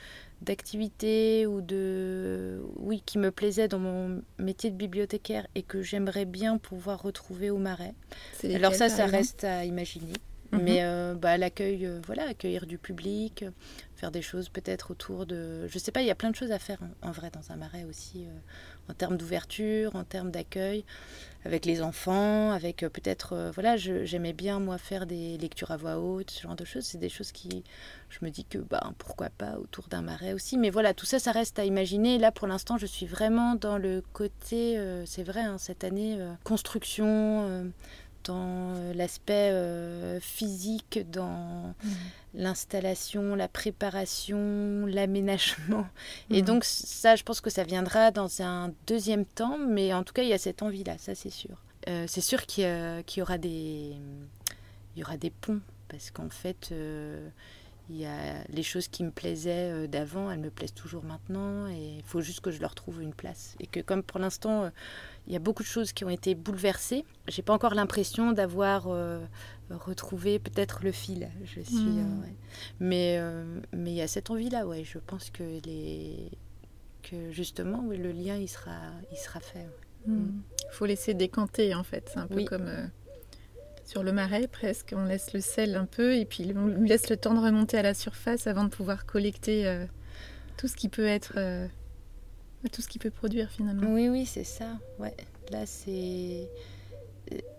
d'activités 0.42 1.48
ou 1.48 1.62
de 1.62 2.62
oui 2.76 3.02
qui 3.06 3.18
me 3.18 3.32
plaisaient 3.32 3.70
dans 3.70 3.80
mon 3.80 4.22
métier 4.38 4.70
de 4.70 4.76
bibliothécaire 4.76 5.48
et 5.56 5.64
que 5.64 5.82
j'aimerais 5.82 6.26
bien 6.26 6.58
pouvoir 6.58 7.02
retrouver 7.02 7.50
au 7.50 7.58
marais. 7.58 7.94
Alors 8.54 8.76
ça, 8.76 8.90
ça 8.90 9.06
reste 9.06 9.46
à 9.46 9.64
imaginer. 9.64 10.14
Mhm. 10.52 10.62
Mais 10.62 10.84
euh, 10.84 11.16
bah, 11.16 11.38
l'accueil, 11.38 11.90
voilà, 12.06 12.28
accueillir 12.28 12.68
du 12.68 12.78
public, 12.78 13.46
des 14.12 14.22
choses 14.22 14.50
peut-être 14.50 14.92
autour 14.92 15.26
de... 15.26 15.68
Je 15.68 15.78
sais 15.80 15.92
pas, 15.92 16.02
il 16.02 16.08
y 16.08 16.12
a 16.12 16.16
plein 16.16 16.32
de 16.32 16.36
choses 16.36 16.52
à 16.52 16.60
faire 16.60 16.80
en, 17.02 17.12
vrai 17.12 17.30
dans 17.32 17.52
un 17.52 17.56
marais 17.56 17.84
aussi, 17.84 18.26
euh, 18.26 18.92
en 18.92 18.94
termes 18.94 19.18
d'ouverture, 19.18 19.96
en 19.96 20.04
termes 20.04 20.32
d'accueil, 20.32 20.84
avec 21.46 21.66
les 21.66 21.82
enfants, 21.82 22.52
avec 22.52 22.84
euh, 22.84 22.90
peut-être... 22.90 23.34
Euh, 23.34 23.52
voilà, 23.52 23.78
j'aimais 23.78 24.34
bien 24.34 24.60
moi 24.60 24.78
faire 24.78 25.06
des 25.06 25.38
lectures 25.38 25.72
à 25.72 25.78
voix 25.78 26.00
haute, 26.00 26.32
ce 26.32 26.42
genre 26.42 26.56
de 26.56 26.66
choses. 26.66 26.86
C'est 26.86 26.98
des 26.98 27.10
choses 27.10 27.32
qui... 27.32 27.64
Je 28.10 28.20
me 28.22 28.30
dis 28.30 28.46
que, 28.46 28.58
bah, 28.58 28.94
pourquoi 28.98 29.30
pas 29.30 29.58
autour 29.58 29.88
d'un 29.88 30.02
marais 30.02 30.34
aussi. 30.34 30.58
Mais 30.58 30.70
voilà, 30.70 30.94
tout 30.94 31.06
ça, 31.06 31.20
ça 31.20 31.32
reste 31.32 31.60
à 31.60 31.66
imaginer. 31.66 32.18
Là, 32.18 32.32
pour 32.32 32.48
l'instant, 32.48 32.78
je 32.78 32.86
suis 32.86 33.06
vraiment 33.06 33.56
dans 33.56 33.78
le 33.78 34.04
côté, 34.14 34.80
c'est 35.06 35.24
vrai, 35.24 35.42
hein, 35.42 35.58
cette 35.58 35.84
année, 35.84 36.18
construction 36.44 37.72
dans 38.24 38.74
l'aspect 38.94 39.52
physique, 40.22 41.00
dans 41.12 41.74
mmh. 41.84 41.90
L'installation, 42.34 43.36
la 43.36 43.48
préparation, 43.48 44.86
l'aménagement. 44.86 45.88
Et 46.30 46.42
mmh. 46.42 46.46
donc 46.46 46.64
ça, 46.64 47.16
je 47.16 47.24
pense 47.24 47.42
que 47.42 47.50
ça 47.50 47.64
viendra 47.64 48.12
dans 48.12 48.42
un 48.42 48.74
deuxième 48.88 49.26
temps, 49.26 49.58
mais 49.58 49.94
en 49.94 50.04
tout 50.04 50.14
cas, 50.14 50.24
il 50.24 50.30
y 50.30 50.34
a 50.34 50.38
cette 50.38 50.62
envie-là, 50.62 50.98
ça 50.98 51.16
c'est 51.16 51.30
sûr. 51.30 51.62
Euh, 51.90 52.06
c'est 52.08 52.22
sûr 52.22 52.46
qu'il 52.46 52.64
y, 52.64 53.22
aura 53.22 53.38
des, 53.38 53.96
il 54.96 55.00
y 55.00 55.04
aura 55.04 55.18
des 55.18 55.30
ponts, 55.30 55.60
parce 55.90 56.12
qu'en 56.12 56.30
fait, 56.30 56.74
il 57.90 57.98
y 57.98 58.06
a 58.06 58.44
les 58.50 58.64
choses 58.64 58.88
qui 58.88 59.04
me 59.04 59.12
plaisaient 59.12 59.88
d'avant, 59.88 60.32
elles 60.32 60.40
me 60.40 60.50
plaisent 60.50 60.74
toujours 60.74 61.04
maintenant, 61.04 61.68
et 61.68 61.98
il 61.98 62.04
faut 62.04 62.22
juste 62.22 62.40
que 62.40 62.52
je 62.52 62.62
leur 62.62 62.74
trouve 62.74 63.02
une 63.02 63.14
place. 63.14 63.56
Et 63.60 63.68
que 63.68 63.82
comme 63.82 64.02
pour 64.02 64.20
l'instant 64.20 64.72
il 65.28 65.34
y 65.34 65.36
a 65.36 65.40
beaucoup 65.40 65.64
de 65.64 65.68
choses 65.68 65.94
qui 65.94 66.04
ont 66.04 66.10
été 66.10 66.36
bouleversées. 66.36 67.06
J'ai 67.28 67.42
pas 67.42 67.54
encore 67.54 67.76
l'impression 67.76 68.34
d'avoir 68.34 68.88
euh, 68.88 69.20
retrouvé 69.70 70.40
peut-être 70.40 70.84
le 70.84 70.92
fil. 70.92 71.30
Je 71.46 71.62
suis, 71.62 71.78
hmm. 71.78 72.24
euh, 72.24 72.28
mais 72.80 73.16
euh, 73.18 73.62
mais 73.72 73.92
il 73.92 73.96
y 73.96 74.02
a 74.02 74.08
cette 74.08 74.30
envie 74.30 74.50
là, 74.50 74.68
ouais. 74.68 74.84
Je 74.84 75.00
pense 75.00 75.30
que 75.30 75.44
les 75.66 76.32
que 77.04 77.32
justement 77.32 77.84
le 77.90 78.12
lien 78.12 78.36
il 78.36 78.50
sera 78.50 78.78
il 79.12 79.18
sera 79.18 79.40
fait. 79.40 79.68
Il 80.06 80.14
hmm. 80.14 80.18
hmm. 80.18 80.42
faut 80.72 80.86
laisser 80.86 81.14
décanter 81.14 81.74
en 81.74 81.84
fait. 81.84 82.10
C'est 82.14 82.20
un 82.20 82.28
peu 82.28 82.44
comme 82.44 82.70
sur 83.86 84.04
le 84.04 84.12
marais 84.12 84.48
presque. 84.48 84.94
On 84.96 85.06
laisse 85.06 85.32
le 85.34 85.40
sel 85.40 85.76
un 85.76 85.86
peu 85.86 86.18
et 86.18 86.26
puis 86.26 86.54
on 86.54 86.68
laisse 86.68 87.10
le 87.10 87.16
temps 87.16 87.34
de 87.34 87.40
remonter 87.40 87.78
à 87.78 87.82
la 87.82 87.94
surface 87.94 88.46
avant 88.48 88.66
de 88.66 88.70
pouvoir 88.70 89.06
collecter 89.06 89.86
tout 90.58 90.68
ce 90.68 90.76
qui 90.76 90.90
peut 90.90 91.06
être 91.06 91.38
tout 92.70 92.82
ce 92.82 92.88
qu'il 92.88 93.02
peut 93.02 93.10
produire 93.12 93.50
finalement. 93.50 93.94
Oui, 93.94 94.10
oui, 94.10 94.26
c'est 94.26 94.44
ça. 94.44 94.78
Ouais. 95.00 95.16
Là, 95.52 95.66
c'est. 95.66 96.50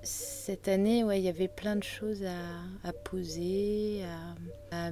Cette 0.02 0.68
année, 0.68 1.04
ouais, 1.04 1.20
il 1.20 1.24
y 1.24 1.28
avait 1.28 1.48
plein 1.48 1.74
de 1.74 1.82
choses 1.82 2.22
à, 2.84 2.92
poser, 2.92 4.04
à, 4.70 4.90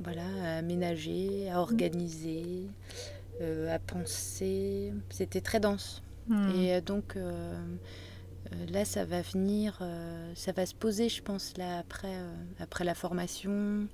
voilà, 0.00 0.26
à 0.42 0.58
aménager, 0.58 1.48
à 1.48 1.60
organiser, 1.60 2.66
euh, 3.40 3.72
à 3.72 3.78
penser. 3.78 4.92
C'était 5.10 5.40
très 5.40 5.60
dense. 5.60 6.02
Hmm. 6.26 6.50
Et 6.56 6.74
euh, 6.74 6.80
donc, 6.80 7.16
euh, 7.16 7.54
là, 8.68 8.84
ça 8.84 9.04
va 9.04 9.22
venir, 9.22 9.80
ça 10.34 10.50
va 10.52 10.66
se 10.66 10.74
poser, 10.74 11.08
je 11.08 11.22
pense, 11.22 11.56
là, 11.56 11.78
après, 11.78 12.16
après 12.58 12.84
la 12.84 12.94
formation 12.94 13.86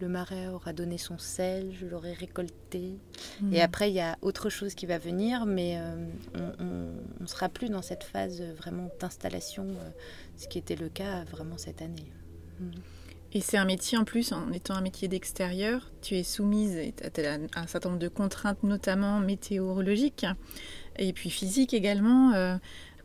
le 0.00 0.08
marais 0.08 0.48
aura 0.48 0.72
donné 0.72 0.98
son 0.98 1.18
sel, 1.18 1.72
je 1.78 1.86
l'aurai 1.86 2.12
récolté. 2.12 2.98
Et 3.52 3.58
hmm. 3.58 3.62
après, 3.62 3.90
il 3.90 3.94
y 3.94 4.00
a 4.00 4.16
autre 4.22 4.50
chose 4.50 4.74
qui 4.74 4.86
va 4.86 4.98
venir, 4.98 5.46
mais 5.46 5.78
euh, 5.78 6.06
on 6.58 7.22
ne 7.22 7.26
sera 7.26 7.48
plus 7.48 7.68
dans 7.68 7.82
cette 7.82 8.04
phase 8.04 8.42
vraiment 8.42 8.88
d'installation, 9.00 9.66
euh, 9.68 9.90
ce 10.36 10.48
qui 10.48 10.58
était 10.58 10.76
le 10.76 10.88
cas 10.88 11.24
vraiment 11.24 11.58
cette 11.58 11.82
année. 11.82 12.12
Hmm. 12.58 12.70
Et 13.32 13.40
c'est 13.40 13.58
un 13.58 13.64
métier 13.64 13.96
en 13.96 14.04
plus, 14.04 14.32
en 14.32 14.50
étant 14.52 14.74
un 14.74 14.80
métier 14.80 15.06
d'extérieur, 15.06 15.92
tu 16.02 16.16
es 16.16 16.24
soumise 16.24 16.76
à 17.54 17.60
un 17.60 17.66
certain 17.68 17.90
nombre 17.90 18.00
de 18.00 18.08
contraintes, 18.08 18.62
notamment 18.64 19.20
météorologiques, 19.20 20.26
et 20.98 21.12
puis 21.12 21.30
physiques 21.30 21.72
également. 21.72 22.32
Euh, 22.32 22.56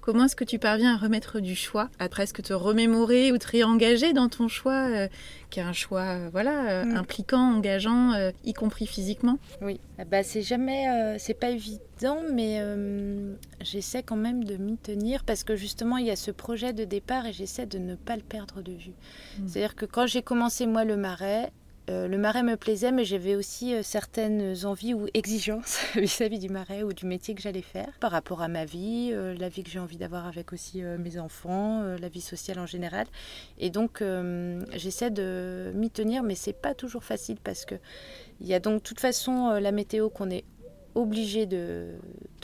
Comment 0.05 0.25
est-ce 0.25 0.35
que 0.35 0.43
tu 0.43 0.59
parviens 0.59 0.93
à 0.93 0.97
remettre 0.97 1.39
du 1.39 1.55
choix, 1.55 1.89
à 1.97 2.09
presque 2.09 2.43
te 2.43 2.53
remémorer 2.53 3.31
ou 3.31 3.39
te 3.39 3.47
réengager 3.47 4.13
dans 4.13 4.29
ton 4.29 4.47
choix, 4.47 4.87
euh, 4.87 5.07
qui 5.49 5.59
est 5.59 5.63
un 5.63 5.73
choix 5.73 6.03
euh, 6.03 6.29
voilà, 6.31 6.69
euh, 6.69 6.85
mm. 6.85 6.97
impliquant, 6.97 7.55
engageant, 7.55 8.11
y 8.43 8.53
compris 8.53 8.85
physiquement? 8.85 9.39
Oui, 9.63 9.79
ah 9.97 10.05
bah, 10.05 10.21
c'est 10.21 10.43
jamais, 10.43 11.17
c'est 11.17 11.33
pas 11.33 11.49
évident, 11.49 12.19
mais 12.31 12.61
j'essaie 13.61 14.03
quand 14.03 14.15
même 14.15 14.43
de 14.43 14.57
m'y 14.57 14.77
tenir 14.77 15.23
parce 15.23 15.43
que 15.43 15.55
justement 15.55 15.97
il 15.97 16.05
y 16.05 16.11
a 16.11 16.15
ce 16.15 16.29
projet 16.29 16.71
de 16.71 16.83
départ 16.83 17.25
et 17.25 17.33
j'essaie 17.33 17.65
de 17.65 17.79
ne 17.79 17.95
pas 17.95 18.15
le 18.15 18.21
perdre 18.21 18.61
de 18.61 18.73
vue. 18.73 18.93
Mm. 19.39 19.47
C'est-à-dire 19.47 19.75
que 19.75 19.87
quand 19.87 20.05
j'ai 20.05 20.21
commencé 20.21 20.67
moi 20.67 20.85
le 20.85 20.97
marais, 20.97 21.51
euh, 21.87 22.07
le 22.07 22.17
marais 22.17 22.41
me 22.41 22.57
plaisait, 22.57 22.91
mais 22.91 23.05
j'avais 23.05 23.35
aussi 23.35 23.75
euh, 23.75 23.83
certaines 23.83 24.65
envies 24.65 24.95
ou 24.95 25.05
exigences 25.13 25.79
vis-à-vis 25.95 26.39
du 26.39 26.49
marais 26.49 26.81
ou 26.81 26.93
du 26.93 27.05
métier 27.05 27.35
que 27.35 27.41
j'allais 27.41 27.61
faire 27.61 27.91
par 27.99 28.11
rapport 28.11 28.41
à 28.41 28.47
ma 28.47 28.65
vie, 28.65 29.11
euh, 29.13 29.35
la 29.35 29.49
vie 29.49 29.63
que 29.63 29.69
j'ai 29.69 29.77
envie 29.77 29.97
d'avoir 29.97 30.25
avec 30.25 30.51
aussi 30.51 30.81
mes 30.81 31.19
enfants, 31.19 31.83
la 31.83 32.09
vie 32.09 32.21
sociale 32.21 32.59
en 32.59 32.65
général. 32.65 33.05
Et 33.59 33.69
donc, 33.69 34.03
j'essaie 34.73 35.11
de 35.11 35.71
m'y 35.75 35.89
tenir, 35.89 36.23
mais 36.23 36.35
c'est 36.35 36.53
pas 36.53 36.73
toujours 36.73 37.03
facile 37.03 37.37
parce 37.43 37.65
que 37.65 37.75
il 38.41 38.47
y 38.47 38.53
a 38.53 38.59
donc 38.59 38.83
toute 38.83 38.99
façon 38.99 39.51
la 39.51 39.71
météo 39.71 40.09
qu'on 40.09 40.29
est 40.29 40.43
obligé 40.95 41.45
de, 41.45 41.95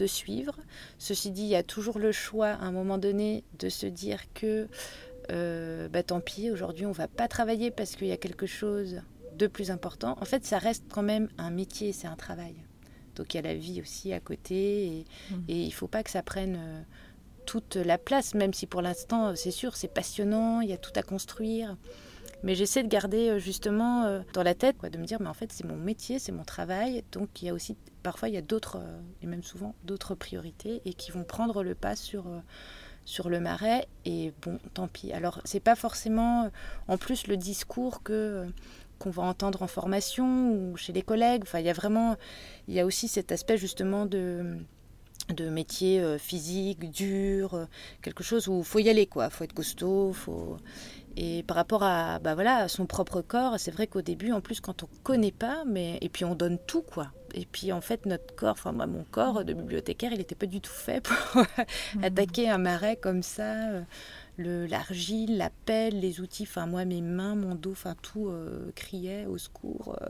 suivre. 0.05 0.55
Ceci 0.97 1.29
dit, 1.29 1.43
il 1.43 1.49
y 1.49 1.55
a 1.55 1.61
toujours 1.61 1.99
le 1.99 2.11
choix 2.11 2.47
à 2.47 2.63
un 2.63 2.71
moment 2.71 2.97
donné 2.97 3.43
de 3.59 3.69
se 3.69 3.85
dire 3.85 4.21
que 4.33 4.67
bah, 5.29 6.03
tant 6.03 6.21
pis, 6.21 6.51
aujourd'hui 6.51 6.85
on 6.85 6.91
va 6.91 7.07
pas 7.07 7.27
travailler 7.27 7.71
parce 7.71 7.95
qu'il 7.95 8.07
y 8.07 8.11
a 8.11 8.17
quelque 8.17 8.45
chose 8.45 9.01
de 9.41 9.47
plus 9.47 9.71
important. 9.71 10.17
En 10.21 10.25
fait, 10.25 10.45
ça 10.45 10.59
reste 10.59 10.85
quand 10.89 11.03
même 11.03 11.27
un 11.37 11.49
métier, 11.49 11.91
c'est 11.93 12.07
un 12.07 12.15
travail. 12.15 12.55
Donc 13.15 13.33
il 13.33 13.37
y 13.37 13.39
a 13.39 13.43
la 13.43 13.55
vie 13.55 13.81
aussi 13.81 14.13
à 14.13 14.19
côté 14.19 14.85
et, 14.85 15.05
mmh. 15.31 15.35
il 15.47 15.65
ne 15.65 15.71
faut 15.71 15.87
pas 15.87 16.03
que 16.03 16.09
ça 16.09 16.23
prenne 16.23 16.57
euh, 16.57 16.81
toute 17.45 17.75
la 17.75 17.97
place, 17.97 18.35
même 18.35 18.53
si 18.53 18.67
pour 18.67 18.81
l'instant, 18.81 19.27
euh, 19.27 19.35
c'est 19.35 19.51
sûr, 19.51 19.75
c'est 19.75 19.93
passionnant, 19.93 20.61
il 20.61 20.69
y 20.69 20.73
a 20.73 20.77
tout 20.77 20.93
à 20.95 21.01
construire. 21.01 21.75
Mais 22.43 22.55
j'essaie 22.55 22.83
de 22.83 22.87
garder 22.87 23.29
euh, 23.29 23.39
justement 23.39 24.21
dans 24.33 24.43
la 24.43 24.55
tête, 24.55 24.77
de 24.81 24.97
me 24.97 25.05
dire, 25.05 25.19
mais 25.21 25.27
en 25.27 25.33
fait, 25.33 25.51
c'est 25.51 25.65
mon 25.65 25.75
métier, 25.75 26.19
c'est 26.19 26.31
mon 26.31 26.43
travail. 26.43 27.03
Donc 27.11 27.41
il 27.41 27.47
y 27.47 27.49
a 27.49 27.53
aussi, 27.53 27.75
parfois, 28.03 28.29
il 28.29 28.35
y 28.35 28.37
a 28.37 28.41
d'autres, 28.41 28.79
et 29.21 29.27
même 29.27 29.43
souvent, 29.43 29.75
d'autres 29.83 30.15
priorités 30.15 30.81
et 30.85 30.93
qui 30.93 31.11
vont 31.11 31.23
prendre 31.23 31.63
le 31.63 31.75
pas 31.75 31.95
sur 31.95 32.25
sur 33.03 33.29
le 33.29 33.39
marais 33.39 33.87
et 34.05 34.31
bon 34.43 34.59
tant 34.75 34.87
pis 34.87 35.11
alors 35.11 35.41
c'est 35.43 35.59
pas 35.59 35.75
forcément 35.75 36.51
en 36.87 36.97
plus 36.97 37.25
le 37.25 37.35
discours 37.35 38.03
que 38.03 38.47
qu'on 39.01 39.09
va 39.09 39.23
entendre 39.23 39.63
en 39.63 39.67
formation 39.67 40.51
ou 40.53 40.77
chez 40.77 40.93
les 40.93 41.01
collègues. 41.01 41.41
Enfin, 41.43 41.59
il 41.59 41.65
y 41.65 41.69
a 41.69 41.73
vraiment, 41.73 42.15
il 42.67 42.75
y 42.75 42.79
a 42.79 42.85
aussi 42.85 43.07
cet 43.07 43.31
aspect 43.31 43.57
justement 43.57 44.05
de 44.05 44.57
de 45.29 45.49
métier 45.49 46.01
euh, 46.01 46.17
physique, 46.17 46.91
dur, 46.91 47.53
euh, 47.53 47.65
quelque 48.01 48.23
chose 48.23 48.47
où 48.47 48.59
il 48.59 48.65
faut 48.65 48.79
y 48.79 48.89
aller, 48.89 49.05
quoi. 49.05 49.29
faut 49.29 49.43
être 49.43 49.53
costaud, 49.53 50.13
faut... 50.13 50.57
Et 51.17 51.43
par 51.43 51.57
rapport 51.57 51.83
à, 51.83 52.19
bah 52.19 52.35
voilà, 52.35 52.67
son 52.69 52.85
propre 52.85 53.21
corps, 53.21 53.59
c'est 53.59 53.71
vrai 53.71 53.85
qu'au 53.85 54.01
début, 54.01 54.31
en 54.31 54.39
plus, 54.39 54.61
quand 54.61 54.83
on 54.83 54.87
connaît 55.03 55.33
pas, 55.33 55.63
mais 55.65 55.97
et 56.01 56.07
puis 56.07 56.23
on 56.23 56.35
donne 56.35 56.57
tout, 56.67 56.81
quoi. 56.81 57.11
Et 57.33 57.45
puis 57.45 57.73
en 57.73 57.81
fait, 57.81 58.05
notre 58.05 58.33
corps, 58.35 58.53
enfin 58.53 58.71
mon 58.71 59.03
corps 59.11 59.43
de 59.43 59.53
bibliothécaire, 59.53 60.13
il 60.13 60.19
n'était 60.19 60.35
pas 60.35 60.45
du 60.45 60.61
tout 60.61 60.71
fait 60.71 61.01
pour 61.01 61.43
attaquer 62.03 62.49
un 62.49 62.57
marais 62.57 62.95
comme 62.95 63.23
ça. 63.23 63.55
L'argile, 64.37 65.37
la 65.37 65.49
pelle, 65.65 65.99
les 65.99 66.19
outils, 66.19 66.43
enfin 66.43 66.65
moi 66.65 66.85
mes 66.85 67.01
mains, 67.01 67.35
mon 67.35 67.55
dos, 67.55 67.71
enfin 67.71 67.95
tout 68.01 68.29
euh, 68.29 68.71
criait 68.75 69.25
au 69.25 69.37
secours 69.37 69.95
euh, 70.01 70.09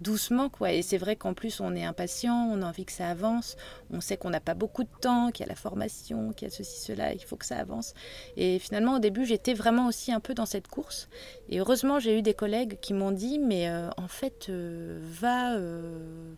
doucement 0.00 0.48
quoi. 0.48 0.72
Et 0.72 0.80
c'est 0.80 0.96
vrai 0.96 1.16
qu'en 1.16 1.34
plus 1.34 1.60
on 1.60 1.74
est 1.74 1.84
impatient, 1.84 2.48
on 2.50 2.62
a 2.62 2.66
envie 2.66 2.84
que 2.84 2.92
ça 2.92 3.10
avance, 3.10 3.56
on 3.90 4.00
sait 4.00 4.16
qu'on 4.16 4.30
n'a 4.30 4.40
pas 4.40 4.54
beaucoup 4.54 4.84
de 4.84 4.88
temps, 5.00 5.30
qu'il 5.32 5.44
y 5.44 5.48
a 5.48 5.50
la 5.50 5.56
formation, 5.56 6.32
qu'il 6.32 6.48
y 6.48 6.50
a 6.50 6.54
ceci 6.54 6.80
cela, 6.80 7.12
il 7.12 7.22
faut 7.22 7.36
que 7.36 7.44
ça 7.44 7.58
avance. 7.58 7.94
Et 8.36 8.58
finalement 8.58 8.94
au 8.94 8.98
début 9.00 9.26
j'étais 9.26 9.54
vraiment 9.54 9.88
aussi 9.88 10.12
un 10.12 10.20
peu 10.20 10.34
dans 10.34 10.46
cette 10.46 10.68
course. 10.68 11.08
Et 11.50 11.58
heureusement 11.58 11.98
j'ai 11.98 12.16
eu 12.16 12.22
des 12.22 12.34
collègues 12.34 12.78
qui 12.80 12.94
m'ont 12.94 13.12
dit 13.12 13.38
mais 13.38 13.68
euh, 13.68 13.90
en 13.98 14.08
fait 14.08 14.50
va, 14.50 15.58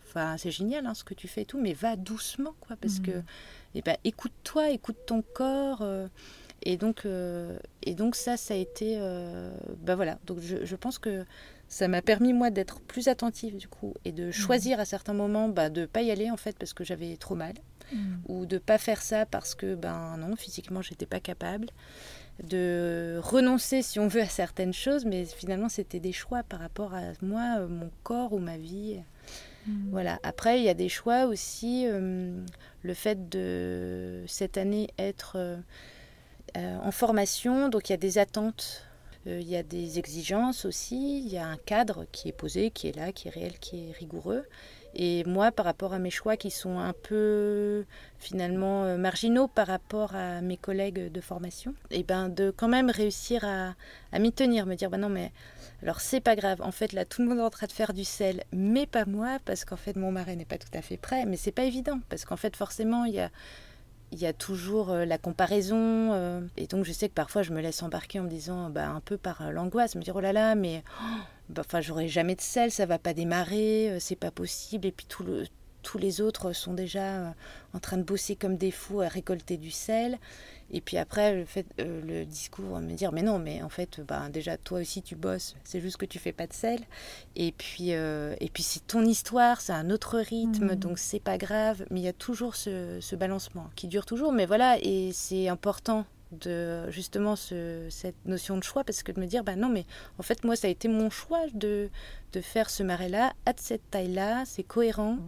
enfin 0.07 0.35
c'est 0.37 0.51
génial 0.51 0.85
hein, 0.85 0.95
ce 0.95 1.03
que 1.03 1.13
tu 1.13 1.27
fais 1.27 1.43
et 1.43 1.45
tout, 1.45 1.61
mais 1.61 1.73
va 1.73 1.95
doucement 1.95 2.55
quoi 2.59 2.75
parce 2.75 2.99
mmh. 2.99 3.03
que 3.03 3.11
eh 3.73 3.81
ben, 3.81 3.95
écoute-toi, 4.03 4.71
écoute 4.71 4.97
ton 5.05 5.21
corps. 5.21 5.81
Et 6.63 6.77
donc, 6.77 7.05
euh, 7.05 7.57
et 7.83 7.95
donc 7.95 8.15
ça, 8.15 8.37
ça 8.37 8.53
a 8.53 8.57
été... 8.57 8.95
Euh, 8.97 9.51
bah 9.79 9.95
voilà, 9.95 10.19
donc 10.25 10.39
je, 10.41 10.63
je, 10.63 10.75
pense 10.75 10.99
que 10.99 11.25
ça 11.67 11.87
m'a 11.87 12.01
permis, 12.01 12.33
moi, 12.33 12.51
d'être 12.51 12.81
plus 12.81 13.07
attentive, 13.07 13.57
du 13.57 13.67
coup, 13.67 13.93
et 14.05 14.11
de 14.11 14.29
choisir 14.31 14.79
à 14.79 14.85
certains 14.85 15.13
moments 15.13 15.49
bah, 15.49 15.69
de 15.69 15.81
ne 15.81 15.85
pas 15.85 16.01
y 16.01 16.11
aller, 16.11 16.29
en 16.29 16.37
fait, 16.37 16.57
parce 16.57 16.73
que 16.73 16.83
j'avais 16.83 17.17
trop 17.17 17.35
mal, 17.35 17.53
mm. 17.93 17.97
ou 18.27 18.45
de 18.45 18.57
pas 18.57 18.77
faire 18.77 19.01
ça 19.01 19.25
parce 19.25 19.55
que, 19.55 19.73
ben 19.75 20.17
non, 20.17 20.35
physiquement, 20.35 20.81
j'étais 20.81 21.07
pas 21.07 21.19
capable, 21.19 21.67
de 22.43 23.19
renoncer, 23.23 23.81
si 23.81 23.99
on 23.99 24.07
veut, 24.07 24.21
à 24.21 24.27
certaines 24.27 24.73
choses, 24.73 25.05
mais 25.05 25.25
finalement, 25.25 25.69
c'était 25.69 25.99
des 25.99 26.13
choix 26.13 26.43
par 26.43 26.59
rapport 26.59 26.93
à 26.93 27.13
moi, 27.21 27.65
mon 27.67 27.89
corps 28.03 28.33
ou 28.33 28.39
ma 28.39 28.57
vie. 28.57 28.99
Mm. 29.65 29.89
Voilà. 29.91 30.19
Après, 30.23 30.59
il 30.59 30.63
y 30.63 30.69
a 30.69 30.73
des 30.73 30.89
choix 30.89 31.25
aussi. 31.25 31.85
Euh, 31.87 32.43
le 32.83 32.93
fait 32.93 33.29
de 33.29 34.23
cette 34.27 34.57
année 34.57 34.89
être 34.97 35.33
euh, 35.35 35.57
en 36.55 36.91
formation, 36.91 37.69
donc 37.69 37.89
il 37.89 37.93
y 37.93 37.95
a 37.95 37.97
des 37.97 38.17
attentes 38.17 38.85
il 39.25 39.47
y 39.47 39.55
a 39.55 39.63
des 39.63 39.99
exigences 39.99 40.65
aussi, 40.65 41.19
il 41.19 41.31
y 41.31 41.37
a 41.37 41.45
un 41.45 41.57
cadre 41.57 42.05
qui 42.11 42.29
est 42.29 42.33
posé, 42.33 42.71
qui 42.71 42.87
est 42.87 42.95
là, 42.95 43.11
qui 43.11 43.27
est 43.27 43.31
réel, 43.31 43.59
qui 43.59 43.89
est 43.89 43.91
rigoureux. 43.91 44.45
Et 44.93 45.23
moi, 45.23 45.51
par 45.51 45.65
rapport 45.65 45.93
à 45.93 45.99
mes 45.99 46.09
choix 46.09 46.35
qui 46.35 46.51
sont 46.51 46.79
un 46.79 46.93
peu 46.93 47.85
finalement 48.19 48.83
euh, 48.83 48.97
marginaux 48.97 49.47
par 49.47 49.67
rapport 49.67 50.15
à 50.15 50.41
mes 50.41 50.57
collègues 50.57 51.11
de 51.11 51.21
formation, 51.21 51.73
et 51.91 51.99
eh 51.99 52.03
ben 52.03 52.27
de 52.27 52.51
quand 52.51 52.67
même 52.67 52.89
réussir 52.89 53.45
à, 53.45 53.75
à 54.11 54.19
m'y 54.19 54.33
tenir, 54.33 54.65
me 54.65 54.75
dire 54.75 54.89
bah 54.89 54.97
non 54.97 55.07
mais 55.07 55.31
alors 55.81 56.01
c'est 56.01 56.19
pas 56.19 56.35
grave. 56.35 56.61
En 56.61 56.71
fait 56.71 56.91
là 56.91 57.05
tout 57.05 57.21
le 57.21 57.29
monde 57.29 57.37
est 57.37 57.43
en 57.43 57.49
train 57.49 57.67
de 57.67 57.71
faire 57.71 57.93
du 57.93 58.03
sel, 58.03 58.43
mais 58.51 58.85
pas 58.85 59.05
moi 59.05 59.37
parce 59.45 59.63
qu'en 59.63 59.77
fait 59.77 59.95
mon 59.95 60.11
marais 60.11 60.35
n'est 60.35 60.45
pas 60.45 60.57
tout 60.57 60.77
à 60.77 60.81
fait 60.81 60.97
prêt. 60.97 61.25
Mais 61.25 61.37
c'est 61.37 61.53
pas 61.53 61.63
évident 61.63 61.99
parce 62.09 62.25
qu'en 62.25 62.37
fait 62.37 62.57
forcément 62.57 63.05
il 63.05 63.13
y 63.13 63.19
a 63.19 63.29
il 64.11 64.19
y 64.19 64.25
a 64.25 64.33
toujours 64.33 64.91
euh, 64.91 65.05
la 65.05 65.17
comparaison. 65.17 66.13
Euh, 66.13 66.41
et 66.57 66.67
donc, 66.67 66.85
je 66.85 66.91
sais 66.91 67.09
que 67.09 67.13
parfois, 67.13 67.43
je 67.43 67.53
me 67.53 67.61
laisse 67.61 67.81
embarquer 67.81 68.19
en 68.19 68.23
me 68.23 68.29
disant, 68.29 68.69
bah, 68.69 68.89
un 68.89 68.99
peu 68.99 69.17
par 69.17 69.51
l'angoisse, 69.51 69.95
me 69.95 70.01
dire, 70.01 70.15
oh 70.15 70.21
là 70.21 70.33
là, 70.33 70.55
mais 70.55 70.83
oh, 71.01 71.21
bah, 71.49 71.63
j'aurai 71.81 72.07
jamais 72.07 72.35
de 72.35 72.41
sel, 72.41 72.71
ça 72.71 72.85
va 72.85 72.99
pas 72.99 73.13
démarrer, 73.13 73.91
euh, 73.91 73.97
c'est 73.99 74.15
pas 74.15 74.31
possible. 74.31 74.87
Et 74.87 74.91
puis 74.91 75.05
tout 75.07 75.23
le, 75.23 75.45
tous 75.81 75.97
les 75.97 76.21
autres 76.21 76.53
sont 76.53 76.73
déjà 76.73 77.03
euh, 77.03 77.31
en 77.73 77.79
train 77.79 77.97
de 77.97 78.03
bosser 78.03 78.35
comme 78.35 78.57
des 78.57 78.71
fous 78.71 79.01
à 79.01 79.07
récolter 79.07 79.57
du 79.57 79.71
sel. 79.71 80.17
Et 80.73 80.79
puis 80.79 80.97
après, 80.97 81.35
le, 81.35 81.45
fait, 81.45 81.65
euh, 81.79 82.01
le 82.05 82.25
discours 82.25 82.79
me 82.79 82.93
dire 82.93 83.11
mais 83.11 83.23
non, 83.23 83.39
mais 83.39 83.61
en 83.61 83.69
fait, 83.69 84.01
bah, 84.07 84.29
déjà 84.29 84.57
toi 84.57 84.79
aussi 84.79 85.01
tu 85.01 85.15
bosses, 85.15 85.55
c'est 85.63 85.81
juste 85.81 85.97
que 85.97 86.05
tu 86.05 86.17
fais 86.17 86.31
pas 86.31 86.47
de 86.47 86.53
sel. 86.53 86.79
Et 87.35 87.51
puis, 87.51 87.89
et 87.89 88.49
puis 88.53 88.63
c'est 88.63 88.85
ton 88.87 89.03
histoire, 89.03 89.59
c'est 89.61 89.73
un 89.73 89.89
autre 89.89 90.17
rythme, 90.19 90.73
mmh. 90.73 90.75
donc 90.75 90.99
c'est 90.99 91.19
pas 91.19 91.37
grave. 91.37 91.85
Mais 91.89 91.99
il 91.99 92.03
y 92.03 92.07
a 92.07 92.13
toujours 92.13 92.55
ce, 92.55 92.99
ce 93.01 93.15
balancement 93.15 93.69
qui 93.75 93.87
dure 93.87 94.05
toujours. 94.05 94.31
Mais 94.31 94.45
voilà, 94.45 94.77
et 94.81 95.11
c'est 95.13 95.49
important 95.49 96.05
de 96.31 96.89
justement 96.89 97.35
cette 97.35 98.25
notion 98.25 98.57
de 98.57 98.63
choix 98.63 98.83
parce 98.83 99.03
que 99.03 99.11
de 99.11 99.19
me 99.19 99.25
dire 99.25 99.43
bah 99.43 99.55
non 99.55 99.69
mais 99.69 99.85
en 100.17 100.23
fait 100.23 100.43
moi 100.43 100.55
ça 100.55 100.67
a 100.67 100.69
été 100.69 100.87
mon 100.87 101.09
choix 101.09 101.41
de, 101.53 101.89
de 102.31 102.41
faire 102.41 102.69
ce 102.69 102.83
marais 102.83 103.09
là 103.09 103.33
à 103.45 103.53
cette 103.57 103.89
taille 103.91 104.13
là 104.13 104.43
c'est 104.45 104.63
cohérent 104.63 105.15
mmh. 105.15 105.25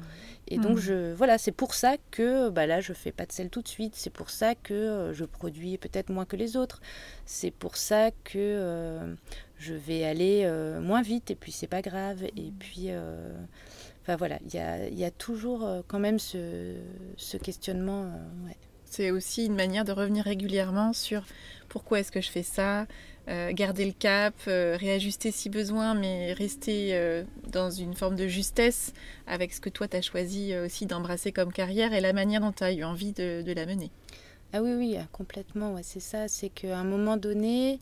et 0.47 0.58
donc 0.58 0.78
mmh. 0.78 0.82
je 0.82 1.14
voilà 1.14 1.38
c'est 1.38 1.51
pour 1.51 1.74
ça 1.74 1.95
que 2.12 2.49
bah 2.49 2.66
là 2.66 2.80
je 2.80 2.93
fais 2.93 3.12
pas 3.12 3.26
de 3.26 3.32
sel 3.32 3.49
tout 3.49 3.62
de 3.62 3.68
suite 3.68 3.95
c'est 3.95 4.10
pour 4.10 4.30
ça 4.30 4.56
que 4.56 4.74
euh, 4.74 5.14
je 5.14 5.26
produis 5.26 5.78
peut-être 5.78 6.10
moins 6.10 6.26
que 6.26 6.36
les 6.36 6.56
autres 6.56 6.82
c'est 7.26 7.51
pour 7.51 7.76
ça 7.76 8.12
que 8.24 8.38
euh, 8.38 9.14
je 9.58 9.74
vais 9.74 10.06
aller 10.06 10.43
euh, 10.45 10.80
moins 10.80 11.01
vite 11.01 11.32
et 11.32 11.36
puis 11.36 11.51
c'est 11.51 11.68
pas 11.68 11.82
grave 11.82 12.24
et 12.24 12.51
mmh. 12.51 12.58
puis 12.60 12.89
enfin 14.01 14.16
voilà 14.16 14.39
il 14.45 14.54
y 14.54 14.60
a, 14.60 14.88
y 14.88 15.04
a, 15.04 15.12
toujours 15.12 15.68
quand 15.88 15.99
même 15.99 16.20
ce, 16.20 16.76
ce 17.18 17.38
questionnement 17.38 18.04
ouais. 18.45 18.58
C'est 18.96 19.10
aussi 19.10 19.48
une 19.48 19.56
manière 19.56 19.86
de 19.86 19.91
revenir 19.91 20.24
régulièrement 20.24 20.94
sur 20.94 21.24
pourquoi 21.68 22.00
est-ce 22.00 22.12
que 22.12 22.22
je 22.22 22.30
fais 22.30 22.44
ça, 22.44 22.86
euh, 23.28 23.52
garder 23.52 23.86
le 23.86 23.91
cap, 23.91 24.36
euh, 24.48 24.78
réajuster 24.80 25.32
si 25.32 25.50
besoin, 25.50 25.96
mais 25.96 26.32
rester 26.34 26.89
euh, 26.91 27.24
dans 27.52 27.72
une 27.72 27.96
forme 27.96 28.16
de 28.16 28.28
justesse 28.28 28.94
avec 29.26 29.52
ce 29.52 29.62
que 29.62 29.70
toi 29.70 29.88
tu 29.88 29.98
as 29.98 30.04
choisi 30.04 30.56
aussi 30.56 30.86
d'embrasser 30.86 31.32
comme 31.32 31.52
carrière 31.52 31.91
et 31.94 32.02
la 32.02 32.14
manière 32.14 32.41
dont 32.41 32.52
tu 32.52 32.64
as 32.64 32.72
eu 32.72 32.84
envie 32.84 33.14
de, 33.14 33.41
de 33.41 33.52
la 33.52 33.66
mener. 33.66 33.89
Ah 34.54 34.62
oui, 34.62 34.76
oui, 34.76 34.98
complètement, 35.12 35.74
ouais, 35.74 35.82
c'est 35.82 36.00
ça. 36.00 36.28
C'est 36.28 36.50
qu'à 36.50 36.78
un 36.78 36.84
moment 36.84 37.18
donné, 37.18 37.80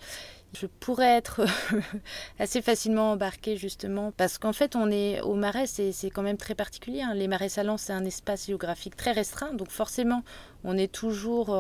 je 0.54 0.68
pourrais 0.68 1.18
être 1.18 1.42
assez 2.40 2.62
facilement 2.62 3.12
embarquée 3.12 3.58
justement 3.58 4.12
parce 4.12 4.38
qu'en 4.38 4.54
fait 4.54 4.76
on 4.76 4.92
est 4.92 5.22
au 5.22 5.36
marais 5.36 5.68
c'est 5.68 6.10
quand 6.10 6.24
même 6.24 6.38
très 6.38 6.56
particulier 6.56 7.02
hein. 7.02 7.14
les 7.14 7.28
marais 7.28 7.50
salants 7.50 7.78
c'est 7.78 7.94
un 7.94 8.06
espace 8.06 8.48
géographique 8.48 8.96
très 8.96 9.12
restreint 9.12 9.54
donc 9.54 9.70
forcément 9.70 10.24
on 10.64 10.78
est 10.78 10.92
toujours 10.92 11.56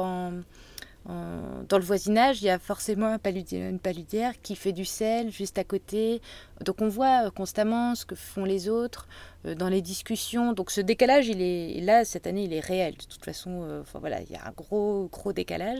dans 1.05 1.77
le 1.77 1.83
voisinage, 1.83 2.41
il 2.41 2.45
y 2.45 2.49
a 2.49 2.59
forcément 2.59 3.17
une 3.51 3.79
paludière 3.79 4.39
qui 4.41 4.55
fait 4.55 4.71
du 4.71 4.85
sel 4.85 5.31
juste 5.31 5.57
à 5.57 5.63
côté. 5.63 6.21
Donc 6.63 6.81
on 6.81 6.89
voit 6.89 7.25
euh, 7.27 7.31
constamment 7.31 7.95
ce 7.95 8.05
que 8.05 8.13
font 8.13 8.45
les 8.45 8.69
autres 8.69 9.07
euh, 9.45 9.55
dans 9.55 9.69
les 9.69 9.81
discussions. 9.81 10.53
Donc 10.53 10.69
ce 10.69 10.79
décalage, 10.79 11.27
il 11.27 11.41
est 11.41 11.81
là 11.81 12.05
cette 12.05 12.27
année, 12.27 12.43
il 12.43 12.53
est 12.53 12.59
réel. 12.59 12.93
De 12.93 13.05
toute 13.05 13.25
façon, 13.25 13.63
euh, 13.63 13.83
voilà, 13.95 14.21
il 14.21 14.29
y 14.29 14.35
a 14.35 14.45
un 14.45 14.51
gros 14.51 15.09
gros 15.11 15.33
décalage 15.33 15.79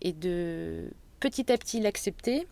et 0.00 0.12
de 0.12 0.90
petit 1.22 1.52
à 1.52 1.56
petit 1.56 1.78
l'accepter 1.78 2.48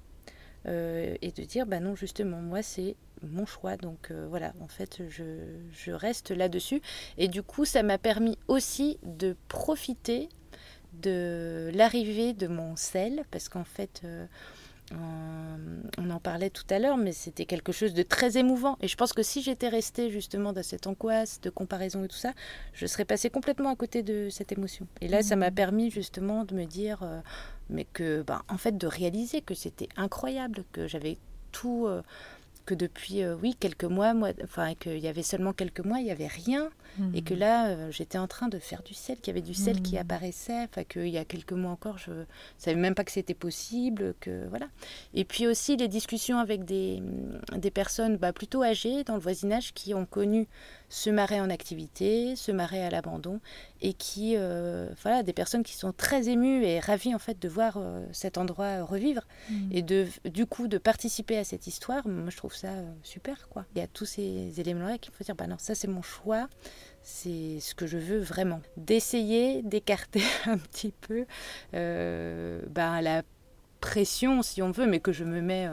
euh, 0.66 1.16
et 1.23 1.33
de 1.33 1.43
dire 1.43 1.66
bah 1.66 1.81
non 1.81 1.97
justement 1.97 2.37
moi 2.37 2.62
c'est 2.62 2.95
mon 3.23 3.45
choix 3.45 3.77
donc 3.77 4.12
euh, 4.12 4.29
voilà 4.31 4.53
en 4.61 4.68
fait 4.68 5.03
je, 5.09 5.25
je 5.73 5.91
reste 5.91 6.31
là-dessus 6.31 6.81
et 7.18 7.27
du 7.27 7.43
coup 7.43 7.64
ça 7.64 7.83
m'a 7.83 7.99
permis 7.99 8.39
aussi 8.47 8.99
de 9.03 9.35
profiter 9.49 10.29
de 10.93 11.73
l'arrivée 11.75 12.33
de 12.33 12.47
mon 12.47 12.77
sel 12.77 13.25
parce 13.33 13.49
qu'en 13.49 13.64
fait 13.64 14.03
euh, 14.05 14.27
on 15.99 16.11
en 16.11 16.18
parlait 16.18 16.51
tout 16.51 16.64
à 16.71 16.79
l'heure, 16.79 16.97
mais 16.97 17.12
c'était 17.12 17.47
quelque 17.47 17.71
chose 17.71 17.95
de 17.95 18.03
très 18.03 18.37
émouvant. 18.37 18.77
Et 18.81 18.89
je 18.89 18.97
pense 18.97 19.12
que 19.12 19.23
si 19.23 19.41
j'étais 19.43 19.68
restée 19.68 20.11
justement 20.11 20.53
dans 20.53 20.62
cette 20.64 20.87
angoisse 20.87 21.41
de 21.41 21.51
comparaison 21.51 22.03
et 22.05 22.09
tout 22.09 22.16
ça, 22.16 22.33
je 22.73 22.87
serais 22.87 23.05
passée 23.05 23.31
complètement 23.31 23.71
à 23.71 23.77
côté 23.77 24.03
de 24.03 24.29
cette 24.31 24.53
émotion. 24.53 24.87
Et 25.01 25.09
là, 25.09 25.23
ça 25.23 25.37
m'a 25.37 25.51
mmh. 25.51 25.55
permis 25.55 25.91
justement 25.91 26.45
de 26.45 26.55
me 26.55 26.64
dire, 26.64 27.03
euh, 27.03 27.21
mais 27.71 27.85
que, 27.85 28.23
ben, 28.23 28.43
en 28.49 28.59
fait, 28.59 28.77
de 28.77 28.87
réaliser 28.87 29.41
que 29.41 29.55
c'était 29.55 29.89
incroyable, 29.97 30.64
que 30.73 30.87
j'avais 30.87 31.18
tout. 31.53 31.87
Euh, 31.87 32.03
que 32.66 32.75
depuis, 32.75 33.23
euh, 33.23 33.37
oui, 33.43 33.57
quelques 33.59 33.85
mois, 33.85 34.14
moi, 34.14 34.31
enfin, 34.45 34.75
qu'il 34.75 34.99
y 34.99 35.09
avait 35.09 35.25
seulement 35.25 35.53
quelques 35.53 35.81
mois, 35.81 35.99
il 35.99 36.05
n'y 36.05 36.11
avait 36.11 36.29
rien. 36.29 36.71
Et 37.14 37.23
que 37.23 37.35
mhm. 37.35 37.41
là, 37.41 37.68
euh, 37.68 37.91
j'étais 37.91 38.18
en 38.18 38.27
train 38.27 38.49
de 38.49 38.59
faire 38.59 38.83
du 38.83 38.95
sel, 38.95 39.16
qu'il 39.16 39.29
y 39.29 39.31
avait 39.31 39.47
du 39.47 39.55
sel 39.55 39.81
qui 39.81 39.95
mhm. 39.95 40.03
apparaissait, 40.03 40.64
enfin, 40.64 40.85
qu'il 40.85 41.09
y 41.09 41.18
a 41.18 41.25
quelques 41.25 41.53
mois 41.53 41.71
encore, 41.71 41.99
je 41.99 42.11
ne 42.11 42.25
savais 42.59 42.77
même 42.77 42.95
pas 42.95 43.05
que 43.05 43.12
c'était 43.12 43.35
possible, 43.35 44.14
que 44.21 44.47
voilà. 44.49 44.66
Et 45.14 45.25
puis 45.25 45.47
aussi 45.47 45.77
les 45.77 45.89
discussions 45.89 46.39
avec 46.39 46.64
des, 46.64 47.01
des 47.57 47.71
personnes 47.71 48.16
bah, 48.16 48.33
plutôt 48.33 48.62
âgées 48.62 49.05
dans 49.05 49.14
le 49.14 49.21
voisinage 49.21 49.73
qui 49.73 49.95
ont 49.95 50.05
connu 50.05 50.49
ce 50.91 51.09
marais 51.09 51.41
en 51.41 51.49
activité, 51.49 52.34
ce 52.36 52.51
marais 52.51 52.82
à 52.82 52.91
l'abandon, 52.91 53.41
et 53.80 53.95
qui, 53.95 54.34
euh, 54.36 54.88
voilà, 55.03 55.22
des 55.22 55.32
personnes 55.32 55.62
qui 55.62 55.74
sont 55.74 55.93
très 55.93 56.28
émues 56.28 56.64
et 56.64 56.80
ravies 56.80 57.14
en 57.14 57.18
fait 57.20 57.41
de 57.41 57.49
voir 57.49 57.76
euh, 57.76 58.05
cet 58.12 58.36
endroit 58.36 58.82
revivre 58.82 59.22
mm. 59.49 59.68
et 59.70 59.82
de, 59.82 60.09
du 60.24 60.47
coup, 60.47 60.66
de 60.66 60.78
participer 60.78 61.38
à 61.38 61.45
cette 61.45 61.68
histoire. 61.68 62.07
Moi, 62.09 62.30
je 62.30 62.36
trouve 62.36 62.55
ça 62.55 62.72
euh, 62.72 62.93
super, 63.05 63.49
quoi. 63.49 63.64
Il 63.74 63.78
y 63.78 63.84
a 63.84 63.86
tous 63.86 64.05
ces 64.05 64.61
éléments-là 64.61 64.99
qu'il 64.99 65.14
faut 65.14 65.22
dire, 65.22 65.36
bah 65.36 65.47
non, 65.47 65.57
ça 65.59 65.76
c'est 65.76 65.88
mon 65.88 66.03
choix, 66.03 66.49
c'est 67.03 67.61
ce 67.61 67.74
que 67.76 67.86
je 67.86 67.97
veux 67.97 68.18
vraiment. 68.18 68.61
D'essayer 68.76 69.62
d'écarter 69.62 70.22
un 70.47 70.59
petit 70.59 70.93
peu 70.93 71.24
bah, 71.72 73.01
la 73.01 73.22
pression, 73.80 74.43
si 74.43 74.61
on 74.61 74.72
veut, 74.72 74.86
mais 74.86 74.99
que 74.99 75.12
je 75.12 75.22
me 75.22 75.41
mets 75.41 75.68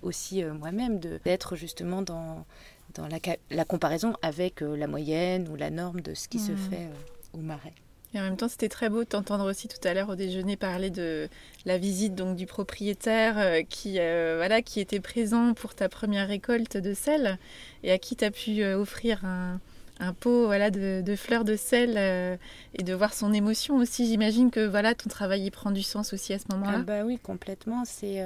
aussi 0.00 0.42
moi-même, 0.42 0.98
d'être 0.98 1.56
justement 1.56 2.00
dans 2.00 2.46
dans 2.94 3.08
la, 3.08 3.18
la 3.50 3.64
comparaison 3.64 4.14
avec 4.22 4.62
euh, 4.62 4.76
la 4.76 4.86
moyenne 4.86 5.48
ou 5.48 5.56
la 5.56 5.70
norme 5.70 6.00
de 6.00 6.14
ce 6.14 6.28
qui 6.28 6.38
se 6.38 6.52
mmh. 6.52 6.56
fait 6.56 6.76
euh, 6.76 7.38
au 7.38 7.38
marais. 7.38 7.74
Et 8.14 8.18
en 8.18 8.22
même 8.22 8.36
temps, 8.36 8.48
c'était 8.48 8.68
très 8.68 8.90
beau 8.90 9.04
de 9.04 9.08
t'entendre 9.08 9.48
aussi 9.48 9.68
tout 9.68 9.88
à 9.88 9.94
l'heure 9.94 10.10
au 10.10 10.16
déjeuner 10.16 10.56
parler 10.56 10.90
de 10.90 11.28
la 11.64 11.78
visite 11.78 12.14
donc 12.14 12.36
du 12.36 12.44
propriétaire 12.46 13.38
euh, 13.38 13.62
qui 13.62 13.92
voilà 13.94 14.60
qui 14.60 14.80
était 14.80 15.00
présent 15.00 15.54
pour 15.54 15.74
ta 15.74 15.88
première 15.88 16.28
récolte 16.28 16.76
de 16.76 16.92
sel 16.92 17.38
et 17.82 17.90
à 17.90 17.96
qui 17.96 18.14
tu 18.14 18.24
as 18.24 18.30
pu 18.30 18.62
offrir 18.64 19.24
un, 19.24 19.60
un, 19.98 20.12
pot 20.12 20.44
voilà 20.44 20.70
de, 20.70 21.00
de 21.00 21.16
fleurs 21.16 21.44
de 21.44 21.56
sel 21.56 22.38
et 22.74 22.82
de 22.82 22.92
voir 22.92 23.14
son 23.14 23.32
émotion 23.32 23.76
aussi. 23.76 24.06
J'imagine 24.06 24.50
que 24.50 24.66
voilà 24.66 24.94
ton 24.94 25.08
travail 25.08 25.46
y 25.46 25.50
prend 25.50 25.70
du 25.70 25.82
sens 25.82 26.12
aussi 26.12 26.34
à 26.34 26.38
ce 26.38 26.44
moment-là. 26.50 26.78
Ah 26.80 26.82
bah 26.82 27.04
oui, 27.06 27.18
complètement. 27.18 27.84
C'est 27.86 28.22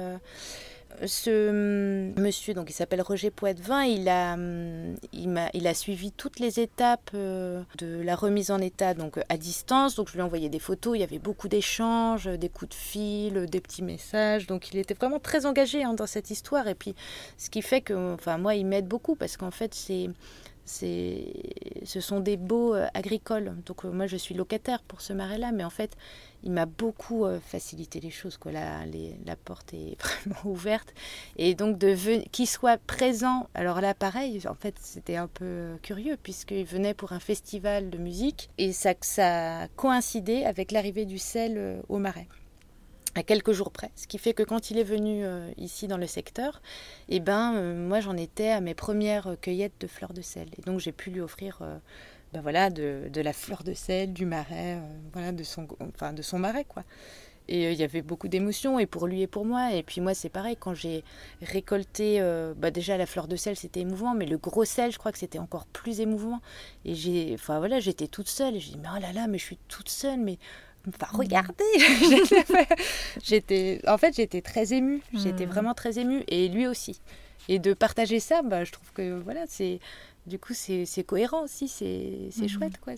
ce 1.05 1.49
hum, 1.49 2.13
monsieur, 2.21 2.53
donc 2.53 2.69
il 2.69 2.73
s'appelle 2.73 3.01
Roger 3.01 3.29
Poitvin, 3.29 3.83
il 3.83 4.09
a, 4.09 4.33
hum, 4.33 4.95
il, 5.13 5.49
il 5.53 5.67
a 5.67 5.73
suivi 5.73 6.11
toutes 6.11 6.39
les 6.39 6.59
étapes 6.59 7.11
euh, 7.13 7.61
de 7.77 8.01
la 8.01 8.15
remise 8.15 8.51
en 8.51 8.59
état 8.59 8.93
donc 8.93 9.19
à 9.29 9.37
distance. 9.37 9.95
Donc 9.95 10.07
je 10.07 10.13
lui 10.13 10.19
ai 10.19 10.23
envoyé 10.23 10.49
des 10.49 10.59
photos, 10.59 10.97
il 10.97 11.01
y 11.01 11.03
avait 11.03 11.19
beaucoup 11.19 11.47
d'échanges, 11.47 12.25
des 12.25 12.49
coups 12.49 12.69
de 12.69 12.75
fil, 12.75 13.45
des 13.45 13.61
petits 13.61 13.83
messages. 13.83 14.47
Donc 14.47 14.73
il 14.73 14.79
était 14.79 14.93
vraiment 14.93 15.19
très 15.19 15.45
engagé 15.45 15.83
hein, 15.83 15.93
dans 15.93 16.07
cette 16.07 16.31
histoire. 16.31 16.67
Et 16.67 16.75
puis 16.75 16.95
ce 17.37 17.49
qui 17.49 17.61
fait 17.61 17.81
que, 17.81 18.13
enfin 18.13 18.37
moi, 18.37 18.55
il 18.55 18.65
m'aide 18.65 18.87
beaucoup 18.87 19.15
parce 19.15 19.37
qu'en 19.37 19.51
fait 19.51 19.73
c'est 19.73 20.09
ce 20.67 21.99
sont 22.01 22.19
des 22.19 22.37
baux 22.37 22.75
euh, 22.75 22.87
agricoles. 22.93 23.55
Donc 23.65 23.85
euh, 23.85 23.91
moi 23.91 24.07
je 24.07 24.17
suis 24.17 24.35
locataire 24.35 24.83
pour 24.83 25.01
ce 25.01 25.13
marais-là, 25.13 25.51
mais 25.51 25.63
en 25.63 25.69
fait 25.69 25.95
il 26.43 26.51
m'a 26.51 26.65
beaucoup 26.65 27.25
euh, 27.25 27.39
facilité 27.39 27.99
les 27.99 28.11
choses. 28.11 28.37
Quoi. 28.37 28.51
La, 28.51 28.85
la 29.25 29.35
porte 29.35 29.73
est 29.73 29.97
vraiment 30.01 30.41
ouverte. 30.45 30.93
Et 31.37 31.55
donc 31.55 31.79
qu'il 32.31 32.47
soit 32.47 32.77
présent, 32.77 33.47
alors 33.53 33.81
là 33.81 33.93
pareil, 33.93 34.41
en 34.47 34.55
fait 34.55 34.75
c'était 34.81 35.15
un 35.15 35.27
peu 35.27 35.77
curieux 35.81 36.17
puisqu'il 36.21 36.65
venait 36.65 36.93
pour 36.93 37.11
un 37.11 37.19
festival 37.19 37.89
de 37.89 37.97
musique 37.97 38.49
et 38.57 38.73
ça, 38.73 38.93
ça 39.01 39.67
coïncidait 39.75 40.45
avec 40.45 40.71
l'arrivée 40.71 41.05
du 41.05 41.17
sel 41.17 41.81
au 41.89 41.97
marais 41.97 42.27
à 43.17 43.23
quelques 43.23 43.51
jours 43.51 43.71
près. 43.71 43.91
Ce 43.95 44.07
qui 44.07 44.17
fait 44.17 44.33
que 44.33 44.43
quand 44.43 44.69
il 44.69 44.77
est 44.77 44.83
venu 44.83 45.25
euh, 45.25 45.51
ici 45.57 45.87
dans 45.87 45.97
le 45.97 46.07
secteur, 46.07 46.61
eh 47.09 47.19
ben, 47.19 47.55
euh, 47.55 47.75
moi 47.75 47.99
j'en 47.99 48.15
étais 48.15 48.49
à 48.49 48.61
mes 48.61 48.75
premières 48.75 49.35
cueillettes 49.41 49.79
de 49.79 49.87
fleurs 49.87 50.13
de 50.13 50.21
sel. 50.21 50.47
Et 50.57 50.61
donc 50.61 50.79
j'ai 50.79 50.91
pu 50.91 51.09
lui 51.09 51.19
offrir 51.19 51.59
euh, 51.61 51.77
ben 52.33 52.41
voilà, 52.41 52.69
de, 52.69 53.09
de, 53.11 53.21
la 53.21 53.33
fleur 53.33 53.63
de 53.63 53.73
sel, 53.73 54.13
du 54.13 54.25
marais, 54.25 54.79
voilà, 55.13 55.31
de, 55.31 55.43
son, 55.43 55.67
enfin, 55.79 56.13
de 56.13 56.21
son 56.21 56.39
marais. 56.39 56.65
quoi. 56.65 56.83
Et 57.49 57.71
il 57.71 57.77
y 57.77 57.83
avait 57.83 58.01
beaucoup 58.01 58.27
d'émotions, 58.27 58.77
et 58.77 58.85
pour 58.85 59.07
lui 59.07 59.21
et 59.21 59.27
pour 59.27 59.45
moi. 59.45 59.73
Et 59.73 59.81
puis 59.81 60.01
moi, 60.01 60.13
c'est 60.13 60.27
pareil, 60.27 60.57
quand 60.59 60.73
j'ai 60.73 61.05
récolté, 61.41 62.19
bah 62.57 62.71
déjà 62.71 62.97
la 62.97 63.05
fleur 63.05 63.29
de 63.29 63.37
sel, 63.37 63.55
c'était 63.55 63.79
émouvant, 63.79 64.13
mais 64.13 64.25
le 64.25 64.37
gros 64.37 64.65
sel, 64.65 64.91
je 64.91 64.97
crois 64.97 65.13
que 65.13 65.17
c'était 65.17 65.39
encore 65.39 65.65
plus 65.67 66.01
émouvant. 66.01 66.41
Et 66.83 66.93
j'ai, 66.93 67.33
enfin 67.35 67.59
voilà, 67.59 67.79
j'étais 67.79 68.07
toute 68.07 68.27
seule, 68.27 68.57
et 68.57 68.59
j'ai 68.59 68.71
dit, 68.71 68.77
mais 68.77 68.89
oh 68.93 68.99
là 68.99 69.13
là, 69.13 69.27
mais 69.27 69.37
je 69.37 69.45
suis 69.45 69.59
toute 69.69 69.87
seule, 69.87 70.19
mais 70.19 70.37
Enfin, 70.87 71.07
mm. 71.13 71.17
regardez 71.17 71.63
J'étais, 73.23 73.81
en 73.87 73.97
fait, 73.97 74.15
j'étais 74.15 74.41
très 74.41 74.73
émue. 74.73 75.01
J'étais 75.13 75.45
mm. 75.45 75.49
vraiment 75.49 75.73
très 75.73 75.99
émue, 75.99 76.23
et 76.27 76.47
lui 76.47 76.67
aussi. 76.67 77.01
Et 77.49 77.59
de 77.59 77.73
partager 77.73 78.19
ça, 78.19 78.41
bah, 78.41 78.63
je 78.63 78.71
trouve 78.71 78.91
que 78.93 79.19
voilà, 79.21 79.45
c'est 79.47 79.79
du 80.27 80.37
coup 80.39 80.53
c'est 80.53 81.03
cohérent 81.03 81.43
aussi, 81.43 81.67
c'est 81.67 82.29
mm. 82.37 82.47
chouette 82.47 82.79
quoi. 82.79 82.93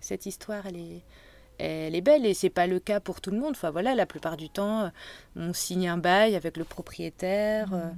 cette 0.00 0.26
histoire, 0.26 0.66
elle 0.66 0.76
est 0.76 1.02
elle 1.58 1.94
est 1.94 2.00
belle 2.00 2.26
et 2.26 2.34
c'est 2.34 2.50
pas 2.50 2.66
le 2.66 2.80
cas 2.80 3.00
pour 3.00 3.20
tout 3.20 3.30
le 3.30 3.38
monde. 3.38 3.52
Enfin 3.52 3.70
voilà, 3.70 3.94
la 3.94 4.06
plupart 4.06 4.36
du 4.36 4.48
temps, 4.48 4.90
on 5.36 5.52
signe 5.52 5.88
un 5.88 5.98
bail 5.98 6.34
avec 6.34 6.56
le 6.56 6.64
propriétaire. 6.64 7.72
Euh, 7.72 7.90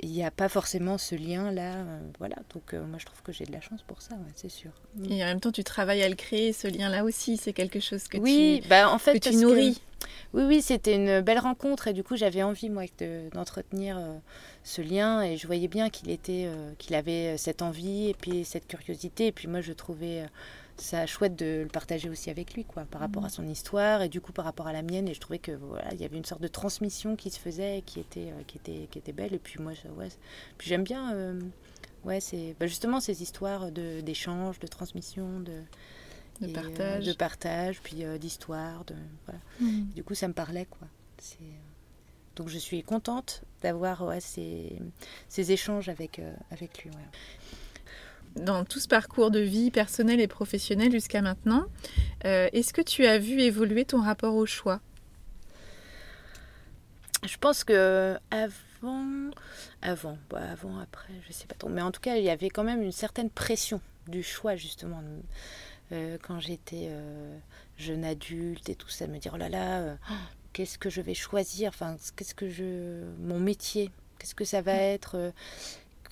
il 0.00 0.10
n'y 0.10 0.24
a 0.24 0.30
pas 0.30 0.48
forcément 0.48 0.98
ce 0.98 1.14
lien-là. 1.14 1.74
Euh, 1.74 2.00
voilà, 2.18 2.36
donc 2.52 2.74
euh, 2.74 2.84
moi 2.84 2.98
je 2.98 3.06
trouve 3.06 3.22
que 3.22 3.32
j'ai 3.32 3.44
de 3.44 3.52
la 3.52 3.60
chance 3.60 3.82
pour 3.82 4.02
ça, 4.02 4.16
c'est 4.34 4.48
sûr. 4.48 4.70
Et 5.08 5.22
en 5.22 5.26
même 5.26 5.40
temps, 5.40 5.52
tu 5.52 5.62
travailles 5.62 6.02
à 6.02 6.08
le 6.08 6.16
créer, 6.16 6.52
ce 6.52 6.68
lien-là 6.68 7.04
aussi. 7.04 7.36
C'est 7.36 7.52
quelque 7.52 7.80
chose 7.80 8.08
que 8.08 8.18
oui, 8.18 8.60
tu, 8.62 8.68
bah, 8.68 8.90
en 8.90 8.98
fait, 8.98 9.20
tu 9.20 9.36
nourris. 9.36 9.80
oui, 10.32 10.44
oui, 10.44 10.62
c'était 10.62 10.96
une 10.96 11.20
belle 11.20 11.38
rencontre 11.38 11.88
et 11.88 11.92
du 11.92 12.02
coup 12.02 12.16
j'avais 12.16 12.42
envie, 12.42 12.70
moi, 12.70 12.84
d'entretenir 13.32 14.00
ce 14.64 14.80
lien 14.80 15.22
et 15.22 15.36
je 15.36 15.46
voyais 15.46 15.68
bien 15.68 15.90
qu'il 15.90 16.10
était, 16.10 16.48
qu'il 16.78 16.94
avait 16.94 17.36
cette 17.36 17.62
envie 17.62 18.08
et 18.08 18.14
puis 18.14 18.44
cette 18.44 18.66
curiosité. 18.66 19.26
Et 19.26 19.32
puis 19.32 19.48
moi, 19.48 19.60
je 19.60 19.72
trouvais 19.72 20.24
ça 20.76 21.06
chouette 21.06 21.36
de 21.36 21.62
le 21.62 21.68
partager 21.68 22.08
aussi 22.08 22.30
avec 22.30 22.54
lui, 22.54 22.64
quoi, 22.64 22.84
par 22.84 23.00
rapport 23.00 23.24
à 23.24 23.28
son 23.28 23.46
histoire 23.48 24.02
et 24.02 24.08
du 24.08 24.20
coup 24.20 24.32
par 24.32 24.44
rapport 24.44 24.66
à 24.66 24.72
la 24.72 24.82
mienne. 24.82 25.08
Et 25.08 25.14
je 25.14 25.20
trouvais 25.20 25.38
que 25.38 25.52
voilà, 25.52 25.92
il 25.92 26.00
y 26.00 26.04
avait 26.04 26.16
une 26.16 26.24
sorte 26.24 26.42
de 26.42 26.48
transmission 26.48 27.16
qui 27.16 27.30
se 27.30 27.38
faisait, 27.38 27.82
qui 27.86 28.00
était, 28.00 28.30
euh, 28.30 28.42
qui 28.46 28.58
était, 28.58 28.88
qui 28.90 28.98
était 28.98 29.12
belle. 29.12 29.34
Et 29.34 29.38
puis 29.38 29.60
moi, 29.60 29.72
ouais, 29.96 30.08
puis 30.58 30.68
j'aime 30.68 30.84
bien, 30.84 31.14
euh, 31.14 31.40
ouais, 32.04 32.20
c'est 32.20 32.56
bah, 32.58 32.66
justement 32.66 33.00
ces 33.00 33.22
histoires 33.22 33.70
de 33.70 34.00
d'échange, 34.00 34.58
de 34.58 34.66
transmission, 34.66 35.40
de 35.40 35.62
de 36.40 36.48
euh, 36.48 36.52
partage, 36.52 37.04
de 37.04 37.12
partage, 37.12 37.80
puis 37.80 38.04
d'histoire, 38.18 38.84
de 38.84 38.94
voilà. 39.26 39.40
Mmh. 39.60 39.92
Du 39.94 40.02
coup, 40.02 40.14
ça 40.14 40.26
me 40.28 40.32
parlait, 40.32 40.66
quoi. 40.66 40.88
C'est 41.18 41.38
donc 42.36 42.48
je 42.48 42.58
suis 42.58 42.82
contente 42.82 43.42
d'avoir 43.62 44.02
ouais, 44.02 44.20
ces, 44.20 44.78
ces, 45.28 45.52
échanges 45.52 45.88
avec, 45.88 46.20
avec 46.50 46.84
lui. 46.84 46.90
Ouais. 46.90 47.08
Dans 48.36 48.64
tout 48.64 48.80
ce 48.80 48.88
parcours 48.88 49.30
de 49.30 49.40
vie 49.40 49.70
personnelle 49.70 50.20
et 50.20 50.26
professionnelle 50.26 50.90
jusqu'à 50.90 51.20
maintenant, 51.20 51.66
euh, 52.24 52.48
est-ce 52.52 52.72
que 52.72 52.80
tu 52.80 53.04
as 53.04 53.18
vu 53.18 53.40
évoluer 53.40 53.84
ton 53.84 54.00
rapport 54.00 54.34
au 54.34 54.46
choix? 54.46 54.80
Je 57.24 57.36
pense 57.36 57.62
que 57.62 58.16
avant, 58.30 59.30
avant, 59.82 60.18
bah, 60.30 60.40
avant, 60.50 60.78
après, 60.78 61.12
je 61.28 61.32
sais 61.32 61.46
pas 61.46 61.54
trop, 61.54 61.68
mais 61.68 61.82
en 61.82 61.92
tout 61.92 62.00
cas, 62.00 62.16
il 62.16 62.24
y 62.24 62.30
avait 62.30 62.48
quand 62.48 62.64
même 62.64 62.82
une 62.82 62.92
certaine 62.92 63.30
pression 63.30 63.80
du 64.08 64.22
choix 64.22 64.56
justement. 64.56 65.02
Euh, 65.92 66.16
quand 66.22 66.40
j'étais 66.40 66.88
euh, 66.90 67.38
jeune 67.76 68.04
adulte 68.04 68.70
et 68.70 68.74
tout 68.74 68.88
ça, 68.88 69.06
me 69.06 69.18
dire 69.18 69.32
oh 69.34 69.38
là 69.38 69.50
là, 69.50 69.98
qu'est-ce 70.52 70.78
que 70.78 70.90
je 70.90 71.00
vais 71.00 71.14
choisir, 71.14 71.68
enfin, 71.68 71.96
qu'est-ce 72.16 72.34
que 72.34 72.48
je, 72.48 73.04
mon 73.18 73.40
métier, 73.40 73.90
qu'est-ce 74.18 74.34
que 74.34 74.44
ça 74.44 74.62
va 74.62 74.74
être 74.74 75.32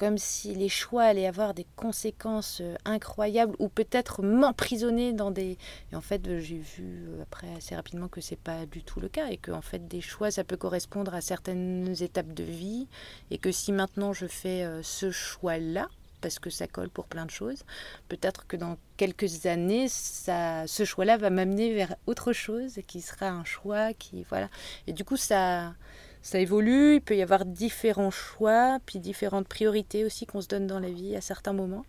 comme 0.01 0.17
si 0.17 0.55
les 0.55 0.71
choix 0.71 1.03
allaient 1.03 1.27
avoir 1.27 1.53
des 1.53 1.67
conséquences 1.77 2.63
euh, 2.63 2.75
incroyables 2.87 3.55
ou 3.59 3.69
peut-être 3.69 4.23
m'emprisonner 4.23 5.13
dans 5.13 5.31
des 5.31 5.59
et 5.93 5.95
en 5.95 6.01
fait 6.01 6.39
j'ai 6.39 6.57
vu 6.57 7.05
euh, 7.07 7.23
après 7.23 7.55
assez 7.55 7.77
rapidement 7.77 8.09
que 8.09 8.23
c'est 8.23 8.41
pas 8.41 8.65
du 8.65 8.83
tout 8.83 8.99
le 8.99 9.11
cas 9.11 9.29
et 9.29 9.37
que 9.37 9.53
en 9.53 9.61
fait 9.61 9.89
des 9.89 10.01
choix 10.01 10.31
ça 10.31 10.43
peut 10.43 10.57
correspondre 10.57 11.15
à 11.15 11.21
certaines 11.21 11.95
étapes 12.01 12.33
de 12.33 12.45
vie 12.45 12.89
et 13.31 13.37
que 13.37 13.53
si 13.53 13.73
maintenant 13.73 14.15
je 14.15 14.27
fais 14.27 14.65
euh, 14.65 14.83
ce 14.83 15.11
choix 15.11 15.59
là 15.59 15.87
parce 16.21 16.39
que 16.39 16.51
ça 16.51 16.67
colle 16.67 16.91
pour 16.91 17.07
plein 17.07 17.27
de 17.27 17.31
choses. 17.31 17.65
Peut-être 18.09 18.47
que 18.47 18.57
dans 18.57 18.79
quelques 18.97 19.47
années, 19.47 19.89
ça, 19.89 20.67
ce 20.67 20.85
choix-là 20.85 21.17
va 21.17 21.31
m'amener 21.31 21.75
vers 21.75 21.97
autre 22.07 22.33
chose 22.33 22.79
qui 22.87 23.01
sera 23.01 23.29
un 23.29 23.45
choix 23.45 23.93
qui 23.95 24.25
voilà. 24.29 24.49
Et 24.87 24.93
du 24.93 25.05
coup, 25.05 25.17
ça, 25.17 25.75
ça 26.23 26.39
évolue, 26.39 26.97
il 26.97 27.01
peut 27.01 27.17
y 27.17 27.23
avoir 27.23 27.45
différents 27.45 28.11
choix, 28.11 28.79
puis 28.87 28.99
différentes 28.99 29.49
priorités 29.49 30.05
aussi 30.05 30.27
qu'on 30.27 30.41
se 30.41 30.49
donne 30.49 30.67
dans 30.67 30.81
la 30.81 30.91
vie 30.91 31.17
à 31.17 31.21
certains 31.21 31.53
moments. 31.53 31.85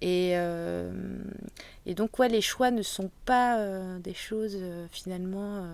Et, 0.00 0.32
euh, 0.34 0.92
et 1.86 1.94
donc, 1.94 2.18
ouais, 2.18 2.28
les 2.28 2.40
choix 2.40 2.70
ne 2.70 2.82
sont 2.82 3.10
pas 3.24 3.58
euh, 3.58 3.98
des 4.00 4.14
choses 4.14 4.56
euh, 4.60 4.86
finalement 4.90 5.66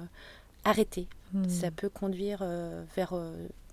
arrêtées. 0.65 1.09
Hmm. 1.33 1.49
Ça 1.49 1.71
peut 1.71 1.89
conduire 1.89 2.45
vers. 2.97 3.15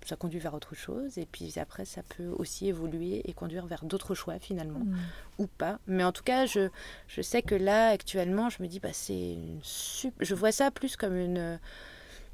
Ça 0.04 0.16
conduit 0.16 0.38
vers 0.38 0.54
autre 0.54 0.74
chose, 0.74 1.18
et 1.18 1.26
puis 1.26 1.54
après, 1.58 1.84
ça 1.84 2.02
peut 2.02 2.28
aussi 2.28 2.68
évoluer 2.68 3.22
et 3.24 3.32
conduire 3.32 3.66
vers 3.66 3.84
d'autres 3.84 4.14
choix 4.14 4.38
finalement, 4.38 4.80
hmm. 4.80 4.96
ou 5.38 5.46
pas. 5.46 5.78
Mais 5.86 6.04
en 6.04 6.12
tout 6.12 6.22
cas, 6.22 6.46
je, 6.46 6.68
je 7.06 7.22
sais 7.22 7.42
que 7.42 7.54
là, 7.54 7.88
actuellement, 7.88 8.50
je 8.50 8.62
me 8.62 8.68
dis, 8.68 8.80
bah, 8.80 8.92
c'est 8.92 9.32
une 9.32 9.60
super... 9.62 10.24
Je 10.24 10.34
vois 10.34 10.52
ça 10.52 10.70
plus 10.70 10.96
comme 10.96 11.16
une 11.16 11.58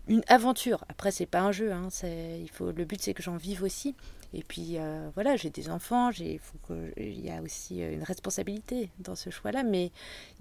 une 0.09 0.23
aventure. 0.29 0.85
Après, 0.89 1.11
c'est 1.11 1.27
pas 1.27 1.41
un 1.41 1.53
jeu. 1.53 1.73
Hein, 1.73 1.89
il 2.03 2.51
faut, 2.51 2.73
le 2.73 2.85
but, 2.85 3.01
c'est 3.01 3.15
que 3.15 3.23
j'en 3.23 3.37
vive 3.37 3.62
aussi. 3.62 3.95
Et 4.33 4.43
puis, 4.43 4.79
euh, 4.79 5.09
voilà, 5.15 5.37
j'ai 5.37 5.51
des 5.51 5.71
enfants. 5.71 6.11
J'ai, 6.11 6.41
il 6.97 7.25
y 7.25 7.31
a 7.31 7.41
aussi 7.41 7.83
euh, 7.83 7.93
une 7.93 8.03
responsabilité 8.03 8.91
dans 8.99 9.15
ce 9.15 9.31
choix-là. 9.31 9.62
Mais 9.62 9.93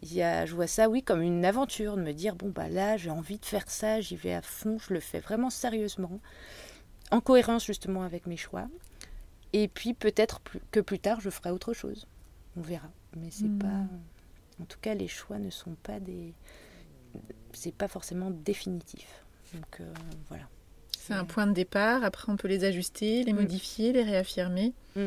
il 0.01 0.13
y 0.13 0.21
a, 0.21 0.45
je 0.45 0.55
vois 0.55 0.67
ça, 0.67 0.89
oui, 0.89 1.03
comme 1.03 1.21
une 1.21 1.45
aventure. 1.45 1.95
De 1.95 2.01
me 2.01 2.11
dire, 2.11 2.35
bon, 2.35 2.49
bah 2.49 2.69
là, 2.69 2.97
j'ai 2.97 3.09
envie 3.09 3.37
de 3.37 3.45
faire 3.45 3.69
ça. 3.69 4.01
J'y 4.01 4.15
vais 4.15 4.33
à 4.33 4.41
fond. 4.41 4.77
Je 4.79 4.93
le 4.93 4.99
fais 4.99 5.19
vraiment 5.19 5.49
sérieusement. 5.49 6.19
En 7.13 7.21
cohérence, 7.21 7.65
justement, 7.65 8.03
avec 8.03 8.25
mes 8.25 8.37
choix. 8.37 8.67
Et 9.53 9.67
puis, 9.67 9.93
peut-être 9.93 10.41
que 10.71 10.79
plus 10.79 10.99
tard, 10.99 11.21
je 11.21 11.29
ferai 11.29 11.51
autre 11.51 11.73
chose. 11.73 12.07
On 12.57 12.61
verra. 12.61 12.89
Mais 13.15 13.29
c'est 13.29 13.45
hmm. 13.45 13.59
pas... 13.59 13.83
En 14.61 14.65
tout 14.65 14.79
cas, 14.81 14.95
les 14.95 15.07
choix 15.07 15.37
ne 15.37 15.49
sont 15.49 15.75
pas 15.83 15.99
des... 15.99 16.33
C'est 17.53 17.73
pas 17.73 17.87
forcément 17.87 18.31
définitif. 18.31 19.23
Donc 19.53 19.81
euh, 19.81 19.93
voilà. 20.29 20.43
C'est 20.97 21.13
un 21.13 21.25
point 21.25 21.45
de 21.45 21.53
départ, 21.53 22.03
après 22.03 22.31
on 22.31 22.37
peut 22.37 22.47
les 22.47 22.63
ajuster, 22.63 23.23
les 23.23 23.33
mm. 23.33 23.35
modifier, 23.35 23.93
les 23.93 24.03
réaffirmer. 24.03 24.73
Mm. 24.95 25.05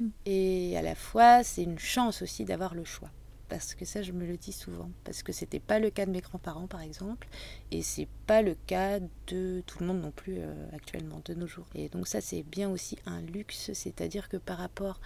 Mm. 0.00 0.08
Et 0.26 0.76
à 0.76 0.82
la 0.82 0.94
fois, 0.94 1.44
c'est 1.44 1.62
une 1.62 1.78
chance 1.78 2.22
aussi 2.22 2.44
d'avoir 2.44 2.74
le 2.74 2.84
choix. 2.84 3.10
Parce 3.48 3.74
que 3.74 3.84
ça, 3.84 4.02
je 4.02 4.12
me 4.12 4.26
le 4.26 4.36
dis 4.36 4.52
souvent. 4.52 4.90
Parce 5.04 5.22
que 5.22 5.32
c'était 5.32 5.60
pas 5.60 5.78
le 5.78 5.90
cas 5.90 6.06
de 6.06 6.10
mes 6.10 6.20
grands-parents, 6.20 6.66
par 6.66 6.82
exemple. 6.82 7.28
Et 7.70 7.82
c'est 7.82 8.08
pas 8.26 8.42
le 8.42 8.54
cas 8.66 9.00
de 9.26 9.62
tout 9.66 9.78
le 9.80 9.86
monde 9.86 10.00
non 10.00 10.10
plus 10.10 10.36
euh, 10.38 10.52
actuellement, 10.74 11.22
de 11.24 11.34
nos 11.34 11.46
jours. 11.46 11.66
Et 11.74 11.88
donc, 11.88 12.08
ça, 12.08 12.20
c'est 12.20 12.42
bien 12.42 12.68
aussi 12.70 12.98
un 13.06 13.20
luxe. 13.20 13.70
C'est-à-dire 13.72 14.28
que 14.28 14.36
par 14.36 14.58
rapport 14.58 15.00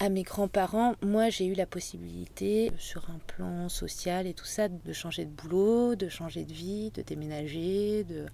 à 0.00 0.08
mes 0.08 0.22
grands-parents, 0.22 0.96
moi 1.02 1.30
j'ai 1.30 1.46
eu 1.46 1.54
la 1.54 1.66
possibilité, 1.66 2.72
sur 2.78 3.08
un 3.10 3.18
plan 3.26 3.68
social 3.68 4.26
et 4.26 4.34
tout 4.34 4.44
ça, 4.44 4.68
de 4.68 4.92
changer 4.92 5.24
de 5.24 5.30
boulot, 5.30 5.94
de 5.94 6.08
changer 6.08 6.44
de 6.44 6.52
vie, 6.52 6.90
de 6.90 7.02
déménager, 7.02 8.04
de 8.04 8.26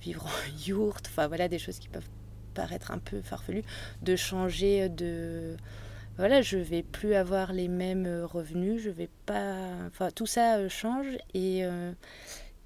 vivre 0.00 0.26
en 0.26 0.58
yourte, 0.66 1.08
enfin 1.08 1.26
voilà 1.26 1.48
des 1.48 1.58
choses 1.58 1.78
qui 1.78 1.88
peuvent 1.88 2.08
paraître 2.54 2.90
un 2.90 2.98
peu 2.98 3.20
farfelues, 3.20 3.64
de 4.02 4.16
changer 4.16 4.88
de... 4.88 5.56
Voilà, 6.18 6.42
je 6.42 6.58
vais 6.58 6.82
plus 6.82 7.14
avoir 7.14 7.52
les 7.52 7.68
mêmes 7.68 8.24
revenus, 8.24 8.82
je 8.82 8.90
vais 8.90 9.08
pas... 9.26 9.56
Enfin 9.86 10.10
tout 10.10 10.26
ça 10.26 10.58
euh, 10.58 10.68
change 10.68 11.06
et... 11.34 11.64
Euh, 11.64 11.92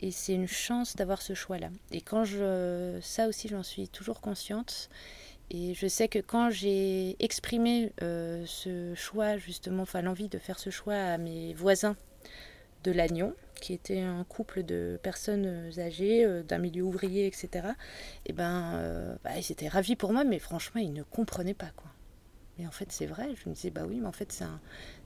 et 0.02 0.10
c'est 0.10 0.34
une 0.34 0.46
chance 0.46 0.94
d'avoir 0.94 1.22
ce 1.22 1.32
choix-là. 1.32 1.70
Et 1.90 2.02
quand 2.02 2.24
je... 2.24 2.98
Ça 3.00 3.28
aussi 3.28 3.48
j'en 3.48 3.62
suis 3.62 3.88
toujours 3.88 4.20
consciente. 4.20 4.90
Et 5.50 5.74
je 5.74 5.86
sais 5.86 6.08
que 6.08 6.18
quand 6.18 6.50
j'ai 6.50 7.16
exprimé 7.22 7.92
euh, 8.02 8.44
ce 8.46 8.94
choix, 8.94 9.36
justement, 9.36 9.84
enfin 9.84 10.02
l'envie 10.02 10.28
de 10.28 10.38
faire 10.38 10.58
ce 10.58 10.70
choix 10.70 10.94
à 10.94 11.18
mes 11.18 11.54
voisins 11.54 11.96
de 12.82 12.90
Lannion, 12.90 13.32
qui 13.60 13.72
étaient 13.72 14.00
un 14.00 14.24
couple 14.24 14.64
de 14.64 14.98
personnes 15.02 15.70
âgées, 15.78 16.24
euh, 16.24 16.42
d'un 16.42 16.58
milieu 16.58 16.82
ouvrier, 16.82 17.26
etc., 17.26 17.48
et 17.54 18.30
eh 18.30 18.32
ben, 18.32 18.74
euh, 18.74 19.16
bah, 19.22 19.30
ils 19.38 19.52
étaient 19.52 19.68
ravis 19.68 19.96
pour 19.96 20.12
moi, 20.12 20.24
mais 20.24 20.40
franchement, 20.40 20.80
ils 20.80 20.92
ne 20.92 21.04
comprenaient 21.04 21.54
pas, 21.54 21.70
quoi. 21.76 21.90
Mais 22.58 22.66
en 22.66 22.70
fait, 22.70 22.90
c'est 22.90 23.06
vrai, 23.06 23.28
je 23.42 23.48
me 23.48 23.54
disais, 23.54 23.70
bah 23.70 23.82
oui, 23.86 23.98
mais 24.00 24.06
en 24.06 24.12
fait, 24.12 24.32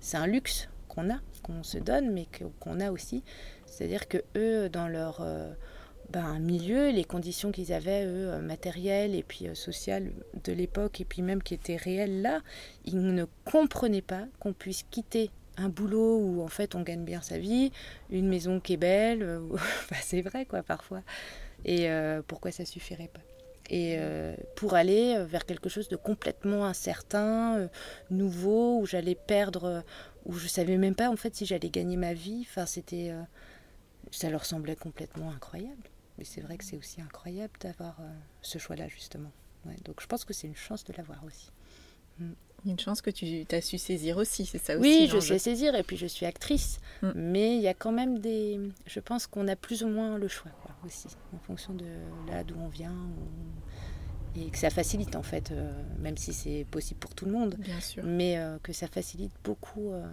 c'est 0.01 0.17
un, 0.17 0.27
luxe 0.27 0.69
qu'on 0.89 1.11
a, 1.11 1.19
qu'on 1.43 1.63
se 1.63 1.79
donne, 1.79 2.13
mais 2.13 2.27
qu'on 2.61 2.81
a 2.81 2.91
aussi. 2.91 3.23
C'est-à-dire 3.67 4.09
que 4.09 4.19
eux, 4.37 4.69
dans 4.69 4.89
leur 4.89 5.21
ben, 6.11 6.25
un 6.25 6.41
milieu, 6.41 6.91
les 6.91 7.05
conditions 7.05 7.53
qu'ils 7.53 7.73
avaient, 7.73 8.05
eux, 8.05 8.33
euh, 8.33 8.41
matérielles 8.41 9.15
et 9.15 9.23
puis 9.23 9.47
euh, 9.47 9.55
sociales 9.55 10.11
de 10.43 10.53
l'époque, 10.53 11.01
et 11.01 11.05
puis 11.05 11.23
même 11.23 11.41
qui 11.41 11.55
étaient 11.55 11.77
réelles 11.77 12.21
là, 12.21 12.41
ils 12.85 13.01
ne 13.01 13.27
comprenaient 13.45 14.03
pas 14.03 14.25
qu'on 14.41 14.53
puisse 14.53 14.85
quitter 14.91 15.31
un 15.57 15.69
boulot 15.69 16.19
où 16.19 16.43
en 16.43 16.49
fait 16.49 16.75
on 16.75 16.83
gagne 16.83 17.05
bien 17.05 17.23
sa 17.23 17.39
vie, 17.39 17.71
une 18.11 18.29
maison 18.29 18.59
qui 18.59 18.73
est 18.73 18.77
belle, 18.77 19.23
euh, 19.23 19.41
bah, 19.91 19.97
c'est 20.03 20.23
vrai 20.23 20.47
quoi 20.47 20.65
parfois, 20.65 21.03
et 21.65 21.89
pourquoi 22.27 22.51
ça 22.51 22.65
suffirait 22.65 23.11
pas? 23.13 23.21
Et 23.71 23.99
pour 24.57 24.75
aller 24.75 25.25
vers 25.25 25.47
quelque 25.47 25.69
chose 25.69 25.89
de 25.89 25.97
complètement 25.97 26.67
incertain, 26.67 27.69
nouveau, 28.11 28.81
où 28.81 28.87
j'allais 28.87 29.15
perdre, 29.15 29.85
où 30.27 30.35
je 30.35 30.49
savais 30.49 30.77
même 30.77 30.95
pas 30.97 31.09
en 31.09 31.17
fait 31.17 31.37
si 31.37 31.47
j'allais 31.47 31.71
gagner 31.71 31.97
ma 31.97 32.13
vie. 32.13 32.45
Enfin, 32.49 32.67
c'était, 32.67 33.13
ça 34.11 34.29
leur 34.29 34.45
semblait 34.45 34.77
complètement 34.77 35.31
incroyable. 35.31 35.89
Mais 36.19 36.25
c'est 36.25 36.41
vrai 36.41 36.59
que 36.59 36.65
c'est 36.65 36.77
aussi 36.77 37.01
incroyable 37.01 37.53
d'avoir 37.61 37.97
ce 38.43 38.59
choix-là, 38.59 38.89
justement. 38.89 39.31
donc 39.85 40.01
je 40.01 40.07
pense 40.07 40.25
que 40.25 40.35
c'est 40.35 40.49
une 40.49 40.57
chance 40.57 40.85
de 40.85 40.93
l'avoir 40.93 41.25
aussi. 41.25 41.51
Mm. 42.19 42.33
Une 42.67 42.79
chance 42.79 43.01
que 43.01 43.11
tu 43.11 43.47
as 43.53 43.61
su 43.61 43.79
saisir 43.79 44.17
aussi, 44.17 44.45
c'est 44.47 44.63
ça 44.63 44.77
aussi 44.77 44.83
Oui, 44.83 45.11
je 45.13 45.19
sais 45.19 45.39
saisir 45.39 45.75
et 45.75 45.83
puis 45.83 45.97
je 45.97 46.07
suis 46.07 46.27
actrice. 46.27 46.79
Mm. 47.03 47.11
Mais 47.15 47.57
il 47.57 47.63
y 47.63 47.69
a 47.69 47.75
quand 47.75 47.93
même 47.93 48.19
des. 48.19 48.61
Je 48.87 49.01
pense 49.01 49.27
qu'on 49.27 49.49
a 49.49 49.57
plus 49.57 49.83
ou 49.83 49.89
moins 49.89 50.19
le 50.19 50.29
choix 50.29 50.51
aussi, 50.85 51.09
en 51.35 51.39
fonction 51.39 51.75
de 51.75 51.87
là 52.29 52.45
d'où 52.45 52.57
on 52.59 52.69
vient. 52.69 52.95
Et 54.37 54.49
que 54.51 54.59
ça 54.59 54.71
facilite 54.71 55.17
en 55.17 55.23
fait, 55.23 55.51
euh, 55.51 55.73
même 55.99 56.17
si 56.17 56.33
c'est 56.33 56.65
possible 56.71 57.01
pour 57.01 57.15
tout 57.15 57.25
le 57.25 57.33
monde. 57.33 57.57
Bien 57.59 57.81
sûr. 57.81 58.05
Mais 58.05 58.39
euh, 58.39 58.59
que 58.63 58.73
ça 58.73 58.87
facilite 58.87 59.33
beaucoup 59.43 59.93
euh, 59.93 60.07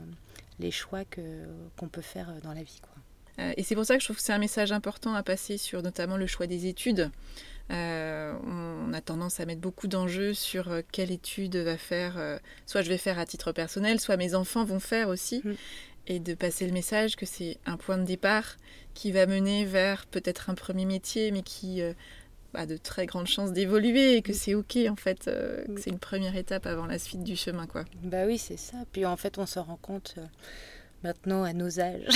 les 0.59 0.71
choix 0.71 1.03
qu'on 1.05 1.87
peut 1.87 2.01
faire 2.01 2.33
dans 2.41 2.53
la 2.53 2.63
vie. 2.63 2.81
Quoi. 2.81 3.53
et 3.55 3.61
c'est 3.61 3.75
pour 3.75 3.85
ça 3.85 3.95
que 3.95 3.99
je 3.99 4.07
trouve 4.07 4.17
que 4.17 4.23
c'est 4.23 4.33
un 4.33 4.39
message 4.39 4.71
important 4.71 5.13
à 5.13 5.21
passer 5.21 5.57
sur 5.57 5.83
notamment 5.83 6.17
le 6.17 6.25
choix 6.25 6.47
des 6.47 6.65
études. 6.65 7.11
Euh, 7.71 8.33
on 8.45 8.93
a 8.93 9.01
tendance 9.01 9.39
à 9.39 9.45
mettre 9.45 9.61
beaucoup 9.61 9.87
d'enjeux 9.87 10.33
sur 10.33 10.69
euh, 10.69 10.81
quelle 10.91 11.11
étude 11.11 11.57
va 11.57 11.77
faire, 11.77 12.17
euh, 12.17 12.37
soit 12.65 12.81
je 12.81 12.89
vais 12.89 12.97
faire 12.97 13.19
à 13.19 13.25
titre 13.25 13.51
personnel, 13.51 13.99
soit 13.99 14.17
mes 14.17 14.35
enfants 14.35 14.63
vont 14.63 14.79
faire 14.79 15.09
aussi, 15.09 15.41
mm. 15.43 15.53
et 16.07 16.19
de 16.19 16.33
passer 16.33 16.65
le 16.65 16.71
message 16.71 17.15
que 17.15 17.25
c'est 17.25 17.57
un 17.65 17.75
point 17.75 17.97
de 17.97 18.05
départ 18.05 18.55
qui 18.93 19.11
va 19.11 19.25
mener 19.25 19.65
vers 19.65 20.05
peut-être 20.05 20.49
un 20.49 20.55
premier 20.55 20.85
métier, 20.85 21.31
mais 21.31 21.41
qui 21.41 21.81
a 22.53 22.65
de 22.65 22.77
très 22.77 23.05
grandes 23.05 23.27
chances 23.27 23.51
d'évoluer 23.51 24.15
et 24.15 24.21
que 24.21 24.31
mm. 24.31 24.35
c'est 24.35 24.55
ok 24.55 24.77
en 24.89 24.95
fait, 24.95 25.25
que 25.25 25.69
mm. 25.69 25.77
c'est 25.77 25.89
une 25.89 25.99
première 25.99 26.37
étape 26.37 26.65
avant 26.67 26.85
la 26.85 26.99
suite 26.99 27.23
du 27.23 27.35
chemin 27.35 27.67
quoi. 27.67 27.83
Bah 28.01 28.25
oui 28.25 28.37
c'est 28.37 28.57
ça. 28.57 28.77
Puis 28.93 29.05
en 29.05 29.17
fait 29.17 29.37
on 29.37 29.45
se 29.45 29.59
rend 29.59 29.77
compte 29.81 30.15
maintenant 31.07 31.43
à 31.43 31.53
nos 31.53 31.79
âges. 31.79 32.07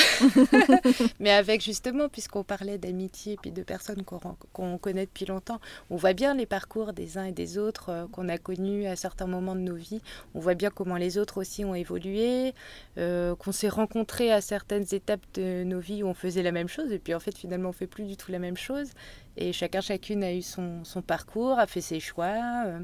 Mais 1.19 1.31
avec 1.31 1.61
justement, 1.61 2.09
puisqu'on 2.09 2.43
parlait 2.43 2.77
d'amitié 2.77 3.33
et 3.33 3.37
puis 3.37 3.51
de 3.51 3.63
personnes 3.63 4.03
qu'on 4.03 4.77
connaît 4.77 5.05
depuis 5.05 5.25
longtemps, 5.25 5.61
on 5.89 5.95
voit 5.95 6.13
bien 6.13 6.33
les 6.33 6.45
parcours 6.45 6.91
des 6.91 7.17
uns 7.17 7.25
et 7.25 7.31
des 7.31 7.57
autres 7.57 7.89
euh, 7.89 8.05
qu'on 8.11 8.27
a 8.27 8.37
connus 8.37 8.85
à 8.85 8.95
certains 8.95 9.27
moments 9.27 9.55
de 9.55 9.61
nos 9.61 9.75
vies. 9.75 10.01
On 10.35 10.39
voit 10.39 10.55
bien 10.55 10.69
comment 10.69 10.97
les 10.97 11.17
autres 11.17 11.39
aussi 11.39 11.63
ont 11.63 11.73
évolué, 11.73 12.53
euh, 12.97 13.33
qu'on 13.35 13.53
s'est 13.53 13.69
rencontrés 13.69 14.31
à 14.31 14.41
certaines 14.41 14.85
étapes 14.91 15.25
de 15.35 15.63
nos 15.63 15.79
vies 15.79 16.03
où 16.03 16.07
on 16.07 16.13
faisait 16.13 16.43
la 16.43 16.51
même 16.51 16.67
chose 16.67 16.91
et 16.91 16.99
puis 16.99 17.15
en 17.15 17.19
fait 17.19 17.37
finalement 17.37 17.69
on 17.69 17.73
fait 17.73 17.87
plus 17.87 18.03
du 18.03 18.17
tout 18.17 18.31
la 18.31 18.39
même 18.39 18.57
chose. 18.57 18.89
Et 19.37 19.53
chacun 19.53 19.79
chacune 19.79 20.23
a 20.23 20.33
eu 20.33 20.41
son, 20.41 20.83
son 20.83 21.01
parcours, 21.01 21.57
a 21.59 21.67
fait 21.67 21.81
ses 21.81 22.01
choix. 22.01 22.65
Euh, 22.65 22.79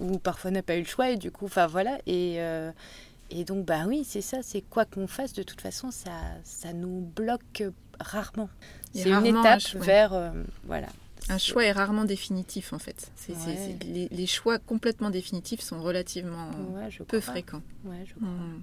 ou 0.00 0.18
parfois 0.18 0.50
n'a 0.50 0.62
pas 0.62 0.76
eu 0.76 0.80
le 0.80 0.86
choix 0.86 1.10
et 1.10 1.16
du 1.16 1.30
coup, 1.30 1.44
enfin 1.44 1.66
voilà. 1.66 1.98
Et, 2.06 2.38
et 3.30 3.44
donc, 3.44 3.64
bah 3.64 3.84
oui, 3.86 4.04
c'est 4.04 4.20
ça, 4.20 4.38
c'est 4.42 4.60
quoi 4.60 4.84
qu'on 4.84 5.06
fasse, 5.06 5.32
de 5.32 5.42
toute 5.42 5.60
façon, 5.60 5.90
ça, 5.90 6.10
ça 6.42 6.72
nous 6.72 7.00
bloque 7.14 7.62
rarement. 8.00 8.48
C'est 8.92 9.10
une 9.10 9.26
étape 9.26 9.62
vers. 9.74 10.12
Euh, 10.12 10.30
voilà. 10.64 10.88
Un 11.28 11.38
choix 11.38 11.64
est 11.64 11.70
rarement 11.70 12.04
définitif, 12.04 12.72
en 12.72 12.80
fait. 12.80 13.12
les, 13.84 14.26
choix 14.26 14.58
complètement 14.58 15.10
définitifs 15.10 15.60
sont 15.60 15.80
relativement 15.80 16.50
peu 17.06 17.20
fréquents. 17.20 17.62
Ouais, 17.84 18.04
je 18.04 18.14
crois. 18.14 18.26
Mmh. 18.26 18.62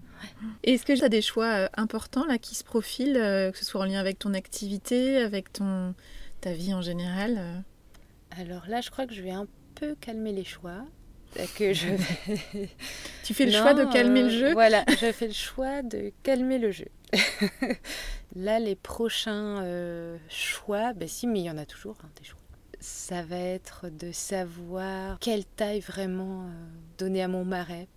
Est-ce 0.63 0.85
que 0.85 0.93
tu 0.93 1.03
as 1.03 1.09
des 1.09 1.21
choix 1.21 1.45
euh, 1.45 1.67
importants 1.77 2.25
là, 2.25 2.37
qui 2.37 2.55
se 2.55 2.65
profilent, 2.65 3.15
euh, 3.15 3.51
que 3.51 3.57
ce 3.57 3.63
soit 3.63 3.79
en 3.79 3.85
lien 3.85 3.99
avec 3.99 4.19
ton 4.19 4.33
activité, 4.33 5.17
avec 5.17 5.53
ton, 5.53 5.93
ta 6.41 6.51
vie 6.51 6.73
en 6.73 6.81
général 6.81 7.63
Alors 8.37 8.67
là, 8.67 8.81
je 8.81 8.89
crois 8.89 9.07
que 9.07 9.13
je 9.13 9.21
vais 9.21 9.31
un 9.31 9.47
peu 9.75 9.95
calmer 10.01 10.33
les 10.33 10.43
choix 10.43 10.83
que 11.57 11.73
je 11.73 11.87
tu 13.23 13.33
fais 13.33 13.45
le 13.45 13.51
choix 13.51 13.73
de 13.73 13.85
calmer 13.91 14.23
le 14.23 14.29
jeu 14.29 14.53
Voilà, 14.53 14.83
je 15.01 15.11
fais 15.11 15.27
le 15.27 15.33
choix 15.33 15.81
de 15.81 16.11
calmer 16.23 16.57
le 16.57 16.71
jeu. 16.71 16.87
Là, 18.35 18.59
les 18.59 18.75
prochains 18.75 19.63
euh, 19.63 20.17
choix, 20.29 20.93
ben 20.93 21.07
si, 21.07 21.27
mais 21.27 21.39
il 21.39 21.45
y 21.45 21.51
en 21.51 21.57
a 21.57 21.65
toujours 21.65 21.97
hein, 22.03 22.09
des 22.17 22.25
choix. 22.25 22.39
Ça 22.79 23.23
va 23.23 23.37
être 23.37 23.89
de 23.89 24.11
savoir 24.11 25.17
quelle 25.19 25.45
taille 25.45 25.79
vraiment 25.79 26.43
euh, 26.43 26.51
donner 26.97 27.23
à 27.23 27.27
mon 27.27 27.45
marais 27.45 27.87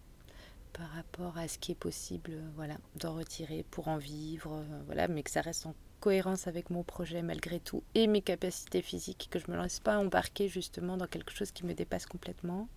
par 0.72 0.88
rapport 0.90 1.36
à 1.36 1.48
ce 1.48 1.58
qui 1.58 1.72
est 1.72 1.76
possible, 1.76 2.30
euh, 2.32 2.48
voilà, 2.56 2.76
d'en 2.96 3.14
retirer 3.14 3.64
pour 3.70 3.88
en 3.88 3.98
vivre, 3.98 4.64
voilà, 4.86 5.08
mais 5.08 5.22
que 5.22 5.30
ça 5.30 5.42
reste 5.42 5.66
en 5.66 5.74
cohérence 6.00 6.46
avec 6.46 6.70
mon 6.70 6.82
projet 6.82 7.22
malgré 7.22 7.60
tout 7.60 7.82
et 7.94 8.06
mes 8.06 8.22
capacités 8.22 8.82
physiques, 8.82 9.28
que 9.30 9.38
je 9.38 9.44
ne 9.48 9.56
me 9.56 9.62
laisse 9.62 9.80
pas 9.80 9.98
embarquer 9.98 10.48
justement 10.48 10.96
dans 10.96 11.06
quelque 11.06 11.32
chose 11.32 11.52
qui 11.52 11.64
me 11.64 11.74
dépasse 11.74 12.06
complètement. 12.06 12.68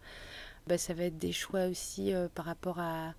Bah, 0.67 0.78
ça 0.78 0.93
va 0.93 1.05
être 1.05 1.17
des 1.17 1.32
choix 1.32 1.65
aussi 1.65 2.13
euh, 2.13 2.28
par 2.34 2.45
rapport 2.45 2.80
à, 2.80 3.13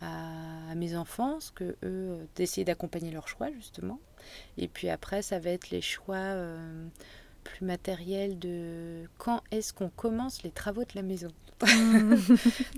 à, 0.00 0.74
mes 0.74 0.96
enfants, 0.96 1.38
que 1.54 1.64
eux, 1.64 1.76
euh, 1.84 2.24
d'essayer 2.36 2.64
d'accompagner 2.64 3.10
leurs 3.10 3.28
choix 3.28 3.50
justement. 3.52 4.00
Et 4.56 4.68
puis 4.68 4.88
après, 4.88 5.22
ça 5.22 5.38
va 5.38 5.50
être 5.50 5.70
les 5.70 5.80
choix 5.82 6.16
euh, 6.16 6.86
plus 7.48 7.64
matériels 7.64 8.38
de 8.38 9.04
quand 9.16 9.42
est-ce 9.50 9.72
qu'on 9.72 9.88
commence 9.88 10.42
les 10.42 10.50
travaux 10.50 10.82
de 10.82 10.92
la 10.94 11.02
maison. 11.02 11.28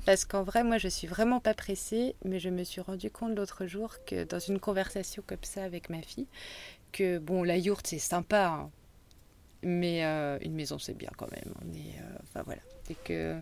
Parce 0.06 0.24
qu'en 0.24 0.42
vrai, 0.42 0.64
moi, 0.64 0.78
je 0.78 0.88
suis 0.88 1.06
vraiment 1.06 1.40
pas 1.40 1.52
pressée, 1.52 2.14
mais 2.24 2.38
je 2.38 2.48
me 2.48 2.64
suis 2.64 2.80
rendu 2.80 3.10
compte 3.10 3.36
l'autre 3.36 3.66
jour 3.66 3.96
que 4.06 4.24
dans 4.24 4.38
une 4.38 4.58
conversation 4.58 5.22
comme 5.26 5.42
ça 5.42 5.64
avec 5.64 5.90
ma 5.90 6.00
fille, 6.00 6.28
que 6.92 7.18
bon, 7.18 7.42
la 7.42 7.58
yourte 7.58 7.88
c'est 7.88 7.98
sympa, 7.98 8.46
hein, 8.46 8.70
mais 9.62 10.02
une 10.42 10.54
maison 10.54 10.78
c'est 10.78 10.96
bien 10.96 11.10
quand 11.16 11.30
même. 11.30 11.54
On 11.64 11.72
est, 11.74 11.96
enfin 12.22 12.42
voilà, 12.44 12.62
et 12.88 12.96
que 13.04 13.40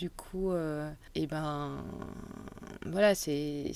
du 0.00 0.08
coup, 0.08 0.50
euh, 0.52 0.90
eh 1.14 1.26
ben, 1.26 1.84
voilà, 2.86 3.14
c'est, 3.14 3.70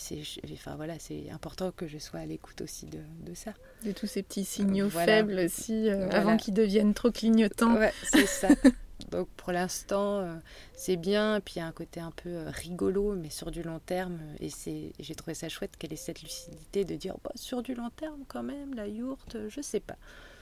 enfin 0.55 0.75
voilà, 0.75 0.99
c'est 0.99 1.29
important 1.31 1.71
que 1.71 1.87
je 1.87 1.99
sois 1.99 2.21
à 2.21 2.25
l'écoute 2.25 2.63
aussi 2.63 2.87
de, 2.87 3.35
ça. 3.35 3.53
De 3.85 3.93
tous 3.93 4.07
ces 4.07 4.23
petits 4.23 4.47
signaux 4.47 4.89
faibles 4.89 5.39
aussi, 5.39 5.91
euh, 5.91 6.09
avant 6.09 6.39
qu'ils 6.39 6.55
deviennent 6.55 6.95
trop 6.95 7.11
clignotants. 7.11 7.77
Ouais, 7.77 7.93
c'est 8.05 8.25
ça. 8.25 8.49
Donc 9.11 9.29
pour 9.37 9.53
l'instant, 9.53 10.21
euh, 10.21 10.35
c'est 10.73 10.97
bien. 10.97 11.43
Puis 11.45 11.57
il 11.57 11.59
y 11.59 11.63
a 11.63 11.67
un 11.67 11.73
côté 11.73 12.01
un 12.01 12.13
peu 12.13 12.45
rigolo, 12.47 13.15
mais 13.15 13.29
sur 13.29 13.51
du 13.51 13.63
long 13.63 13.81
terme. 13.85 14.19
Et 14.41 14.49
c'est, 14.49 14.95
j'ai 14.99 15.15
trouvé 15.15 15.35
ça 15.35 15.51
chouette 15.51 15.77
qu'elle 15.77 15.93
ait 15.93 15.97
cette 15.97 16.23
lucidité 16.23 16.87
de 16.87 16.97
dire, 16.97 17.17
bah, 17.23 17.33
sur 17.35 17.63
du 17.63 17.75
long 17.75 17.91
terme 17.91 18.25
quand 18.29 18.43
même, 18.43 18.73
la 18.73 18.89
yourte, 18.89 19.37
je 19.51 19.61
sais 19.61 19.81
pas. 19.81 19.97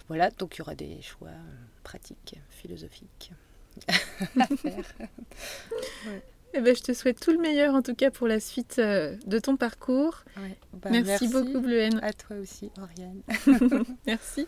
Voilà, 0.08 0.30
donc 0.30 0.56
il 0.56 0.58
y 0.58 0.62
aura 0.62 0.74
des 0.74 1.00
choix 1.02 1.30
pratiques, 1.82 2.36
philosophiques. 2.50 3.32
Eh 6.54 6.60
ben, 6.60 6.76
je 6.76 6.82
te 6.82 6.92
souhaite 6.92 7.18
tout 7.18 7.30
le 7.30 7.38
meilleur 7.38 7.74
en 7.74 7.80
tout 7.80 7.94
cas 7.94 8.10
pour 8.10 8.28
la 8.28 8.38
suite 8.38 8.76
euh, 8.78 9.16
de 9.26 9.38
ton 9.38 9.56
parcours. 9.56 10.22
Bah, 10.74 10.90
merci, 10.90 11.28
beaucoup 11.28 11.60
Bleuhen. 11.60 11.98
À 12.02 12.12
toi 12.12 12.36
aussi 12.36 12.70
Oriane. 12.78 13.22
merci. 14.06 14.46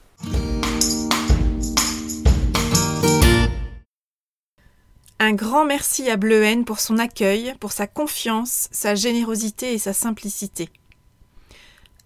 Un 5.19 5.33
grand 5.33 5.65
merci 5.65 6.11
à 6.11 6.19
Bleuhen 6.19 6.67
pour 6.67 6.81
son 6.81 6.99
accueil, 6.99 7.55
pour 7.59 7.73
sa 7.73 7.87
confiance, 7.87 8.69
sa 8.71 8.95
générosité 8.95 9.73
et 9.73 9.79
sa 9.79 9.95
simplicité. 9.95 10.69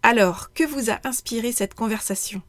Alors, 0.05 0.53
que 0.53 0.63
vous 0.63 0.91
a 0.91 1.01
inspiré 1.03 1.51
cette 1.51 1.75
conversation? 1.75 2.41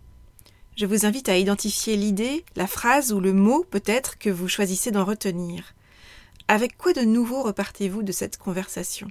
Je 0.80 0.86
vous 0.86 1.06
invite 1.06 1.28
à 1.28 1.38
identifier 1.38 1.98
l'idée, 1.98 2.46
la 2.56 2.66
phrase 2.66 3.12
ou 3.12 3.20
le 3.20 3.34
mot 3.34 3.66
peut-être 3.70 4.18
que 4.18 4.30
vous 4.30 4.48
choisissez 4.48 4.92
d'en 4.92 5.04
retenir. 5.04 5.76
Avec 6.48 6.78
quoi 6.78 6.94
de 6.94 7.02
nouveau 7.02 7.44
repartez-vous 7.44 8.02
de 8.02 8.14
cette 8.14 8.38
conversation? 8.38 9.10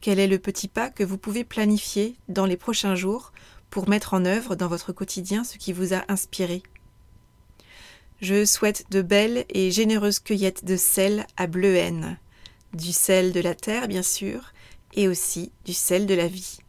Quel 0.00 0.18
est 0.18 0.26
le 0.26 0.38
petit 0.38 0.68
pas 0.68 0.88
que 0.88 1.04
vous 1.04 1.18
pouvez 1.18 1.44
planifier 1.44 2.16
dans 2.30 2.46
les 2.46 2.56
prochains 2.56 2.94
jours 2.94 3.32
pour 3.68 3.86
mettre 3.86 4.14
en 4.14 4.24
œuvre 4.24 4.56
dans 4.56 4.66
votre 4.66 4.94
quotidien 4.94 5.44
ce 5.44 5.58
qui 5.58 5.74
vous 5.74 5.92
a 5.92 6.04
inspiré? 6.08 6.62
Je 8.22 8.46
souhaite 8.46 8.86
de 8.90 9.02
belles 9.02 9.44
et 9.50 9.70
généreuses 9.70 10.20
cueillettes 10.20 10.64
de 10.64 10.78
sel 10.78 11.26
à 11.36 11.48
Bleuhen, 11.48 12.16
du 12.72 12.92
sel 12.92 13.32
de 13.32 13.40
la 13.40 13.54
terre 13.54 13.88
bien 13.88 14.02
sûr, 14.02 14.54
et 14.94 15.06
aussi 15.06 15.52
du 15.66 15.74
sel 15.74 16.06
de 16.06 16.14
la 16.14 16.28
vie. 16.28 16.60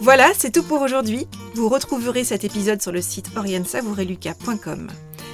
Voilà, 0.00 0.30
c'est 0.34 0.50
tout 0.50 0.62
pour 0.62 0.80
aujourd'hui. 0.80 1.28
Vous 1.54 1.68
retrouverez 1.68 2.24
cet 2.24 2.42
épisode 2.42 2.80
sur 2.80 2.90
le 2.90 3.02
site 3.02 3.30
oriensavoureluca.com. 3.36 4.88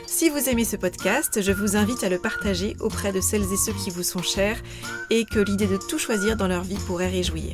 Si 0.09 0.29
vous 0.29 0.49
aimez 0.49 0.65
ce 0.65 0.77
podcast, 0.77 1.41
je 1.41 1.53
vous 1.53 1.77
invite 1.77 2.03
à 2.03 2.09
le 2.09 2.19
partager 2.19 2.77
auprès 2.81 3.13
de 3.13 3.21
celles 3.21 3.53
et 3.53 3.57
ceux 3.57 3.73
qui 3.73 3.91
vous 3.91 4.03
sont 4.03 4.23
chers 4.23 4.61
et 5.11 5.25
que 5.25 5.39
l'idée 5.39 5.69
de 5.69 5.77
tout 5.77 5.99
choisir 5.99 6.37
dans 6.37 6.49
leur 6.49 6.65
vie 6.65 6.79
pourrait 6.89 7.09
réjouir. 7.09 7.53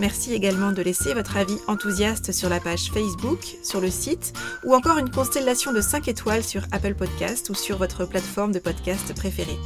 Merci 0.00 0.34
également 0.34 0.72
de 0.72 0.82
laisser 0.82 1.14
votre 1.14 1.36
avis 1.36 1.58
enthousiaste 1.68 2.32
sur 2.32 2.48
la 2.48 2.58
page 2.58 2.90
Facebook, 2.92 3.58
sur 3.62 3.80
le 3.80 3.90
site 3.90 4.32
ou 4.64 4.74
encore 4.74 4.98
une 4.98 5.10
constellation 5.10 5.72
de 5.72 5.80
5 5.80 6.08
étoiles 6.08 6.42
sur 6.42 6.62
Apple 6.72 6.94
Podcast 6.94 7.48
ou 7.50 7.54
sur 7.54 7.78
votre 7.78 8.06
plateforme 8.06 8.50
de 8.50 8.58
podcast 8.58 9.14
préférée. 9.14 9.58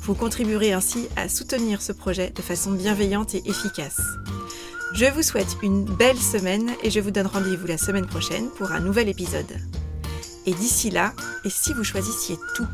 Vous 0.00 0.14
contribuerez 0.14 0.74
ainsi 0.74 1.08
à 1.16 1.30
soutenir 1.30 1.80
ce 1.80 1.92
projet 1.92 2.28
de 2.28 2.42
façon 2.42 2.72
bienveillante 2.72 3.34
et 3.34 3.48
efficace. 3.48 4.02
Je 4.94 5.06
vous 5.06 5.22
souhaite 5.22 5.56
une 5.60 5.84
belle 5.84 6.16
semaine 6.16 6.70
et 6.84 6.90
je 6.90 7.00
vous 7.00 7.10
donne 7.10 7.26
rendez-vous 7.26 7.66
la 7.66 7.78
semaine 7.78 8.06
prochaine 8.06 8.48
pour 8.56 8.70
un 8.70 8.78
nouvel 8.78 9.08
épisode. 9.08 9.58
Et 10.46 10.54
d'ici 10.54 10.88
là, 10.88 11.14
et 11.44 11.50
si 11.50 11.72
vous 11.72 11.82
choisissiez 11.82 12.36
tout? 12.54 12.68